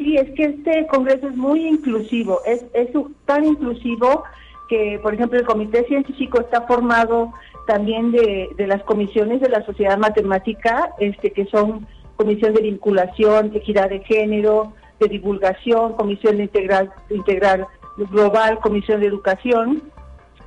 Sí, 0.01 0.17
es 0.17 0.31
que 0.31 0.45
este 0.45 0.87
congreso 0.87 1.29
es 1.29 1.37
muy 1.37 1.67
inclusivo, 1.67 2.41
es, 2.47 2.65
es 2.73 2.89
tan 3.27 3.45
inclusivo 3.45 4.25
que, 4.71 4.99
por 5.03 5.13
ejemplo, 5.13 5.39
el 5.39 5.45
comité 5.45 5.85
científico 5.85 6.41
está 6.41 6.63
formado 6.63 7.35
también 7.67 8.11
de, 8.11 8.49
de 8.57 8.67
las 8.67 8.83
comisiones 8.85 9.43
de 9.43 9.51
la 9.51 9.63
sociedad 9.67 9.99
matemática, 9.99 10.95
este, 11.01 11.33
que 11.33 11.45
son 11.45 11.87
comisión 12.17 12.55
de 12.55 12.63
vinculación, 12.63 13.55
equidad 13.55 13.91
de 13.91 14.01
género, 14.01 14.73
de 15.01 15.09
divulgación, 15.09 15.93
comisión 15.93 16.39
de 16.39 16.45
integral, 16.45 16.91
integral 17.11 17.67
global, 17.99 18.59
comisión 18.61 19.03
de 19.03 19.07
educación, 19.09 19.83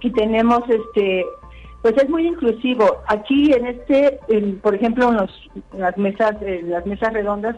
y 0.02 0.10
tenemos 0.14 0.68
este 0.68 1.26
pues 1.84 1.96
es 1.98 2.10
muy 2.10 2.26
inclusivo. 2.26 2.86
Aquí 3.08 3.52
en 3.54 3.68
este, 3.68 4.20
por 4.64 4.74
ejemplo, 4.74 5.10
en, 5.10 5.18
los, 5.18 5.50
en 5.74 5.82
las 5.82 5.98
mesas, 5.98 6.42
en 6.42 6.72
las 6.72 6.86
mesas 6.88 7.14
redondas 7.14 7.58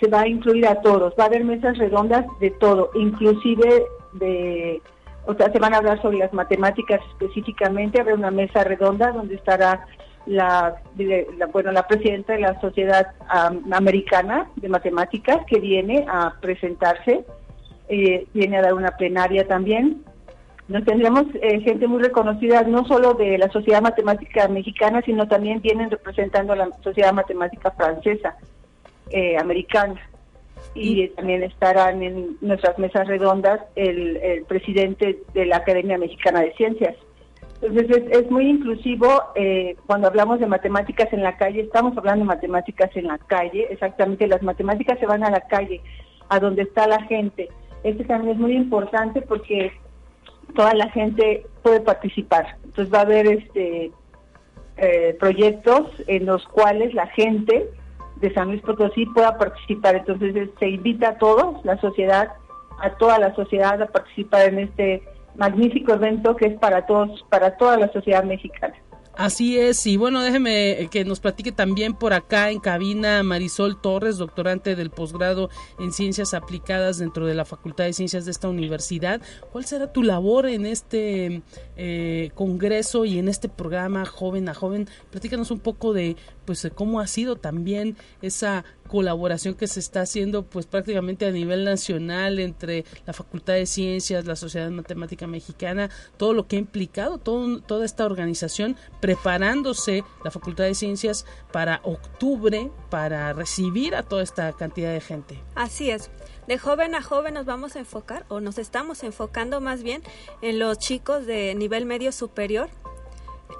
se 0.00 0.08
va 0.08 0.22
a 0.22 0.28
incluir 0.28 0.66
a 0.66 0.80
todos, 0.80 1.14
va 1.18 1.24
a 1.24 1.26
haber 1.26 1.44
mesas 1.44 1.76
redondas 1.78 2.24
de 2.40 2.50
todo, 2.50 2.90
inclusive 2.94 3.84
de, 4.14 4.80
o 5.26 5.34
sea, 5.34 5.50
se 5.52 5.58
van 5.58 5.74
a 5.74 5.78
hablar 5.78 6.00
sobre 6.00 6.18
las 6.18 6.32
matemáticas 6.32 7.00
específicamente, 7.12 8.00
habrá 8.00 8.14
una 8.14 8.30
mesa 8.30 8.64
redonda 8.64 9.12
donde 9.12 9.34
estará 9.34 9.86
la, 10.26 10.82
bueno, 11.52 11.72
la 11.72 11.86
presidenta 11.86 12.34
de 12.34 12.40
la 12.40 12.60
Sociedad 12.60 13.08
Americana 13.72 14.50
de 14.56 14.68
Matemáticas 14.68 15.38
que 15.46 15.58
viene 15.58 16.04
a 16.08 16.34
presentarse, 16.40 17.24
eh, 17.88 18.26
viene 18.34 18.58
a 18.58 18.62
dar 18.62 18.74
una 18.74 18.90
plenaria 18.96 19.46
también. 19.46 20.04
Nos 20.68 20.84
tendremos 20.84 21.24
eh, 21.40 21.60
gente 21.60 21.86
muy 21.86 22.02
reconocida, 22.02 22.62
no 22.62 22.84
solo 22.84 23.14
de 23.14 23.38
la 23.38 23.48
Sociedad 23.48 23.80
Matemática 23.80 24.48
Mexicana, 24.48 25.00
sino 25.06 25.26
también 25.26 25.62
vienen 25.62 25.90
representando 25.90 26.52
a 26.52 26.56
la 26.56 26.68
Sociedad 26.82 27.14
Matemática 27.14 27.70
Francesa 27.70 28.36
eh, 29.10 29.36
americana. 29.38 30.00
Y, 30.74 31.08
también 31.08 31.42
estarán 31.42 32.02
en 32.02 32.36
nuestras 32.40 32.78
mesas 32.78 33.06
redondas 33.08 33.60
el, 33.74 34.44
presidente 34.46 35.18
de 35.34 35.46
la 35.46 35.56
Academia 35.56 35.98
Mexicana 35.98 36.40
de 36.40 36.52
Ciencias. 36.54 36.94
Entonces 37.60 38.04
es, 38.10 38.30
muy 38.30 38.48
inclusivo. 38.48 39.08
Eh, 39.34 39.76
cuando 39.86 40.08
hablamos 40.08 40.38
de 40.38 40.46
matemáticas 40.46 41.12
en 41.12 41.22
la 41.22 41.36
calle, 41.36 41.62
estamos 41.62 41.96
hablando 41.96 42.20
de 42.20 42.28
matemáticas 42.28 42.90
en 42.94 43.08
la 43.08 43.18
calle. 43.18 43.66
Exactamente, 43.70 44.26
las 44.28 44.42
matemáticas 44.42 44.98
se 45.00 45.06
van 45.06 45.24
a 45.24 45.30
la 45.30 45.40
calle, 45.40 45.80
a 46.28 46.38
donde 46.38 46.62
está 46.62 46.86
la 46.86 47.02
gente. 47.04 47.48
Este 47.82 48.04
también 48.04 48.34
es 48.34 48.40
muy 48.40 48.54
importante 48.54 49.22
porque 49.22 49.72
toda 50.54 50.74
la 50.74 50.90
gente 50.90 51.46
puede 51.62 51.80
participar. 51.80 52.56
Entonces 52.64 52.92
va 52.92 52.98
a 52.98 53.02
haber 53.02 53.26
este 53.26 53.90
eh, 54.76 55.16
proyectos 55.18 55.90
en 56.06 56.26
los 56.26 56.46
cuales 56.46 56.94
la 56.94 57.08
gente 57.08 57.68
de 58.20 58.32
San 58.34 58.48
Luis 58.48 58.62
Potosí 58.62 59.06
pueda 59.06 59.36
participar. 59.38 59.96
Entonces 59.96 60.50
se 60.58 60.68
invita 60.68 61.10
a 61.10 61.18
todos, 61.18 61.64
la 61.64 61.80
sociedad, 61.80 62.32
a 62.80 62.90
toda 62.90 63.18
la 63.18 63.34
sociedad 63.34 63.80
a 63.80 63.86
participar 63.86 64.48
en 64.48 64.58
este 64.60 65.02
magnífico 65.36 65.92
evento 65.92 66.36
que 66.36 66.46
es 66.46 66.58
para 66.58 66.86
todos, 66.86 67.24
para 67.28 67.56
toda 67.56 67.76
la 67.76 67.92
sociedad 67.92 68.24
mexicana. 68.24 68.74
Así 69.18 69.58
es, 69.58 69.84
y 69.88 69.96
bueno, 69.96 70.22
déjeme 70.22 70.88
que 70.92 71.04
nos 71.04 71.18
platique 71.18 71.50
también 71.50 71.92
por 71.92 72.12
acá 72.12 72.52
en 72.52 72.60
cabina 72.60 73.24
Marisol 73.24 73.80
Torres, 73.80 74.16
doctorante 74.16 74.76
del 74.76 74.90
posgrado 74.90 75.50
en 75.80 75.92
Ciencias 75.92 76.34
Aplicadas 76.34 76.98
dentro 76.98 77.26
de 77.26 77.34
la 77.34 77.44
Facultad 77.44 77.82
de 77.82 77.94
Ciencias 77.94 78.26
de 78.26 78.30
esta 78.30 78.48
universidad. 78.48 79.20
¿Cuál 79.50 79.64
será 79.64 79.92
tu 79.92 80.04
labor 80.04 80.46
en 80.46 80.66
este 80.66 81.42
eh, 81.76 82.30
congreso 82.36 83.06
y 83.06 83.18
en 83.18 83.28
este 83.28 83.48
programa 83.48 84.06
Joven 84.06 84.48
a 84.48 84.54
Joven? 84.54 84.88
Platícanos 85.10 85.50
un 85.50 85.58
poco 85.58 85.92
de 85.92 86.14
pues 86.44 86.68
cómo 86.76 87.00
ha 87.00 87.08
sido 87.08 87.34
también 87.34 87.96
esa 88.22 88.64
colaboración 88.88 89.54
que 89.54 89.68
se 89.68 89.80
está 89.80 90.00
haciendo 90.00 90.44
pues 90.44 90.66
prácticamente 90.66 91.26
a 91.26 91.30
nivel 91.30 91.64
nacional 91.64 92.38
entre 92.38 92.84
la 93.06 93.12
Facultad 93.12 93.54
de 93.54 93.66
Ciencias, 93.66 94.24
la 94.24 94.36
Sociedad 94.36 94.70
Matemática 94.70 95.26
Mexicana, 95.26 95.90
todo 96.16 96.34
lo 96.34 96.48
que 96.48 96.56
ha 96.56 96.58
implicado 96.58 97.18
todo, 97.18 97.60
toda 97.60 97.84
esta 97.84 98.04
organización 98.04 98.76
preparándose 99.00 100.04
la 100.24 100.30
Facultad 100.30 100.64
de 100.64 100.74
Ciencias 100.74 101.26
para 101.52 101.80
octubre 101.84 102.70
para 102.90 103.32
recibir 103.32 103.94
a 103.94 104.02
toda 104.02 104.22
esta 104.22 104.52
cantidad 104.52 104.92
de 104.92 105.00
gente. 105.00 105.40
Así 105.54 105.90
es. 105.90 106.10
De 106.46 106.58
joven 106.58 106.94
a 106.94 107.02
joven 107.02 107.34
nos 107.34 107.44
vamos 107.44 107.76
a 107.76 107.80
enfocar 107.80 108.24
o 108.28 108.40
nos 108.40 108.58
estamos 108.58 109.02
enfocando 109.02 109.60
más 109.60 109.82
bien 109.82 110.02
en 110.40 110.58
los 110.58 110.78
chicos 110.78 111.26
de 111.26 111.54
nivel 111.54 111.84
medio 111.84 112.10
superior. 112.10 112.70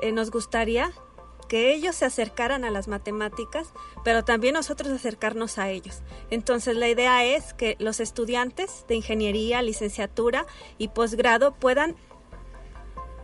Eh, 0.01 0.13
nos 0.13 0.31
gustaría 0.31 0.91
que 1.49 1.73
ellos 1.73 1.97
se 1.97 2.05
acercaran 2.05 2.65
a 2.65 2.71
las 2.71 2.89
matemáticas, 2.89 3.73
pero 4.05 4.25
también 4.25 4.55
nosotros 4.55 4.93
acercarnos 4.93 5.59
a 5.59 5.71
ellos. 5.71 6.03
Entonces 6.31 6.77
la 6.77 6.89
idea 6.89 7.25
es 7.25 7.55
que 7.55 7.77
los 7.79 8.01
estudiantes 8.01 8.85
de 8.87 8.97
ingeniería, 8.97 9.63
licenciatura 9.63 10.47
y 10.77 10.89
posgrado 10.89 11.55
puedan 11.55 11.97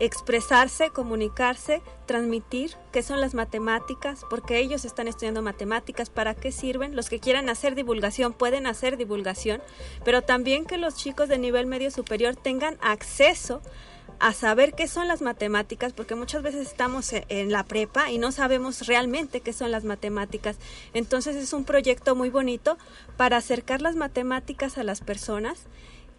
expresarse, 0.00 0.90
comunicarse, 0.90 1.82
transmitir 2.06 2.72
qué 2.92 3.02
son 3.02 3.20
las 3.20 3.34
matemáticas, 3.34 4.22
porque 4.28 4.58
ellos 4.58 4.84
están 4.84 5.08
estudiando 5.08 5.42
matemáticas, 5.42 6.10
para 6.10 6.34
qué 6.34 6.50
sirven. 6.50 6.96
Los 6.96 7.08
que 7.08 7.20
quieran 7.20 7.48
hacer 7.48 7.74
divulgación 7.74 8.32
pueden 8.32 8.66
hacer 8.66 8.96
divulgación, 8.96 9.62
pero 10.04 10.22
también 10.22 10.64
que 10.64 10.78
los 10.78 10.96
chicos 10.96 11.28
de 11.28 11.38
nivel 11.38 11.66
medio 11.66 11.90
superior 11.90 12.34
tengan 12.34 12.76
acceso 12.80 13.60
a 13.60 13.93
saber 14.32 14.74
qué 14.74 14.88
son 14.88 15.08
las 15.08 15.22
matemáticas, 15.22 15.92
porque 15.92 16.14
muchas 16.14 16.42
veces 16.42 16.66
estamos 16.66 17.12
e, 17.12 17.24
en 17.28 17.52
la 17.52 17.64
prepa 17.64 18.10
y 18.10 18.18
no 18.18 18.32
sabemos 18.32 18.86
realmente 18.86 19.40
qué 19.40 19.52
son 19.52 19.70
las 19.70 19.84
matemáticas. 19.84 20.56
Entonces 20.94 21.36
es 21.36 21.52
un 21.52 21.64
proyecto 21.64 22.14
muy 22.14 22.30
bonito 22.30 22.78
para 23.16 23.36
acercar 23.36 23.82
las 23.82 23.96
matemáticas 23.96 24.78
a 24.78 24.84
las 24.84 25.00
personas 25.00 25.64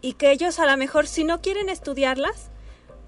y 0.02 0.14
que 0.14 0.32
ellos 0.32 0.60
a 0.60 0.66
lo 0.66 0.78
mejor 0.78 1.08
si 1.08 1.24
no 1.24 1.42
quieren 1.42 1.70
estudiarlas, 1.70 2.50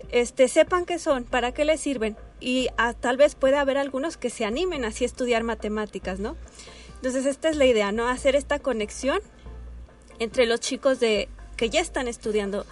este, 0.10 0.48
sepan 0.48 0.86
qué 0.86 1.00
son, 1.00 1.26
para 1.26 1.52
qué 1.52 1.66
les 1.66 1.82
sirven 1.82 2.18
y 2.40 2.70
tal 3.00 3.18
vez 3.18 3.36
pueda 3.36 3.62
haber 3.62 3.78
algunos 3.78 4.18
que 4.18 4.30
se 4.30 4.46
animen 4.46 4.86
así 4.86 5.04
a 5.04 5.08
estudiar 5.08 5.44
matemáticas, 5.44 6.20
¿no? 6.20 6.36
Entonces 6.96 7.26
esta 7.26 7.50
es 7.50 7.58
la 7.58 7.66
idea, 7.66 7.92
¿no? 7.92 8.08
Hacer 8.08 8.36
esta 8.36 8.60
conexión 8.60 9.20
entre 10.20 10.46
los 10.46 10.60
chicos 10.60 11.00
de 11.00 11.30
que 11.56 11.70
ya 11.70 11.82
están 11.82 12.08
estudiando 12.08 12.66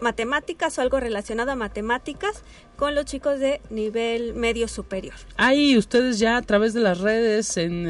matemáticas 0.00 0.78
o 0.78 0.82
algo 0.82 1.00
relacionado 1.00 1.52
a 1.52 1.56
matemáticas 1.56 2.42
con 2.76 2.94
los 2.94 3.04
chicos 3.04 3.38
de 3.38 3.60
nivel 3.70 4.34
medio 4.34 4.68
superior. 4.68 5.14
Ahí 5.36 5.76
ustedes 5.76 6.18
ya 6.18 6.36
a 6.36 6.42
través 6.42 6.74
de 6.74 6.80
las 6.80 6.98
redes, 6.98 7.56
en 7.56 7.86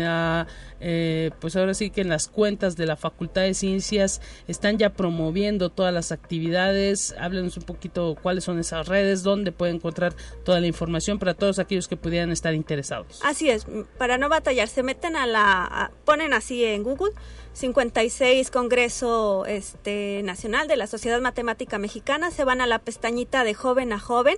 eh, 0.86 1.30
pues 1.40 1.56
ahora 1.56 1.72
sí 1.72 1.88
que 1.88 2.02
en 2.02 2.10
las 2.10 2.28
cuentas 2.28 2.76
de 2.76 2.84
la 2.84 2.96
Facultad 2.96 3.42
de 3.42 3.54
Ciencias 3.54 4.20
están 4.48 4.76
ya 4.76 4.90
promoviendo 4.90 5.70
todas 5.70 5.94
las 5.94 6.12
actividades. 6.12 7.14
Háblenos 7.18 7.56
un 7.56 7.62
poquito 7.62 8.16
cuáles 8.20 8.44
son 8.44 8.58
esas 8.58 8.86
redes, 8.86 9.22
dónde 9.22 9.50
pueden 9.50 9.76
encontrar 9.76 10.14
toda 10.44 10.60
la 10.60 10.66
información 10.66 11.18
para 11.18 11.32
todos 11.32 11.58
aquellos 11.58 11.88
que 11.88 11.96
pudieran 11.96 12.30
estar 12.32 12.54
interesados. 12.54 13.20
Así 13.24 13.48
es, 13.48 13.66
para 13.96 14.18
no 14.18 14.28
batallar, 14.28 14.68
se 14.68 14.82
meten 14.82 15.16
a 15.16 15.26
la, 15.26 15.90
ponen 16.04 16.34
así 16.34 16.64
en 16.64 16.82
Google 16.82 17.12
56 17.54 18.50
Congreso 18.50 19.46
este, 19.46 20.22
Nacional 20.24 20.66
de 20.66 20.76
la 20.76 20.88
Sociedad 20.88 21.20
Matemática 21.20 21.78
Mexicana, 21.78 22.32
se 22.32 22.44
van 22.44 22.60
a 22.60 22.66
la 22.66 22.80
pestañita 22.80 23.44
de 23.44 23.54
joven 23.54 23.92
a 23.92 24.00
joven. 24.00 24.36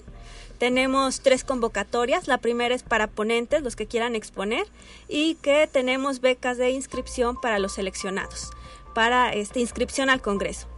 Tenemos 0.58 1.20
tres 1.22 1.42
convocatorias. 1.42 2.28
La 2.28 2.38
primera 2.38 2.74
es 2.74 2.82
para 2.82 3.06
ponentes, 3.06 3.62
los 3.62 3.74
que 3.74 3.86
quieran 3.86 4.14
exponer, 4.14 4.66
y 5.08 5.36
que 5.36 5.66
tenemos 5.66 6.20
becas 6.20 6.58
de 6.58 6.70
inscripción 6.70 7.40
para 7.40 7.58
los 7.58 7.72
seleccionados, 7.72 8.50
para 8.94 9.32
esta 9.32 9.60
inscripción 9.60 10.10
al 10.10 10.20
Congreso. 10.20 10.68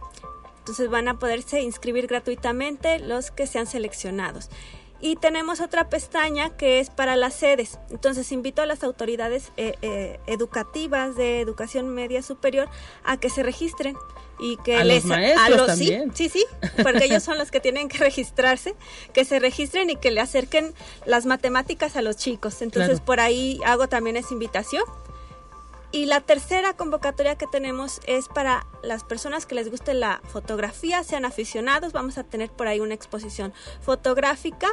Entonces 0.59 0.89
van 0.89 1.09
a 1.09 1.19
poderse 1.19 1.61
inscribir 1.61 2.07
gratuitamente 2.07 2.99
los 2.99 3.31
que 3.31 3.47
sean 3.47 3.67
seleccionados. 3.67 4.49
Y 5.01 5.15
tenemos 5.15 5.61
otra 5.61 5.89
pestaña 5.89 6.49
que 6.57 6.79
es 6.79 6.89
para 6.89 7.15
las 7.15 7.33
sedes. 7.33 7.79
Entonces 7.89 8.31
invito 8.31 8.61
a 8.61 8.65
las 8.65 8.83
autoridades 8.83 9.51
eh, 9.57 9.75
eh, 9.81 10.19
educativas 10.27 11.15
de 11.15 11.39
educación 11.41 11.89
media 11.89 12.21
superior 12.21 12.69
a 13.03 13.17
que 13.17 13.29
se 13.29 13.43
registren 13.43 13.95
y 14.39 14.57
que 14.57 14.77
a 14.77 14.83
les 14.83 15.03
los 15.03 15.17
maestros 15.17 15.67
también. 15.67 16.15
Sí, 16.15 16.29
sí, 16.29 16.45
porque 16.83 17.05
ellos 17.05 17.23
son 17.23 17.37
los 17.37 17.51
que 17.51 17.59
tienen 17.59 17.89
que 17.89 17.97
registrarse, 17.99 18.75
que 19.13 19.25
se 19.25 19.39
registren 19.39 19.89
y 19.89 19.95
que 19.95 20.11
le 20.11 20.21
acerquen 20.21 20.73
las 21.05 21.25
matemáticas 21.25 21.95
a 21.95 22.01
los 22.01 22.17
chicos. 22.17 22.61
Entonces 22.61 23.01
por 23.01 23.19
ahí 23.19 23.59
hago 23.65 23.87
también 23.87 24.17
esa 24.17 24.33
invitación 24.33 24.83
y 25.91 26.05
la 26.05 26.21
tercera 26.21 26.73
convocatoria 26.73 27.35
que 27.35 27.47
tenemos 27.47 27.99
es 28.05 28.27
para 28.27 28.67
las 28.83 29.03
personas 29.03 29.47
que 29.47 29.55
les 29.55 29.71
guste 29.71 29.95
la 29.95 30.21
fotografía, 30.25 31.03
sean 31.03 31.25
aficionados, 31.25 31.93
vamos 31.93 32.19
a 32.19 32.23
tener 32.23 32.51
por 32.51 32.67
ahí 32.67 32.79
una 32.79 32.93
exposición 32.93 33.53
fotográfica. 33.81 34.67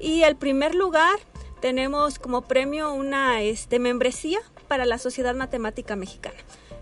Y 0.00 0.22
el 0.22 0.34
primer 0.36 0.74
lugar 0.74 1.18
tenemos 1.60 2.18
como 2.18 2.42
premio 2.42 2.92
una 2.92 3.40
este, 3.42 3.78
membresía 3.78 4.40
para 4.66 4.84
la 4.84 4.98
Sociedad 4.98 5.34
Matemática 5.34 5.94
Mexicana. 5.94 6.38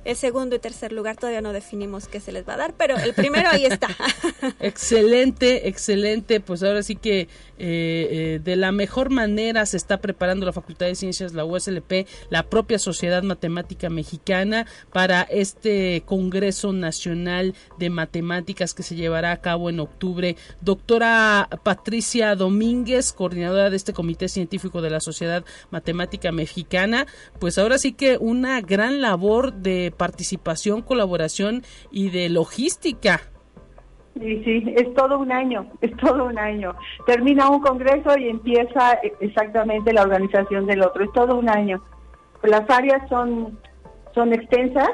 El 0.06 0.14
segundo 0.14 0.54
y 0.54 0.60
tercer 0.60 0.92
lugar 0.92 1.16
todavía 1.16 1.40
no 1.40 1.52
definimos 1.52 2.06
qué 2.06 2.20
se 2.20 2.30
les 2.30 2.48
va 2.48 2.54
a 2.54 2.58
dar, 2.58 2.74
pero 2.74 2.96
el 2.96 3.12
primero 3.12 3.48
ahí 3.50 3.64
está. 3.64 3.88
excelente, 4.60 5.66
excelente. 5.66 6.38
Pues 6.38 6.62
ahora 6.62 6.84
sí 6.84 6.94
que 6.94 7.22
eh, 7.22 7.28
eh, 7.58 8.40
de 8.44 8.54
la 8.54 8.70
mejor 8.70 9.10
manera 9.10 9.66
se 9.66 9.76
está 9.76 9.96
preparando 9.96 10.46
la 10.46 10.52
Facultad 10.52 10.86
de 10.86 10.94
Ciencias, 10.94 11.32
la 11.34 11.44
USLP, 11.44 12.06
la 12.30 12.44
propia 12.44 12.78
Sociedad 12.78 13.24
Matemática 13.24 13.90
Mexicana 13.90 14.66
para 14.92 15.22
este 15.22 16.04
Congreso 16.06 16.72
Nacional 16.72 17.54
de 17.76 17.90
Matemáticas 17.90 18.74
que 18.74 18.84
se 18.84 18.94
llevará 18.94 19.32
a 19.32 19.40
cabo 19.40 19.70
en 19.70 19.80
octubre. 19.80 20.36
Doctora 20.60 21.48
Patricia 21.64 22.36
Domínguez, 22.36 23.12
coordinadora 23.12 23.70
de 23.70 23.76
este 23.76 23.92
Comité 23.92 24.28
Científico 24.28 24.82
de 24.82 24.90
la 24.90 25.00
Sociedad 25.00 25.44
Matemática 25.70 26.30
Mexicana, 26.30 27.08
pues 27.40 27.58
ahora 27.58 27.78
sí 27.78 27.92
que 27.92 28.18
una 28.18 28.60
gran 28.60 29.00
labor 29.00 29.52
de 29.52 29.94
participación, 29.96 30.82
colaboración 30.82 31.62
y 31.90 32.10
de 32.10 32.28
logística. 32.28 33.20
Sí, 34.14 34.42
sí, 34.44 34.74
es 34.76 34.94
todo 34.94 35.18
un 35.18 35.30
año, 35.30 35.66
es 35.80 35.94
todo 35.96 36.24
un 36.24 36.38
año. 36.38 36.74
Termina 37.06 37.50
un 37.50 37.60
congreso 37.60 38.16
y 38.18 38.28
empieza 38.28 38.92
exactamente 39.20 39.92
la 39.92 40.02
organización 40.02 40.66
del 40.66 40.82
otro, 40.82 41.04
es 41.04 41.12
todo 41.12 41.36
un 41.36 41.48
año. 41.48 41.82
Las 42.42 42.68
áreas 42.70 43.08
son, 43.08 43.58
son 44.14 44.32
extensas, 44.32 44.90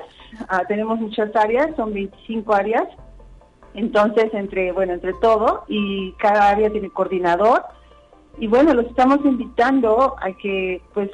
ah, 0.48 0.62
tenemos 0.66 0.98
muchas 0.98 1.34
áreas, 1.36 1.68
son 1.76 1.92
25 1.92 2.54
áreas, 2.54 2.88
entonces 3.74 4.32
entre, 4.32 4.72
bueno, 4.72 4.94
entre 4.94 5.12
todo 5.14 5.64
y 5.68 6.12
cada 6.12 6.50
área 6.50 6.70
tiene 6.70 6.90
coordinador 6.90 7.62
y 8.38 8.46
bueno, 8.46 8.72
los 8.74 8.86
estamos 8.86 9.18
invitando 9.24 10.16
a 10.20 10.32
que 10.32 10.82
pues 10.94 11.10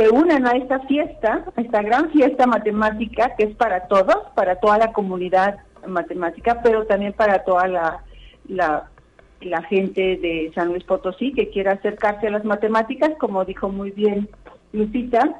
se 0.00 0.08
unan 0.08 0.46
a 0.46 0.52
esta 0.52 0.80
fiesta, 0.80 1.44
esta 1.58 1.82
gran 1.82 2.10
fiesta 2.10 2.46
matemática 2.46 3.34
que 3.36 3.44
es 3.44 3.54
para 3.54 3.86
todos, 3.86 4.16
para 4.34 4.56
toda 4.56 4.78
la 4.78 4.92
comunidad 4.92 5.58
matemática, 5.86 6.62
pero 6.62 6.86
también 6.86 7.12
para 7.12 7.44
toda 7.44 7.68
la, 7.68 8.02
la, 8.48 9.62
gente 9.68 10.16
de 10.16 10.50
San 10.54 10.68
Luis 10.68 10.84
Potosí 10.84 11.32
que 11.34 11.50
quiera 11.50 11.72
acercarse 11.72 12.28
a 12.28 12.30
las 12.30 12.46
matemáticas, 12.46 13.10
como 13.18 13.44
dijo 13.44 13.68
muy 13.68 13.90
bien 13.90 14.30
Lucita, 14.72 15.38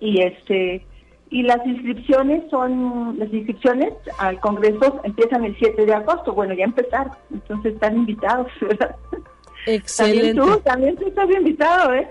y 0.00 0.22
este 0.22 0.84
y 1.30 1.42
las 1.42 1.64
inscripciones 1.64 2.50
son 2.50 3.16
las 3.16 3.32
inscripciones 3.32 3.92
al 4.18 4.40
congreso 4.40 5.00
empiezan 5.04 5.44
el 5.44 5.56
7 5.56 5.86
de 5.86 5.94
agosto, 5.94 6.32
bueno, 6.32 6.52
ya 6.54 6.64
empezaron, 6.64 7.12
entonces 7.32 7.74
están 7.74 7.96
invitados, 7.96 8.48
¿verdad? 8.60 8.96
Excelente. 9.70 10.34
También 10.34 10.56
tú, 10.56 10.60
también 10.60 10.96
tú 10.96 11.08
estás 11.08 11.30
invitado, 11.30 11.92
¿eh? 11.92 12.10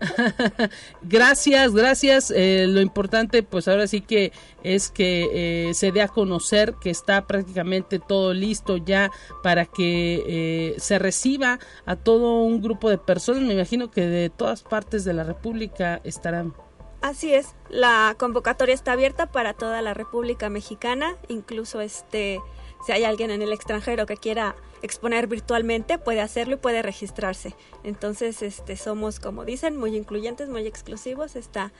gracias, 1.02 1.72
gracias. 1.72 2.30
Eh, 2.30 2.66
lo 2.68 2.82
importante, 2.82 3.42
pues 3.42 3.66
ahora 3.66 3.86
sí 3.86 4.02
que 4.02 4.30
es 4.62 4.90
que 4.90 5.68
eh, 5.70 5.74
se 5.74 5.90
dé 5.90 6.02
a 6.02 6.08
conocer 6.08 6.74
que 6.74 6.90
está 6.90 7.26
prácticamente 7.26 7.98
todo 7.98 8.34
listo 8.34 8.76
ya 8.76 9.10
para 9.42 9.64
que 9.64 10.22
eh, 10.26 10.74
se 10.76 10.98
reciba 10.98 11.58
a 11.86 11.96
todo 11.96 12.42
un 12.42 12.60
grupo 12.60 12.90
de 12.90 12.98
personas. 12.98 13.40
Me 13.40 13.54
imagino 13.54 13.90
que 13.90 14.02
de 14.02 14.28
todas 14.28 14.62
partes 14.62 15.06
de 15.06 15.14
la 15.14 15.24
República 15.24 16.02
estarán. 16.04 16.52
Así 17.00 17.32
es, 17.32 17.54
la 17.70 18.16
convocatoria 18.18 18.74
está 18.74 18.92
abierta 18.92 19.32
para 19.32 19.54
toda 19.54 19.80
la 19.80 19.94
República 19.94 20.50
Mexicana, 20.50 21.16
incluso 21.28 21.80
este 21.80 22.38
si 22.84 22.92
hay 22.92 23.04
alguien 23.04 23.30
en 23.30 23.40
el 23.40 23.52
extranjero 23.52 24.04
que 24.04 24.16
quiera 24.16 24.54
exponer 24.82 25.26
virtualmente, 25.26 25.98
puede 25.98 26.20
hacerlo 26.20 26.54
y 26.54 26.58
puede 26.58 26.82
registrarse. 26.82 27.54
Entonces, 27.84 28.42
este, 28.42 28.76
somos, 28.76 29.20
como 29.20 29.44
dicen, 29.44 29.76
muy 29.76 29.96
incluyentes, 29.96 30.48
muy 30.48 30.66
exclusivos, 30.66 31.36
está 31.36 31.72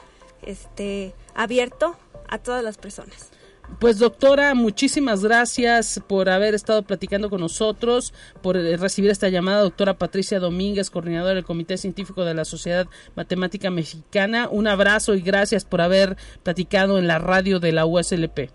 este, 0.42 1.14
abierto 1.34 1.96
a 2.28 2.38
todas 2.38 2.62
las 2.62 2.78
personas. 2.78 3.30
Pues 3.78 3.98
doctora, 3.98 4.54
muchísimas 4.54 5.22
gracias 5.22 6.00
por 6.08 6.30
haber 6.30 6.54
estado 6.54 6.82
platicando 6.82 7.30
con 7.30 7.40
nosotros, 7.40 8.12
por 8.42 8.56
eh, 8.56 8.76
recibir 8.76 9.10
esta 9.10 9.28
llamada, 9.28 9.62
doctora 9.62 9.98
Patricia 9.98 10.40
Domínguez, 10.40 10.90
coordinadora 10.90 11.34
del 11.34 11.44
Comité 11.44 11.76
Científico 11.76 12.24
de 12.24 12.34
la 12.34 12.44
Sociedad 12.44 12.88
Matemática 13.14 13.70
Mexicana. 13.70 14.48
Un 14.50 14.66
abrazo 14.66 15.14
y 15.14 15.20
gracias 15.20 15.64
por 15.64 15.80
haber 15.80 16.16
platicado 16.42 16.98
en 16.98 17.06
la 17.06 17.20
radio 17.20 17.60
de 17.60 17.72
la 17.72 17.86
USLP. 17.86 18.50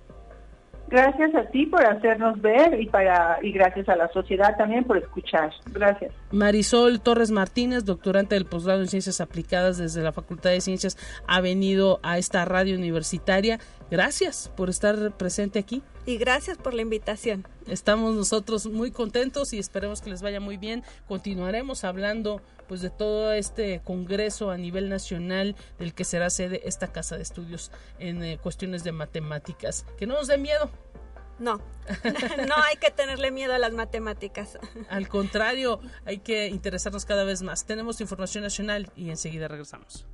Gracias 0.94 1.34
a 1.34 1.46
ti 1.46 1.66
por 1.66 1.84
hacernos 1.84 2.40
ver 2.40 2.80
y 2.80 2.86
para 2.86 3.40
y 3.42 3.52
gracias 3.52 3.90
a 3.90 3.96
la 3.96 4.10
sociedad 4.10 4.56
también 4.58 4.84
por 4.84 4.96
escuchar. 5.00 5.52
Gracias. 5.72 6.14
Marisol 6.30 7.02
Torres 7.02 7.32
Martínez, 7.32 7.84
doctorante 7.84 8.36
del 8.36 8.46
posgrado 8.46 8.82
en 8.82 8.88
Ciencias 8.88 9.20
Aplicadas 9.20 9.80
desde 9.80 10.04
la 10.04 10.12
Facultad 10.12 10.52
de 10.52 10.62
Ciencias, 10.62 10.96
ha 11.28 11.42
venido 11.42 12.00
a 12.04 12.20
esta 12.20 12.46
radio 12.46 12.78
universitaria. 12.78 13.58
Gracias 13.90 14.52
por 14.56 14.70
estar 14.70 15.18
presente 15.18 15.58
aquí. 15.58 15.82
Y 16.06 16.18
gracias 16.18 16.60
por 16.60 16.76
la 16.76 16.84
invitación. 16.84 17.48
Estamos 17.68 18.14
nosotros 18.14 18.68
muy 18.68 18.92
contentos 18.92 19.52
y 19.54 19.58
esperemos 19.58 20.00
que 20.00 20.12
les 20.12 20.22
vaya 20.22 20.40
muy 20.40 20.58
bien. 20.58 20.84
Continuaremos 21.08 21.86
hablando 21.86 22.40
pues 22.74 22.82
de 22.82 22.90
todo 22.90 23.32
este 23.34 23.84
congreso 23.84 24.50
a 24.50 24.58
nivel 24.58 24.90
nacional 24.90 25.56
del 25.78 25.94
que 25.94 26.04
será 26.04 26.32
sede 26.32 26.68
esta 26.68 26.92
casa 26.92 27.18
de 27.18 27.22
estudios 27.22 27.70
en 28.00 28.24
eh, 28.24 28.40
cuestiones 28.42 28.84
de 28.84 28.92
matemáticas. 28.92 29.86
Que 29.96 30.08
no 30.08 30.16
nos 30.16 30.26
dé 30.26 30.40
miedo. 30.40 30.72
No, 31.38 31.58
no 32.48 32.56
hay 32.64 32.78
que 32.78 32.90
tenerle 32.90 33.30
miedo 33.30 33.54
a 33.54 33.60
las 33.60 33.74
matemáticas. 33.74 34.58
Al 34.90 35.08
contrario, 35.08 35.82
hay 36.04 36.18
que 36.18 36.48
interesarnos 36.48 37.06
cada 37.06 37.24
vez 37.24 37.44
más. 37.44 37.64
Tenemos 37.68 38.02
información 38.02 38.44
nacional 38.44 38.90
y 38.96 39.12
enseguida 39.12 39.48
regresamos. 39.48 40.08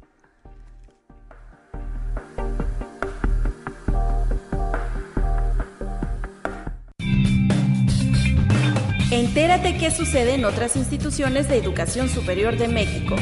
Entérate 9.11 9.75
qué 9.75 9.89
sucede 9.89 10.35
en 10.35 10.45
otras 10.45 10.75
instituciones 10.75 11.49
de 11.49 11.57
educación 11.57 12.09
superior 12.09 12.57
de 12.57 12.67
México. 12.67 13.15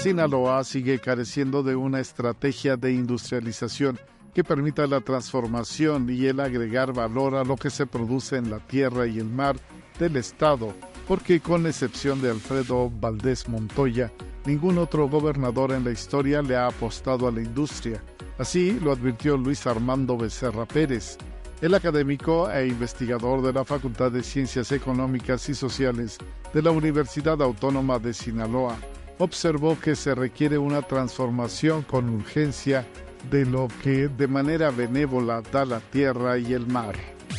Sinaloa 0.00 0.62
sigue 0.62 1.00
careciendo 1.00 1.64
de 1.64 1.74
una 1.74 1.98
estrategia 1.98 2.76
de 2.76 2.92
industrialización 2.92 3.98
que 4.32 4.44
permita 4.44 4.86
la 4.86 5.00
transformación 5.00 6.08
y 6.08 6.26
el 6.26 6.38
agregar 6.38 6.92
valor 6.92 7.34
a 7.34 7.42
lo 7.42 7.56
que 7.56 7.70
se 7.70 7.86
produce 7.86 8.36
en 8.36 8.50
la 8.50 8.60
tierra 8.60 9.08
y 9.08 9.18
el 9.18 9.30
mar 9.30 9.56
del 9.98 10.14
Estado, 10.14 10.72
porque 11.08 11.40
con 11.40 11.66
excepción 11.66 12.22
de 12.22 12.30
Alfredo 12.30 12.88
Valdés 12.88 13.48
Montoya, 13.48 14.12
ningún 14.44 14.78
otro 14.78 15.08
gobernador 15.08 15.72
en 15.72 15.82
la 15.82 15.90
historia 15.90 16.40
le 16.40 16.54
ha 16.54 16.68
apostado 16.68 17.26
a 17.26 17.32
la 17.32 17.42
industria. 17.42 18.00
Así 18.38 18.78
lo 18.78 18.92
advirtió 18.92 19.36
Luis 19.36 19.66
Armando 19.66 20.16
Becerra 20.16 20.66
Pérez, 20.66 21.18
el 21.60 21.74
académico 21.74 22.50
e 22.50 22.66
investigador 22.66 23.42
de 23.42 23.52
la 23.52 23.64
Facultad 23.64 24.12
de 24.12 24.22
Ciencias 24.22 24.72
Económicas 24.72 25.48
y 25.48 25.54
Sociales 25.54 26.18
de 26.52 26.62
la 26.62 26.70
Universidad 26.70 27.40
Autónoma 27.40 27.98
de 27.98 28.12
Sinaloa 28.12 28.76
observó 29.18 29.80
que 29.80 29.96
se 29.96 30.14
requiere 30.14 30.58
una 30.58 30.82
transformación 30.82 31.80
con 31.82 32.10
urgencia 32.10 32.86
de 33.30 33.46
lo 33.46 33.68
que 33.82 34.08
de 34.08 34.28
manera 34.28 34.70
benévola 34.70 35.40
da 35.40 35.64
la 35.64 35.80
tierra 35.80 36.36
y 36.38 36.52
el 36.52 36.66
mar. 36.66 36.94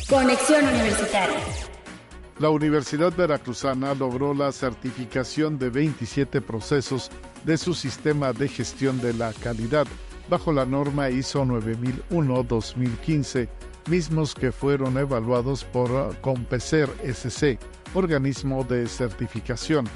Conexión 0.08 0.66
Universitaria. 0.66 1.38
La 2.40 2.50
Universidad 2.50 3.14
Veracruzana 3.16 3.94
logró 3.94 4.34
la 4.34 4.50
certificación 4.52 5.58
de 5.58 5.70
27 5.70 6.40
procesos 6.40 7.10
de 7.44 7.56
su 7.56 7.74
sistema 7.74 8.32
de 8.32 8.48
gestión 8.48 9.00
de 9.00 9.14
la 9.14 9.32
calidad 9.32 9.86
bajo 10.28 10.52
la 10.52 10.66
norma 10.66 11.10
ISO 11.10 11.44
9001-2015 11.44 13.48
mismos 13.88 14.34
que 14.34 14.52
fueron 14.52 14.96
evaluados 14.98 15.64
por 15.64 16.16
Compecer 16.20 16.88
SC, 17.02 17.58
organismo 17.94 18.64
de 18.64 18.86
certificación. 18.86 19.86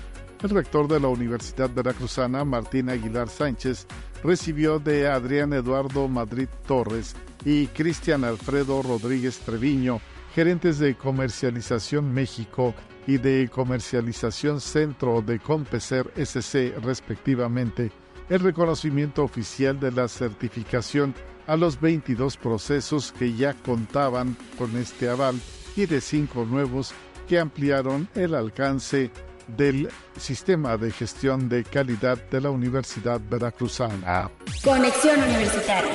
El 0.42 0.50
rector 0.50 0.88
de 0.88 0.98
la 0.98 1.08
Universidad 1.08 1.70
Veracruzana, 1.70 2.44
Martín 2.44 2.90
Aguilar 2.90 3.28
Sánchez, 3.28 3.86
recibió 4.24 4.78
de 4.78 5.08
Adrián 5.08 5.52
Eduardo 5.52 6.08
Madrid 6.08 6.48
Torres 6.66 7.14
y 7.44 7.66
Cristian 7.68 8.24
Alfredo 8.24 8.82
Rodríguez 8.82 9.38
Treviño, 9.38 10.00
gerentes 10.34 10.78
de 10.78 10.94
Comercialización 10.94 12.12
México 12.12 12.74
y 13.06 13.18
de 13.18 13.48
Comercialización 13.52 14.60
Centro 14.60 15.22
de 15.22 15.38
Compecer 15.38 16.12
SC, 16.16 16.74
respectivamente, 16.82 17.92
el 18.28 18.40
reconocimiento 18.40 19.24
oficial 19.24 19.78
de 19.78 19.92
la 19.92 20.08
certificación 20.08 21.14
a 21.46 21.56
los 21.56 21.80
22 21.80 22.36
procesos 22.36 23.12
que 23.12 23.34
ya 23.34 23.54
contaban 23.54 24.36
con 24.58 24.76
este 24.76 25.08
aval 25.08 25.40
y 25.76 25.86
de 25.86 26.00
cinco 26.00 26.44
nuevos 26.44 26.92
que 27.28 27.38
ampliaron 27.38 28.08
el 28.14 28.34
alcance 28.34 29.10
del 29.56 29.88
sistema 30.16 30.76
de 30.76 30.90
gestión 30.90 31.48
de 31.48 31.64
calidad 31.64 32.18
de 32.30 32.40
la 32.40 32.50
Universidad 32.50 33.20
Veracruzana. 33.28 34.30
Conexión 34.64 35.20
Universitaria. 35.20 35.94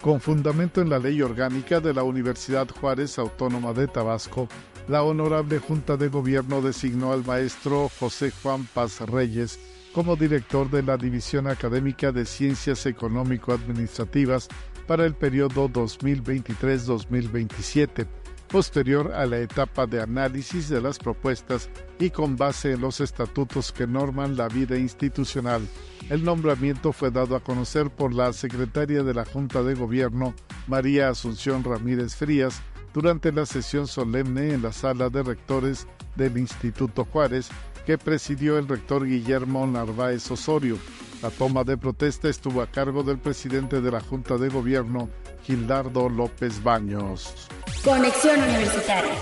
Con 0.00 0.20
fundamento 0.20 0.80
en 0.80 0.88
la 0.88 0.98
ley 0.98 1.20
orgánica 1.20 1.78
de 1.80 1.92
la 1.92 2.02
Universidad 2.02 2.68
Juárez 2.68 3.18
Autónoma 3.18 3.74
de 3.74 3.86
Tabasco, 3.86 4.48
la 4.88 5.02
Honorable 5.02 5.58
Junta 5.58 5.96
de 5.96 6.08
Gobierno 6.08 6.62
designó 6.62 7.12
al 7.12 7.24
maestro 7.24 7.90
José 8.00 8.32
Juan 8.42 8.66
Paz 8.72 9.00
Reyes 9.00 9.58
como 9.92 10.16
director 10.16 10.70
de 10.70 10.82
la 10.82 10.96
División 10.96 11.46
Académica 11.46 12.12
de 12.12 12.24
Ciencias 12.24 12.86
Económico-Administrativas 12.86 14.48
para 14.86 15.04
el 15.04 15.14
periodo 15.14 15.68
2023-2027, 15.68 18.06
posterior 18.48 19.12
a 19.12 19.26
la 19.26 19.38
etapa 19.38 19.86
de 19.86 20.00
análisis 20.00 20.68
de 20.68 20.80
las 20.80 20.98
propuestas 20.98 21.68
y 21.98 22.10
con 22.10 22.36
base 22.36 22.72
en 22.72 22.80
los 22.80 23.00
estatutos 23.00 23.72
que 23.72 23.86
norman 23.86 24.36
la 24.36 24.48
vida 24.48 24.76
institucional. 24.76 25.62
El 26.08 26.24
nombramiento 26.24 26.92
fue 26.92 27.10
dado 27.10 27.36
a 27.36 27.40
conocer 27.40 27.90
por 27.90 28.14
la 28.14 28.32
secretaria 28.32 29.02
de 29.02 29.14
la 29.14 29.24
Junta 29.24 29.62
de 29.62 29.74
Gobierno, 29.74 30.34
María 30.66 31.08
Asunción 31.08 31.62
Ramírez 31.62 32.16
Frías, 32.16 32.62
durante 32.92 33.32
la 33.32 33.46
sesión 33.46 33.86
solemne 33.86 34.52
en 34.52 34.62
la 34.62 34.72
sala 34.72 35.10
de 35.10 35.22
rectores 35.22 35.86
del 36.16 36.38
Instituto 36.38 37.04
Juárez, 37.04 37.50
que 37.86 37.98
presidió 37.98 38.58
el 38.58 38.68
rector 38.68 39.06
Guillermo 39.06 39.66
Narváez 39.66 40.30
Osorio. 40.30 40.78
La 41.22 41.30
toma 41.30 41.64
de 41.64 41.76
protesta 41.76 42.28
estuvo 42.28 42.62
a 42.62 42.66
cargo 42.66 43.02
del 43.02 43.18
presidente 43.18 43.80
de 43.80 43.90
la 43.90 44.00
Junta 44.00 44.38
de 44.38 44.48
Gobierno, 44.48 45.08
Gildardo 45.44 46.08
López 46.08 46.62
Baños. 46.62 47.48
Conexión 47.84 48.40
Universitaria. 48.40 49.14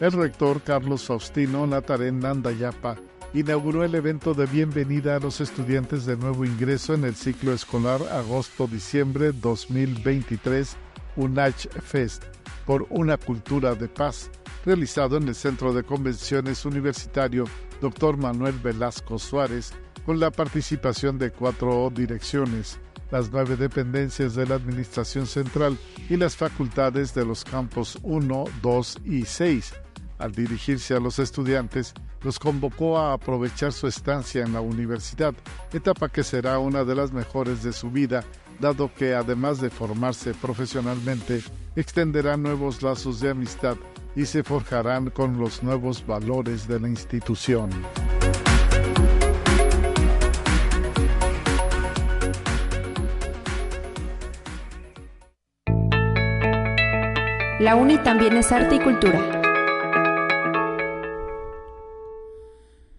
El 0.00 0.12
rector 0.12 0.60
Carlos 0.62 1.04
Faustino 1.04 1.66
Natarén 1.66 2.18
Nandayapa 2.18 2.96
inauguró 3.32 3.84
el 3.84 3.94
evento 3.94 4.34
de 4.34 4.46
bienvenida 4.46 5.16
a 5.16 5.20
los 5.20 5.40
estudiantes 5.40 6.06
de 6.06 6.16
nuevo 6.16 6.44
ingreso 6.44 6.94
en 6.94 7.04
el 7.04 7.14
ciclo 7.14 7.52
escolar 7.52 8.00
agosto-diciembre 8.12 9.32
2023 9.32 10.76
UNACH 11.16 11.68
Fest 11.82 12.35
por 12.66 12.86
una 12.90 13.16
cultura 13.16 13.74
de 13.74 13.88
paz 13.88 14.30
realizado 14.64 15.16
en 15.16 15.28
el 15.28 15.34
Centro 15.34 15.72
de 15.72 15.84
Convenciones 15.84 16.64
Universitario 16.64 17.44
Dr. 17.80 18.16
Manuel 18.16 18.58
Velasco 18.58 19.18
Suárez, 19.18 19.72
con 20.04 20.18
la 20.18 20.30
participación 20.30 21.18
de 21.18 21.30
cuatro 21.30 21.90
direcciones, 21.94 22.78
las 23.10 23.30
nueve 23.30 23.56
dependencias 23.56 24.34
de 24.34 24.46
la 24.46 24.56
Administración 24.56 25.26
Central 25.26 25.78
y 26.08 26.16
las 26.16 26.36
facultades 26.36 27.14
de 27.14 27.24
los 27.24 27.44
campos 27.44 27.98
1, 28.02 28.44
2 28.62 28.98
y 29.04 29.24
6. 29.24 29.74
Al 30.18 30.32
dirigirse 30.32 30.94
a 30.94 31.00
los 31.00 31.18
estudiantes, 31.18 31.94
los 32.22 32.38
convocó 32.38 32.98
a 32.98 33.12
aprovechar 33.12 33.72
su 33.72 33.86
estancia 33.86 34.42
en 34.42 34.52
la 34.52 34.60
universidad, 34.60 35.34
etapa 35.72 36.08
que 36.08 36.24
será 36.24 36.58
una 36.58 36.84
de 36.84 36.94
las 36.94 37.12
mejores 37.12 37.62
de 37.62 37.72
su 37.72 37.90
vida, 37.90 38.24
dado 38.60 38.92
que 38.94 39.14
además 39.14 39.60
de 39.60 39.70
formarse 39.70 40.34
profesionalmente, 40.34 41.42
extenderá 41.74 42.36
nuevos 42.36 42.82
lazos 42.82 43.20
de 43.20 43.30
amistad 43.30 43.76
y 44.14 44.26
se 44.26 44.42
forjarán 44.42 45.10
con 45.10 45.38
los 45.38 45.62
nuevos 45.62 46.04
valores 46.06 46.66
de 46.66 46.80
la 46.80 46.88
institución. 46.88 47.70
La 57.58 57.74
UNI 57.74 57.98
también 57.98 58.36
es 58.36 58.52
arte 58.52 58.76
y 58.76 58.80
cultura. 58.80 59.35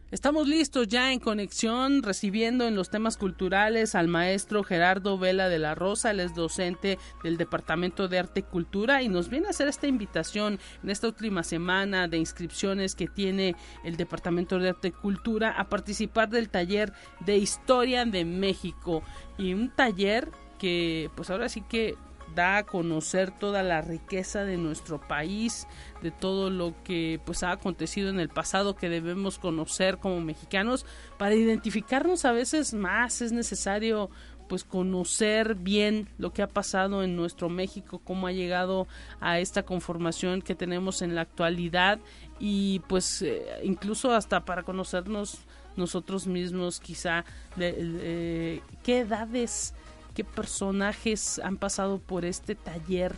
Estamos 0.09 0.47
listos 0.47 0.87
ya 0.87 1.11
en 1.11 1.19
conexión, 1.19 2.01
recibiendo 2.01 2.65
en 2.65 2.75
los 2.75 2.89
temas 2.89 3.17
culturales 3.17 3.93
al 3.93 4.07
maestro 4.07 4.63
Gerardo 4.63 5.17
Vela 5.17 5.49
de 5.49 5.59
la 5.59 5.75
Rosa, 5.75 6.11
él 6.11 6.21
es 6.21 6.33
docente 6.33 6.97
del 7.25 7.35
Departamento 7.35 8.07
de 8.07 8.19
Arte 8.19 8.39
y 8.39 8.43
Cultura 8.43 9.01
y 9.01 9.09
nos 9.09 9.27
viene 9.27 9.47
a 9.47 9.49
hacer 9.49 9.67
esta 9.67 9.85
invitación 9.85 10.59
en 10.81 10.89
esta 10.91 11.07
última 11.07 11.43
semana 11.43 12.07
de 12.07 12.19
inscripciones 12.19 12.95
que 12.95 13.07
tiene 13.07 13.57
el 13.83 13.97
Departamento 13.97 14.59
de 14.59 14.69
Arte 14.69 14.87
y 14.87 14.91
Cultura 14.91 15.51
a 15.51 15.67
participar 15.67 16.29
del 16.29 16.47
taller 16.47 16.93
de 17.25 17.35
Historia 17.35 18.05
de 18.05 18.23
México. 18.23 19.03
Y 19.37 19.53
un 19.53 19.75
taller 19.75 20.31
que 20.57 21.11
pues 21.15 21.29
ahora 21.29 21.49
sí 21.49 21.63
que 21.67 21.97
da 22.35 22.57
a 22.57 22.63
conocer 22.65 23.31
toda 23.31 23.63
la 23.63 23.81
riqueza 23.81 24.43
de 24.43 24.57
nuestro 24.57 24.99
país, 24.99 25.67
de 26.01 26.11
todo 26.11 26.49
lo 26.49 26.73
que 26.83 27.19
pues 27.25 27.43
ha 27.43 27.51
acontecido 27.51 28.09
en 28.09 28.19
el 28.19 28.29
pasado 28.29 28.75
que 28.75 28.89
debemos 28.89 29.39
conocer 29.39 29.97
como 29.97 30.21
mexicanos. 30.21 30.85
Para 31.17 31.35
identificarnos 31.35 32.25
a 32.25 32.31
veces 32.31 32.73
más 32.73 33.21
es 33.21 33.31
necesario 33.31 34.09
pues 34.47 34.63
conocer 34.63 35.55
bien 35.55 36.09
lo 36.17 36.31
que 36.31 36.41
ha 36.41 36.47
pasado 36.47 37.03
en 37.03 37.15
nuestro 37.15 37.49
México, 37.49 38.01
cómo 38.03 38.27
ha 38.27 38.31
llegado 38.31 38.87
a 39.19 39.39
esta 39.39 39.63
conformación 39.63 40.41
que 40.41 40.55
tenemos 40.55 41.01
en 41.01 41.15
la 41.15 41.21
actualidad 41.21 41.99
y 42.39 42.79
pues 42.87 43.21
eh, 43.21 43.45
incluso 43.63 44.13
hasta 44.13 44.45
para 44.45 44.63
conocernos 44.63 45.39
nosotros 45.75 46.27
mismos 46.27 46.79
quizá 46.79 47.23
de, 47.55 48.61
qué 48.83 48.99
edades 48.99 49.73
qué 50.17 50.23
personajes 50.23 51.39
han 51.43 51.57
pasado 51.57 51.99
por 51.99 52.25
este 52.25 52.55
taller 52.55 53.13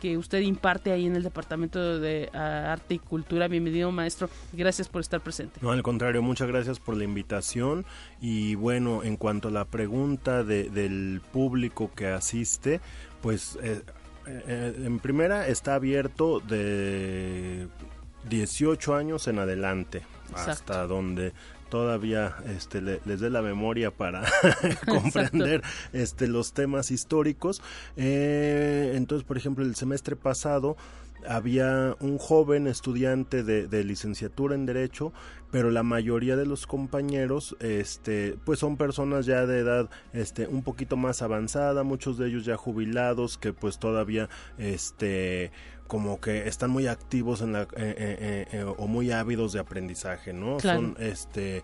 que 0.00 0.16
usted 0.16 0.38
imparte 0.38 0.92
ahí 0.92 1.04
en 1.04 1.16
el 1.16 1.24
Departamento 1.24 1.98
de 1.98 2.30
Arte 2.32 2.94
y 2.94 2.98
Cultura. 3.00 3.48
Bienvenido, 3.48 3.90
maestro. 3.90 4.30
Gracias 4.52 4.86
por 4.86 5.00
estar 5.00 5.20
presente. 5.20 5.58
No, 5.62 5.72
al 5.72 5.82
contrario, 5.82 6.22
muchas 6.22 6.46
gracias 6.46 6.78
por 6.78 6.96
la 6.96 7.02
invitación. 7.02 7.84
Y 8.20 8.54
bueno, 8.54 9.02
en 9.02 9.16
cuanto 9.16 9.48
a 9.48 9.50
la 9.50 9.64
pregunta 9.64 10.44
del 10.44 11.20
público 11.32 11.90
que 11.92 12.06
asiste, 12.06 12.80
pues 13.20 13.58
eh, 13.60 13.82
eh, 14.28 14.74
en 14.84 15.00
primera 15.00 15.48
está 15.48 15.74
abierto 15.74 16.38
de 16.38 17.66
18 18.28 18.94
años 18.94 19.26
en 19.26 19.40
adelante, 19.40 20.02
hasta 20.36 20.86
donde 20.86 21.32
todavía 21.68 22.36
este, 22.46 22.80
les 22.80 23.20
dé 23.20 23.30
la 23.30 23.42
memoria 23.42 23.90
para 23.90 24.22
comprender 24.86 25.62
este, 25.92 26.28
los 26.28 26.52
temas 26.52 26.90
históricos. 26.90 27.62
Eh, 27.96 28.92
entonces, 28.94 29.24
por 29.24 29.36
ejemplo, 29.36 29.64
el 29.64 29.74
semestre 29.74 30.16
pasado 30.16 30.76
había 31.26 31.96
un 32.00 32.18
joven 32.18 32.66
estudiante 32.66 33.42
de, 33.42 33.84
licenciatura 33.84 34.54
en 34.54 34.66
derecho 34.66 35.12
pero 35.50 35.70
la 35.70 35.82
mayoría 35.82 36.36
de 36.36 36.46
los 36.46 36.66
compañeros 36.66 37.56
este 37.60 38.36
pues 38.44 38.58
son 38.58 38.76
personas 38.76 39.26
ya 39.26 39.46
de 39.46 39.60
edad 39.60 39.90
este 40.12 40.46
un 40.46 40.62
poquito 40.62 40.96
más 40.96 41.22
avanzada 41.22 41.82
muchos 41.82 42.18
de 42.18 42.28
ellos 42.28 42.44
ya 42.44 42.56
jubilados 42.56 43.38
que 43.38 43.52
pues 43.52 43.78
todavía 43.78 44.28
este 44.58 45.52
como 45.86 46.20
que 46.20 46.48
están 46.48 46.70
muy 46.70 46.86
activos 46.86 47.42
en 47.42 47.52
la, 47.52 47.62
eh, 47.62 47.66
eh, 47.76 48.46
eh, 48.52 48.64
o 48.64 48.86
muy 48.86 49.10
ávidos 49.10 49.52
de 49.52 49.60
aprendizaje, 49.60 50.32
¿no? 50.32 50.58
Son 50.60 50.96
este 50.98 51.62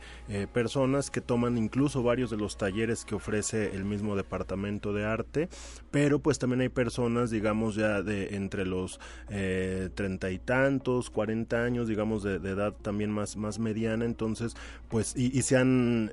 personas 0.52 1.10
que 1.10 1.20
toman 1.20 1.58
incluso 1.58 2.02
varios 2.02 2.30
de 2.30 2.36
los 2.36 2.56
talleres 2.56 3.04
que 3.04 3.14
ofrece 3.14 3.74
el 3.74 3.84
mismo 3.84 4.16
departamento 4.16 4.92
de 4.92 5.04
arte, 5.04 5.48
pero 5.90 6.18
pues 6.20 6.38
también 6.38 6.60
hay 6.60 6.68
personas, 6.68 7.30
digamos 7.30 7.74
ya 7.74 8.02
de 8.02 8.36
entre 8.36 8.66
los 8.66 9.00
treinta 9.28 10.30
y 10.30 10.38
tantos, 10.38 11.10
cuarenta 11.10 11.64
años, 11.64 11.88
digamos 11.88 12.22
de, 12.22 12.36
edad 12.36 12.74
también 12.82 13.10
más 13.10 13.36
más 13.36 13.58
mediana, 13.58 14.04
entonces 14.04 14.54
pues 14.88 15.14
y, 15.16 15.36
y 15.36 15.42
se 15.42 15.56
han, 15.56 16.10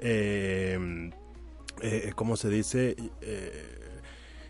¿cómo 2.15 2.37
se 2.37 2.49
dice? 2.49 2.95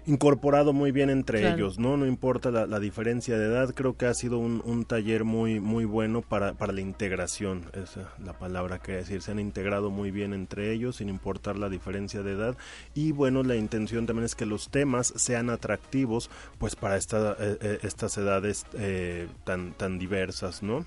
Incorporado 0.07 0.73
muy 0.73 0.91
bien 0.91 1.09
entre 1.09 1.51
ellos, 1.51 1.77
¿no? 1.77 1.97
No 1.97 2.07
importa 2.07 2.49
la, 2.49 2.79
diferencia 2.79 3.37
de 3.37 3.45
edad, 3.45 3.73
creo 3.75 3.97
que 3.97 4.05
ha 4.05 4.13
sido 4.13 4.39
un, 4.39 4.85
taller 4.85 5.25
muy 5.25 5.59
muy 5.59 5.85
bueno 5.85 6.21
para, 6.21 6.53
para 6.53 6.71
la 6.71 6.81
integración, 6.81 7.65
esa 7.73 8.01
es 8.01 8.25
la 8.25 8.33
palabra 8.33 8.79
que 8.79 8.93
decir, 8.93 9.21
se 9.21 9.31
han 9.31 9.39
integrado 9.39 9.91
muy 9.91 10.11
bien 10.11 10.33
entre 10.33 10.71
ellos 10.71 10.97
sin 10.97 11.09
importar 11.09 11.57
la 11.57 11.67
diferencia 11.67 12.23
de 12.23 12.31
edad 12.31 12.57
y 12.93 13.11
bueno, 13.11 13.43
la 13.43 13.55
intención 13.55 14.05
también 14.05 14.25
es 14.25 14.35
que 14.35 14.45
los 14.45 14.69
temas 14.69 15.13
sean 15.17 15.49
atractivos 15.49 16.29
pues 16.57 16.75
para 16.75 16.95
esta, 16.95 17.33
eh, 17.39 17.57
eh, 17.61 17.79
estas 17.83 18.17
edades 18.17 18.65
eh, 18.73 19.27
tan, 19.43 19.73
tan 19.73 19.99
diversas, 19.99 20.63
¿no? 20.63 20.85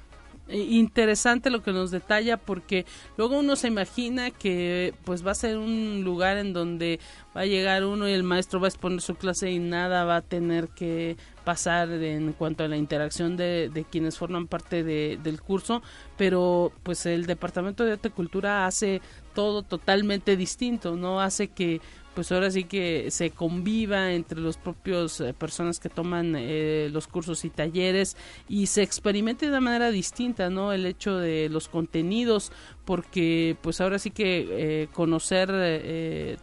Interesante 0.48 1.50
lo 1.50 1.62
que 1.62 1.72
nos 1.72 1.90
detalla 1.90 2.36
porque 2.36 2.84
luego 3.16 3.38
uno 3.38 3.56
se 3.56 3.68
imagina 3.68 4.30
que 4.30 4.94
pues 5.04 5.24
va 5.24 5.30
a 5.30 5.34
ser 5.34 5.58
un 5.58 6.02
lugar 6.02 6.38
en 6.38 6.52
donde 6.52 6.98
va 7.36 7.42
a 7.42 7.46
llegar 7.46 7.84
uno 7.84 8.08
y 8.08 8.12
el 8.12 8.24
maestro 8.24 8.60
va 8.60 8.66
a 8.66 8.70
exponer 8.70 9.00
su 9.00 9.14
clase 9.14 9.50
y 9.50 9.58
nada 9.58 10.04
va 10.04 10.16
a 10.16 10.22
tener 10.22 10.68
que 10.68 11.16
pasar 11.44 11.90
en 11.90 12.32
cuanto 12.32 12.64
a 12.64 12.68
la 12.68 12.76
interacción 12.76 13.36
de, 13.36 13.86
quienes 13.90 14.18
forman 14.18 14.46
parte 14.46 14.84
de, 14.84 15.18
del 15.22 15.40
curso, 15.40 15.82
pero 16.16 16.72
pues 16.82 17.06
el 17.06 17.26
Departamento 17.26 17.84
de 17.84 17.92
Arte 17.92 18.10
Cultura 18.10 18.66
hace 18.66 19.00
todo 19.34 19.62
totalmente 19.62 20.36
distinto, 20.36 20.96
¿no? 20.96 21.20
Hace 21.20 21.48
que 21.48 21.80
pues 22.14 22.32
ahora 22.32 22.50
sí 22.50 22.64
que 22.64 23.10
se 23.10 23.30
conviva 23.30 24.12
entre 24.12 24.40
los 24.40 24.56
propios 24.56 25.20
eh, 25.20 25.32
personas 25.32 25.78
que 25.78 25.88
toman 25.88 26.34
eh, 26.36 26.88
los 26.92 27.06
cursos 27.06 27.44
y 27.44 27.50
talleres 27.50 28.16
y 28.48 28.66
se 28.66 28.82
experimente 28.82 29.46
de 29.46 29.52
una 29.52 29.60
manera 29.60 29.90
distinta, 29.90 30.50
¿no? 30.50 30.72
El 30.72 30.86
hecho 30.86 31.16
de 31.16 31.48
los 31.48 31.68
contenidos, 31.68 32.52
porque 32.84 33.56
pues 33.62 33.80
ahora 33.80 33.98
sí 33.98 34.10
que 34.10 34.46
eh, 34.50 34.88
conocer 34.92 35.50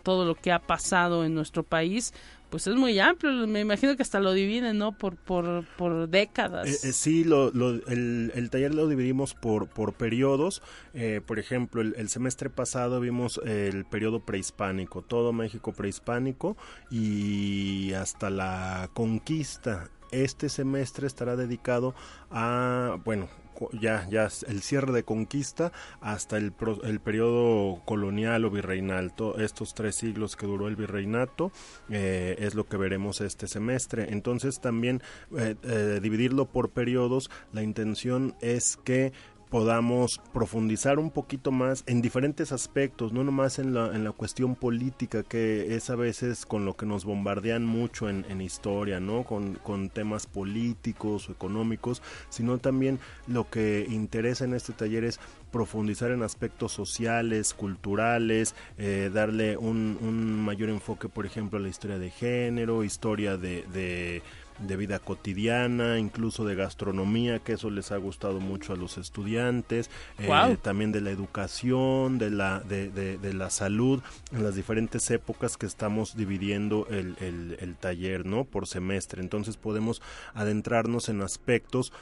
todo 0.04 0.26
lo 0.26 0.36
que 0.36 0.52
ha 0.52 0.60
pasado 0.60 1.26
en 1.26 1.34
nuestro 1.34 1.64
país 1.64 2.14
pues 2.50 2.68
es 2.68 2.76
muy 2.76 3.00
amplio, 3.00 3.48
me 3.48 3.60
imagino 3.60 3.96
que 3.96 4.04
hasta 4.04 4.20
lo 4.20 4.34
dividen, 4.34 4.78
¿no? 4.78 4.98
Por, 4.98 5.16
por, 5.16 5.66
por 5.78 6.10
décadas. 6.10 6.68
Eh, 6.68 6.90
eh, 6.90 6.94
sí, 6.94 7.24
lo, 7.24 7.50
el, 7.50 8.50
taller 8.50 8.74
lo 8.74 8.88
dividimos 8.88 9.34
por, 9.34 9.68
por 9.68 9.94
periodos. 9.94 10.62
Eh, 10.94 11.22
por 11.26 11.40
ejemplo, 11.40 11.82
el, 11.82 12.10
semestre 12.10 12.50
pasado 12.50 13.00
vimos 13.00 13.40
el 13.46 13.86
periodo 13.86 14.22
prehispánico, 14.22 15.02
todo 15.02 15.34
México 15.34 15.74
prehispánico 15.74 16.58
y 16.90 17.94
hasta 17.94 18.30
la 18.30 18.90
conquista. 18.94 19.90
Este 20.12 20.48
semestre 20.48 21.06
estará 21.06 21.36
dedicado 21.36 21.94
a, 22.32 22.98
bueno, 23.04 23.28
ya, 23.74 24.08
ya 24.10 24.30
el 24.48 24.62
cierre 24.62 24.92
de 24.92 25.04
conquista 25.04 25.72
hasta 26.02 26.38
el, 26.38 26.54
el 26.84 27.00
periodo 27.00 27.82
colonial 27.86 28.46
o 28.46 28.50
virreinal, 28.50 29.14
estos 29.38 29.74
tres 29.74 29.96
siglos 29.96 30.36
que 30.36 30.46
duró 30.46 30.68
el 30.68 30.76
virreinato, 30.76 31.52
eh, 31.90 32.36
es 32.40 32.56
lo 32.56 32.66
que 32.66 32.78
veremos 32.78 33.22
este 33.22 33.48
semestre. 33.48 34.08
Entonces 34.12 34.60
también 34.60 35.02
eh, 35.38 35.56
eh, 35.64 36.00
dividirlo 36.02 36.46
por 36.46 36.70
periodos, 36.70 37.30
la 37.54 37.64
intención 37.64 38.36
es 38.42 38.78
que 38.78 39.14
podamos 39.50 40.20
profundizar 40.34 41.00
un 41.00 41.10
poquito 41.10 41.52
más 41.52 41.84
en 41.88 42.02
diferentes 42.02 42.52
aspectos, 42.52 43.14
no 43.14 43.24
nomás 43.24 43.60
en 43.60 43.74
la, 43.74 43.96
en 43.96 44.04
la 44.04 44.12
cuestión 44.12 44.56
política, 44.56 45.24
que 45.24 45.76
es 45.76 45.90
a 45.90 45.96
veces 45.96 46.46
con 46.46 46.66
lo 46.66 46.76
que 46.76 46.86
nos 46.86 47.06
bombardean 47.06 47.66
mucho 47.66 48.10
en, 48.10 48.26
en 48.30 48.42
historia, 48.42 49.00
¿no? 49.00 49.24
Con, 49.24 49.56
con, 49.56 49.90
temas 49.90 50.28
políticos 50.28 51.30
o 51.30 51.32
económicos, 51.32 52.02
sino 52.30 52.58
también 52.58 53.00
lo 53.28 53.50
que 53.50 53.88
interesa 53.90 54.44
en 54.44 54.54
este 54.54 54.74
taller 54.74 55.06
es 55.06 55.20
profundizar 55.52 56.12
en 56.12 56.24
aspectos 56.24 56.74
sociales, 56.74 57.54
culturales, 57.54 58.54
eh, 58.78 59.10
darle 59.14 59.56
un, 59.56 59.98
un, 60.02 60.42
mayor 60.44 60.70
enfoque, 60.70 61.08
por 61.08 61.26
ejemplo, 61.26 61.58
a 61.58 61.62
la 61.62 61.70
historia 61.70 61.98
de 61.98 62.10
género, 62.10 62.84
historia 62.84 63.38
de, 63.38 63.64
de 63.74 64.22
de 64.60 64.76
vida 64.76 65.00
cotidiana, 65.00 66.00
incluso 66.00 66.46
de 66.46 66.56
gastronomía, 66.56 67.40
que 67.40 67.54
eso 67.54 67.70
les 67.70 67.92
ha 67.92 67.98
gustado 67.98 68.40
mucho 68.40 68.74
a 68.74 68.76
los 68.76 68.98
estudiantes, 68.98 69.90
eh, 70.20 70.58
también 70.62 70.92
de 70.92 71.02
la 71.02 71.12
educación, 71.12 72.18
de 72.18 72.30
la, 72.30 72.60
de, 72.60 72.90
de, 72.90 73.34
la 73.34 73.50
salud, 73.50 74.02
en 74.32 74.44
las 74.44 74.56
diferentes 74.56 75.10
épocas 75.12 75.58
que 75.58 75.66
estamos 75.66 76.16
dividiendo 76.16 76.88
el, 76.90 77.16
el, 77.60 77.76
taller, 77.76 78.26
¿no? 78.26 78.46
Por 78.46 78.68
semestre. 78.68 79.22
Entonces 79.22 79.58
podemos 79.58 80.02
adentrarnos 80.34 81.10
en 81.10 81.22
aspectos 81.22 81.94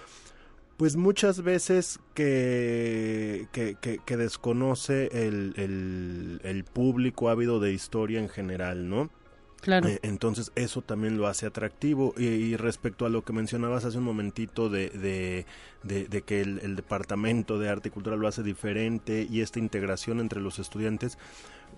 pues 0.77 0.97
muchas 0.97 1.41
veces 1.41 1.99
que, 2.13 3.47
que, 3.53 3.77
que, 3.79 4.17
desconoce 4.17 5.05
el, 5.13 5.53
el, 5.55 6.41
el, 6.43 6.65
público 6.65 7.29
ávido 7.29 7.61
de 7.61 7.71
historia 7.71 8.19
en 8.19 8.27
general, 8.27 8.89
¿no? 8.89 9.09
Eh, 9.67 9.99
entonces 10.03 10.51
eso 10.55 10.81
también 10.81 11.17
lo 11.17 11.27
hace 11.27 11.45
atractivo. 11.45 12.13
Y, 12.17 12.55
respecto 12.55 13.05
a 13.05 13.09
lo 13.09 13.23
que 13.23 13.33
mencionabas 13.33 13.85
hace 13.85 13.97
un 13.97 14.03
momentito 14.03 14.69
de, 14.69 14.89
de, 15.83 16.05
de, 16.07 16.21
que 16.21 16.41
el, 16.41 16.59
el, 16.59 16.75
Departamento 16.75 17.59
de 17.59 17.69
Arte 17.69 17.89
y 17.89 17.91
Cultura 17.91 18.15
lo 18.15 18.27
hace 18.27 18.43
diferente 18.43 19.27
y 19.29 19.41
esta 19.41 19.59
integración 19.59 20.19
entre 20.19 20.41
los 20.41 20.59
estudiantes, 20.59 21.17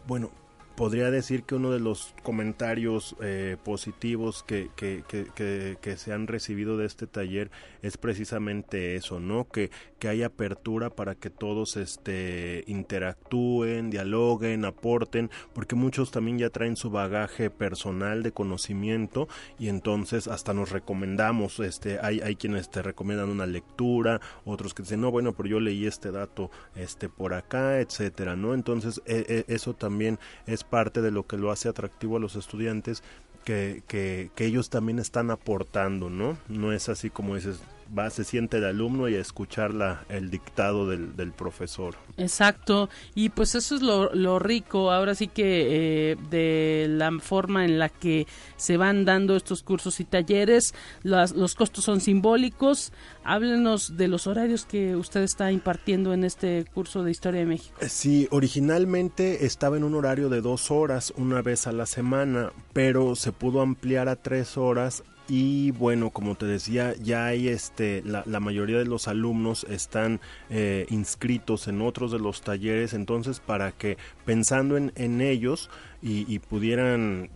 bueno, 0.08 0.32
podría 0.78 1.10
decir 1.10 1.42
que 1.42 1.56
uno 1.56 1.72
de 1.72 1.80
los 1.80 2.14
comentarios 2.22 3.16
eh, 3.20 3.58
positivos 3.64 4.44
que, 4.44 4.70
que, 4.76 5.04
que, 5.08 5.76
que, 5.82 5.98
se 5.98 6.14
han 6.14 6.28
recibido 6.28 6.78
de 6.78 6.86
este 6.86 7.08
taller 7.08 7.50
es 7.82 7.98
precisamente 7.98 8.96
eso, 8.96 9.20
¿no? 9.20 9.50
Que, 9.50 9.72
que 9.98 10.08
hay 10.08 10.22
apertura 10.22 10.92
para 10.92 11.16
que 11.16 11.32
todos 11.32 11.78
este, 11.78 12.64
interactúen, 12.68 13.90
dialoguen, 13.90 14.66
aporten, 14.66 15.32
porque 15.54 15.76
muchos 15.76 16.12
también 16.12 16.38
ya 16.38 16.52
traen 16.52 16.76
su 16.76 16.92
bagaje 16.92 17.50
personal 17.50 18.22
de 18.22 18.32
conocimiento 18.32 19.28
y 19.58 19.70
entonces 19.70 20.28
hasta 20.28 20.54
nos 20.54 20.70
recomendamos, 20.70 21.60
este, 21.60 21.98
hay, 22.04 22.20
hay 22.20 22.36
quienes 22.36 22.70
te 22.70 22.84
recomiendan 22.84 23.30
una 23.30 23.48
lectura, 23.48 24.22
otros 24.46 24.76
que 24.76 24.84
dicen, 24.84 25.02
no, 25.02 25.10
bueno, 25.10 25.34
pero 25.34 25.50
yo 25.50 25.60
leí 25.60 25.88
este 25.88 26.12
dato 26.12 26.52
este, 26.76 27.10
por 27.10 27.34
acá, 27.34 27.80
etcétera, 27.80 28.36
¿no? 28.36 28.54
Entonces 28.54 29.02
e, 29.08 29.46
e, 29.48 29.52
eso 29.52 29.74
también 29.74 30.20
es 30.46 30.67
parte 30.70 31.02
de 31.02 31.12
lo 31.12 31.26
que 31.26 31.38
lo 31.38 31.52
hace 31.52 31.70
atractivo 31.70 32.18
a 32.18 32.20
los 32.20 32.36
estudiantes 32.36 33.04
que, 33.44 33.82
que, 33.88 34.30
ellos 34.46 34.70
también 34.70 35.00
están 35.00 35.32
aportando, 35.32 36.10
¿no? 36.10 36.38
No 36.50 36.74
es 36.74 36.90
así 36.90 37.10
como 37.10 37.36
dices, 37.36 37.62
va, 37.98 38.10
se 38.10 38.24
siente 38.24 38.58
el 38.58 38.66
alumno 38.66 39.08
y 39.10 39.16
a 39.16 39.20
escuchar 39.22 39.74
la, 39.74 40.06
el 40.10 40.30
dictado 40.30 40.88
del, 40.88 41.16
del 41.16 41.32
profesor. 41.32 41.96
Exacto, 42.18 42.90
y 43.14 43.30
pues 43.30 43.56
eso 43.56 43.76
es 43.76 43.82
lo, 43.82 44.14
lo 44.16 44.40
rico, 44.40 44.92
ahora 44.92 45.16
sí 45.16 45.28
que 45.28 46.12
eh, 46.12 46.18
de 46.30 46.88
la 46.90 47.12
forma 47.20 47.66
en 47.66 47.80
la 47.80 47.90
que 47.90 48.28
se 48.56 48.78
van 48.78 49.06
dando 49.06 49.36
estos 49.36 49.64
cursos 49.64 50.00
y 50.00 50.06
talleres, 50.06 50.74
las, 51.04 51.34
los 51.34 51.56
costos 51.56 51.84
son 51.84 52.02
simbólicos, 52.02 52.92
háblenos 53.24 53.98
de 53.98 54.08
los 54.08 54.28
horarios 54.28 54.66
que 54.66 54.96
usted 54.96 55.22
está 55.22 55.52
impartiendo 55.52 56.14
en 56.14 56.24
este 56.24 56.66
curso 56.74 57.04
de 57.04 57.12
Historia 57.12 57.42
de 57.42 57.46
México. 57.46 57.76
Eh, 57.82 57.90
Sí, 57.90 58.28
originalmente 58.32 59.46
estaba 59.46 59.76
en 59.76 59.84
un 59.84 59.96
horario 59.96 60.30
de 60.30 60.42
dos 60.42 60.72
horas 60.72 61.14
una 61.18 61.42
vez 61.42 61.68
a 61.68 61.72
la 61.72 61.86
semana, 61.86 62.52
pero 62.74 63.16
se 63.16 63.32
pudo 63.32 63.62
ampliar 63.62 64.08
a 64.08 64.16
tres 64.16 64.56
horas 64.58 65.04
y 65.28 65.72
bueno, 65.72 66.10
como 66.10 66.36
te 66.36 66.46
decía, 66.46 66.94
ya 67.02 67.26
hay 67.26 67.48
este, 67.50 68.02
la, 68.06 68.24
la 68.26 68.40
mayoría 68.40 68.78
de 68.78 68.86
los 68.86 69.08
alumnos 69.08 69.66
están 69.70 70.22
eh, 70.50 70.86
inscritos 70.90 71.68
en 71.68 71.82
otros 71.82 72.12
de 72.12 72.20
los 72.20 72.42
talleres, 72.42 72.94
entonces 72.94 73.40
para 73.40 73.72
que 73.72 73.98
pensando 74.26 74.78
en, 74.78 74.92
en 74.96 75.22
ellos 75.22 75.70
y, 76.02 76.32
y 76.34 76.40
pudieran 76.40 77.30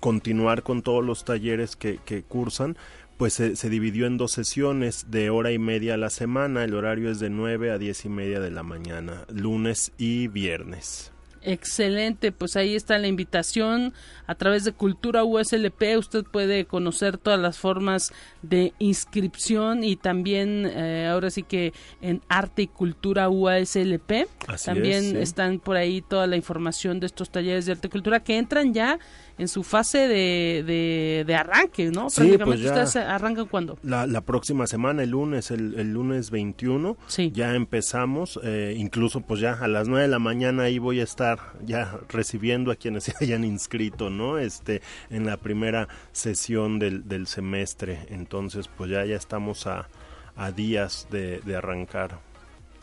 continuar 0.00 0.62
con 0.62 0.82
todos 0.82 1.04
los 1.04 1.24
talleres 1.24 1.76
que, 1.76 1.98
que 2.04 2.22
cursan, 2.22 2.76
pues 3.16 3.34
se, 3.34 3.54
se, 3.56 3.70
dividió 3.70 4.06
en 4.06 4.18
dos 4.18 4.32
sesiones 4.32 5.10
de 5.10 5.30
hora 5.30 5.52
y 5.52 5.58
media 5.58 5.94
a 5.94 5.96
la 5.96 6.10
semana. 6.10 6.64
El 6.64 6.74
horario 6.74 7.10
es 7.10 7.20
de 7.20 7.30
9 7.30 7.70
a 7.70 7.78
10 7.78 8.06
y 8.06 8.08
media 8.08 8.40
de 8.40 8.50
la 8.50 8.64
mañana, 8.64 9.24
lunes 9.28 9.92
y 9.98 10.26
viernes. 10.26 11.11
Excelente, 11.44 12.30
pues 12.32 12.56
ahí 12.56 12.76
está 12.76 12.98
la 12.98 13.08
invitación 13.08 13.92
a 14.26 14.34
través 14.34 14.64
de 14.64 14.72
Cultura 14.72 15.24
USLP. 15.24 15.96
Usted 15.98 16.24
puede 16.24 16.66
conocer 16.66 17.18
todas 17.18 17.40
las 17.40 17.58
formas 17.58 18.12
de 18.42 18.72
inscripción 18.78 19.82
y 19.82 19.96
también 19.96 20.70
eh, 20.72 21.08
ahora 21.10 21.30
sí 21.30 21.42
que 21.42 21.72
en 22.00 22.22
Arte 22.28 22.62
y 22.62 22.66
Cultura 22.68 23.28
USLP. 23.28 24.28
Así 24.46 24.66
también 24.66 25.04
es, 25.04 25.10
sí. 25.10 25.16
están 25.18 25.58
por 25.58 25.76
ahí 25.76 26.00
toda 26.00 26.26
la 26.26 26.36
información 26.36 27.00
de 27.00 27.06
estos 27.06 27.30
talleres 27.30 27.66
de 27.66 27.72
arte 27.72 27.88
y 27.88 27.90
cultura 27.90 28.20
que 28.20 28.38
entran 28.38 28.72
ya 28.72 28.98
en 29.42 29.48
su 29.48 29.64
fase 29.64 30.06
de, 30.06 30.62
de, 30.64 31.24
de 31.26 31.34
arranque, 31.34 31.90
¿no? 31.90 32.08
Sí, 32.08 32.20
Prácticamente 32.20 32.44
pues 32.44 32.64
ustedes 32.64 32.96
arrancan 32.96 33.46
cuando. 33.46 33.76
La, 33.82 34.06
la 34.06 34.20
próxima 34.20 34.68
semana, 34.68 35.02
el 35.02 35.10
lunes, 35.10 35.50
el, 35.50 35.74
el 35.74 35.92
lunes 35.92 36.30
21, 36.30 36.96
ya 37.32 37.54
empezamos, 37.54 38.38
eh, 38.44 38.74
incluso 38.78 39.20
pues 39.20 39.40
ya 39.40 39.54
a 39.54 39.66
las 39.66 39.88
9 39.88 40.02
de 40.02 40.08
la 40.08 40.20
mañana 40.20 40.64
ahí 40.64 40.78
voy 40.78 41.00
a 41.00 41.02
estar 41.02 41.54
ya 41.64 41.98
recibiendo 42.08 42.70
a 42.70 42.76
quienes 42.76 43.04
se 43.04 43.14
hayan 43.20 43.44
inscrito, 43.44 44.10
¿no? 44.10 44.38
Este, 44.38 44.80
en 45.10 45.26
la 45.26 45.36
primera 45.36 45.88
sesión 46.12 46.78
del, 46.78 47.08
del 47.08 47.26
semestre, 47.26 48.06
entonces 48.10 48.68
pues 48.68 48.90
ya, 48.90 49.04
ya 49.04 49.16
estamos 49.16 49.66
a, 49.66 49.88
a 50.36 50.52
días 50.52 51.08
de, 51.10 51.40
de 51.40 51.56
arrancar. 51.56 52.20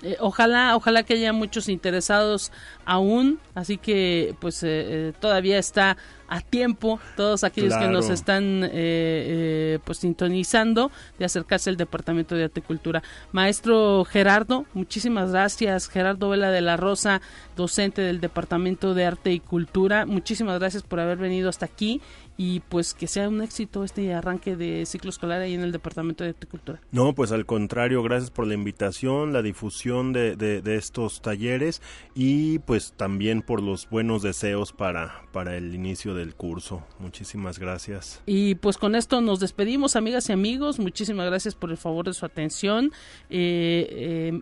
Eh, 0.02 0.16
ojalá, 0.22 0.76
ojalá 0.78 1.04
que 1.04 1.16
haya 1.16 1.34
muchos 1.34 1.68
interesados 1.68 2.52
aún, 2.86 3.40
así 3.54 3.78
que 3.78 4.34
pues 4.40 4.64
eh, 4.64 4.68
eh, 5.10 5.14
todavía 5.20 5.58
está 5.60 5.98
a 6.30 6.42
tiempo 6.42 7.00
todos 7.18 7.44
aquellos 7.44 7.74
Claro. 7.74 7.88
que 7.88 7.94
nos 7.94 8.10
están 8.10 8.70
eh, 8.72 9.80
pues 9.84 9.98
sintonizando 9.98 10.92
de 11.18 11.26
acercarse 11.26 11.70
al 11.70 11.76
Departamento 11.78 12.36
de 12.36 12.46
Arte 12.46 12.60
y 12.62 12.64
Cultura. 12.64 13.04
Maestro 13.34 14.06
Gerardo, 14.06 14.66
muchísimas 14.74 15.32
gracias. 15.32 15.90
Gerardo 15.90 16.30
Vela 16.30 16.52
de 16.52 16.62
la 16.62 16.78
Rosa, 16.78 17.22
docente 17.58 18.02
del 18.02 18.22
Departamento 18.22 18.94
de 18.94 19.06
Arte 19.06 19.32
y 19.34 19.40
Cultura, 19.40 20.06
muchísimas 20.06 20.60
gracias 20.60 20.84
por 20.84 21.00
haber 21.00 21.18
venido 21.18 21.50
hasta 21.50 21.66
aquí 21.66 22.00
y 22.40 22.62
pues 22.62 22.94
que 22.94 23.06
sea 23.08 23.28
un 23.28 23.42
éxito 23.42 23.84
este 23.84 24.14
arranque 24.14 24.56
de 24.56 24.86
ciclo 24.86 25.10
escolar 25.10 25.42
ahí 25.42 25.56
en 25.56 25.60
el 25.60 25.74
Departamento 25.74 26.24
de 26.24 26.30
Arte 26.30 26.48
y 26.48 26.50
Cultura. 26.50 26.80
No, 26.90 27.14
pues 27.14 27.34
al 27.34 27.46
contrario, 27.46 28.02
gracias 28.02 28.32
por 28.32 28.48
la 28.48 28.54
invitación, 28.54 29.34
la 29.34 29.42
difusión 29.42 30.14
de, 30.14 30.38
de, 30.38 30.62
de 30.62 30.78
estos 30.78 31.22
talleres 31.22 31.82
y 32.16 32.60
pues 32.60 32.94
también 32.94 33.42
por 33.42 33.62
los 33.62 33.90
buenos 33.90 34.22
deseos 34.22 34.72
para, 34.72 35.24
para 35.34 35.58
el 35.58 35.76
inicio 35.76 36.14
del 36.14 36.34
curso. 36.34 36.82
Muchísimas 36.98 37.60
gracias. 37.60 38.22
Y 38.26 38.56
pues 38.56 38.78
con 38.78 38.96
esto 38.96 39.20
nos 39.20 39.42
despedimos, 39.42 39.98
amigas 39.98 40.30
y 40.30 40.32
amigos. 40.32 40.80
Muchísimas 40.80 41.26
gracias 41.26 41.56
por 41.56 41.72
el 41.72 41.78
favor 41.78 42.06
de 42.06 42.14
su 42.14 42.26
atención. 42.26 42.94
Eh, 43.30 43.86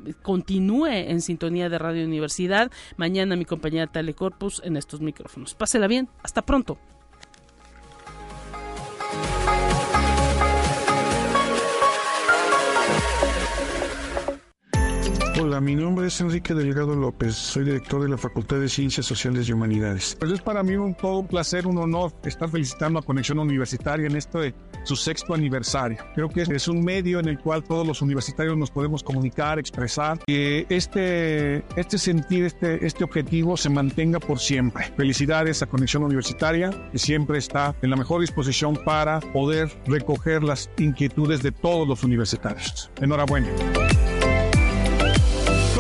eh, 0.08 0.14
continúe 0.22 0.86
en 0.86 1.20
sintonía 1.22 1.68
de 1.68 1.80
Radio 1.80 2.06
Universidad. 2.06 2.72
Mañana 2.96 3.36
mi 3.36 3.46
compañera 3.46 3.88
Telecorpus 3.88 4.62
en 4.64 4.78
estos 4.78 5.02
micrófonos. 5.02 5.56
Pásela 5.56 5.88
bien. 5.88 6.10
Hasta 6.22 6.44
pronto. 6.44 6.78
Hola, 15.40 15.62
mi 15.62 15.76
nombre 15.76 16.08
es 16.08 16.20
Enrique 16.20 16.56
Delgado 16.56 16.96
López, 16.96 17.36
soy 17.36 17.64
director 17.64 18.02
de 18.02 18.10
la 18.10 18.18
Facultad 18.18 18.60
de 18.60 18.68
Ciencias 18.68 19.06
Sociales 19.06 19.48
y 19.48 19.54
Humanidades. 19.54 20.18
Pues 20.20 20.32
es 20.32 20.42
para 20.42 20.64
mí 20.64 20.76
un, 20.76 20.96
todo 20.96 21.20
un 21.20 21.28
placer, 21.28 21.68
un 21.68 21.78
honor 21.78 22.12
estar 22.24 22.50
felicitando 22.50 22.98
a 22.98 23.04
Conexión 23.04 23.38
Universitaria 23.38 24.08
en 24.08 24.16
este 24.16 24.56
su 24.84 24.96
sexto 24.96 25.36
aniversario. 25.36 26.00
Creo 26.16 26.30
que 26.30 26.42
es 26.42 26.68
un 26.68 26.84
medio 26.84 27.20
en 27.20 27.28
el 27.28 27.38
cual 27.38 27.64
todos 27.64 27.86
los 27.86 28.02
universitarios 28.02 28.58
nos 28.58 28.72
podemos 28.72 29.04
comunicar, 29.04 29.60
expresar, 29.60 30.18
que 30.26 30.66
este, 30.70 31.58
este 31.80 32.00
sentir, 32.00 32.46
este, 32.46 32.84
este 32.84 33.04
objetivo 33.04 33.58
se 33.58 33.70
mantenga 33.70 34.20
por 34.20 34.40
siempre. 34.40 34.86
Felicidades 34.98 35.62
a 35.62 35.68
Conexión 35.68 36.04
Universitaria, 36.04 36.72
que 36.92 36.98
siempre 36.98 37.38
está 37.38 37.76
en 37.84 37.92
la 37.92 37.96
mejor 37.96 38.22
disposición 38.22 38.80
para 38.84 39.20
poder 39.20 39.70
recoger 39.86 40.44
las 40.44 40.72
inquietudes 40.80 41.44
de 41.44 41.52
todos 41.52 41.88
los 41.88 42.04
universitarios. 42.04 42.90
Enhorabuena. 43.00 43.50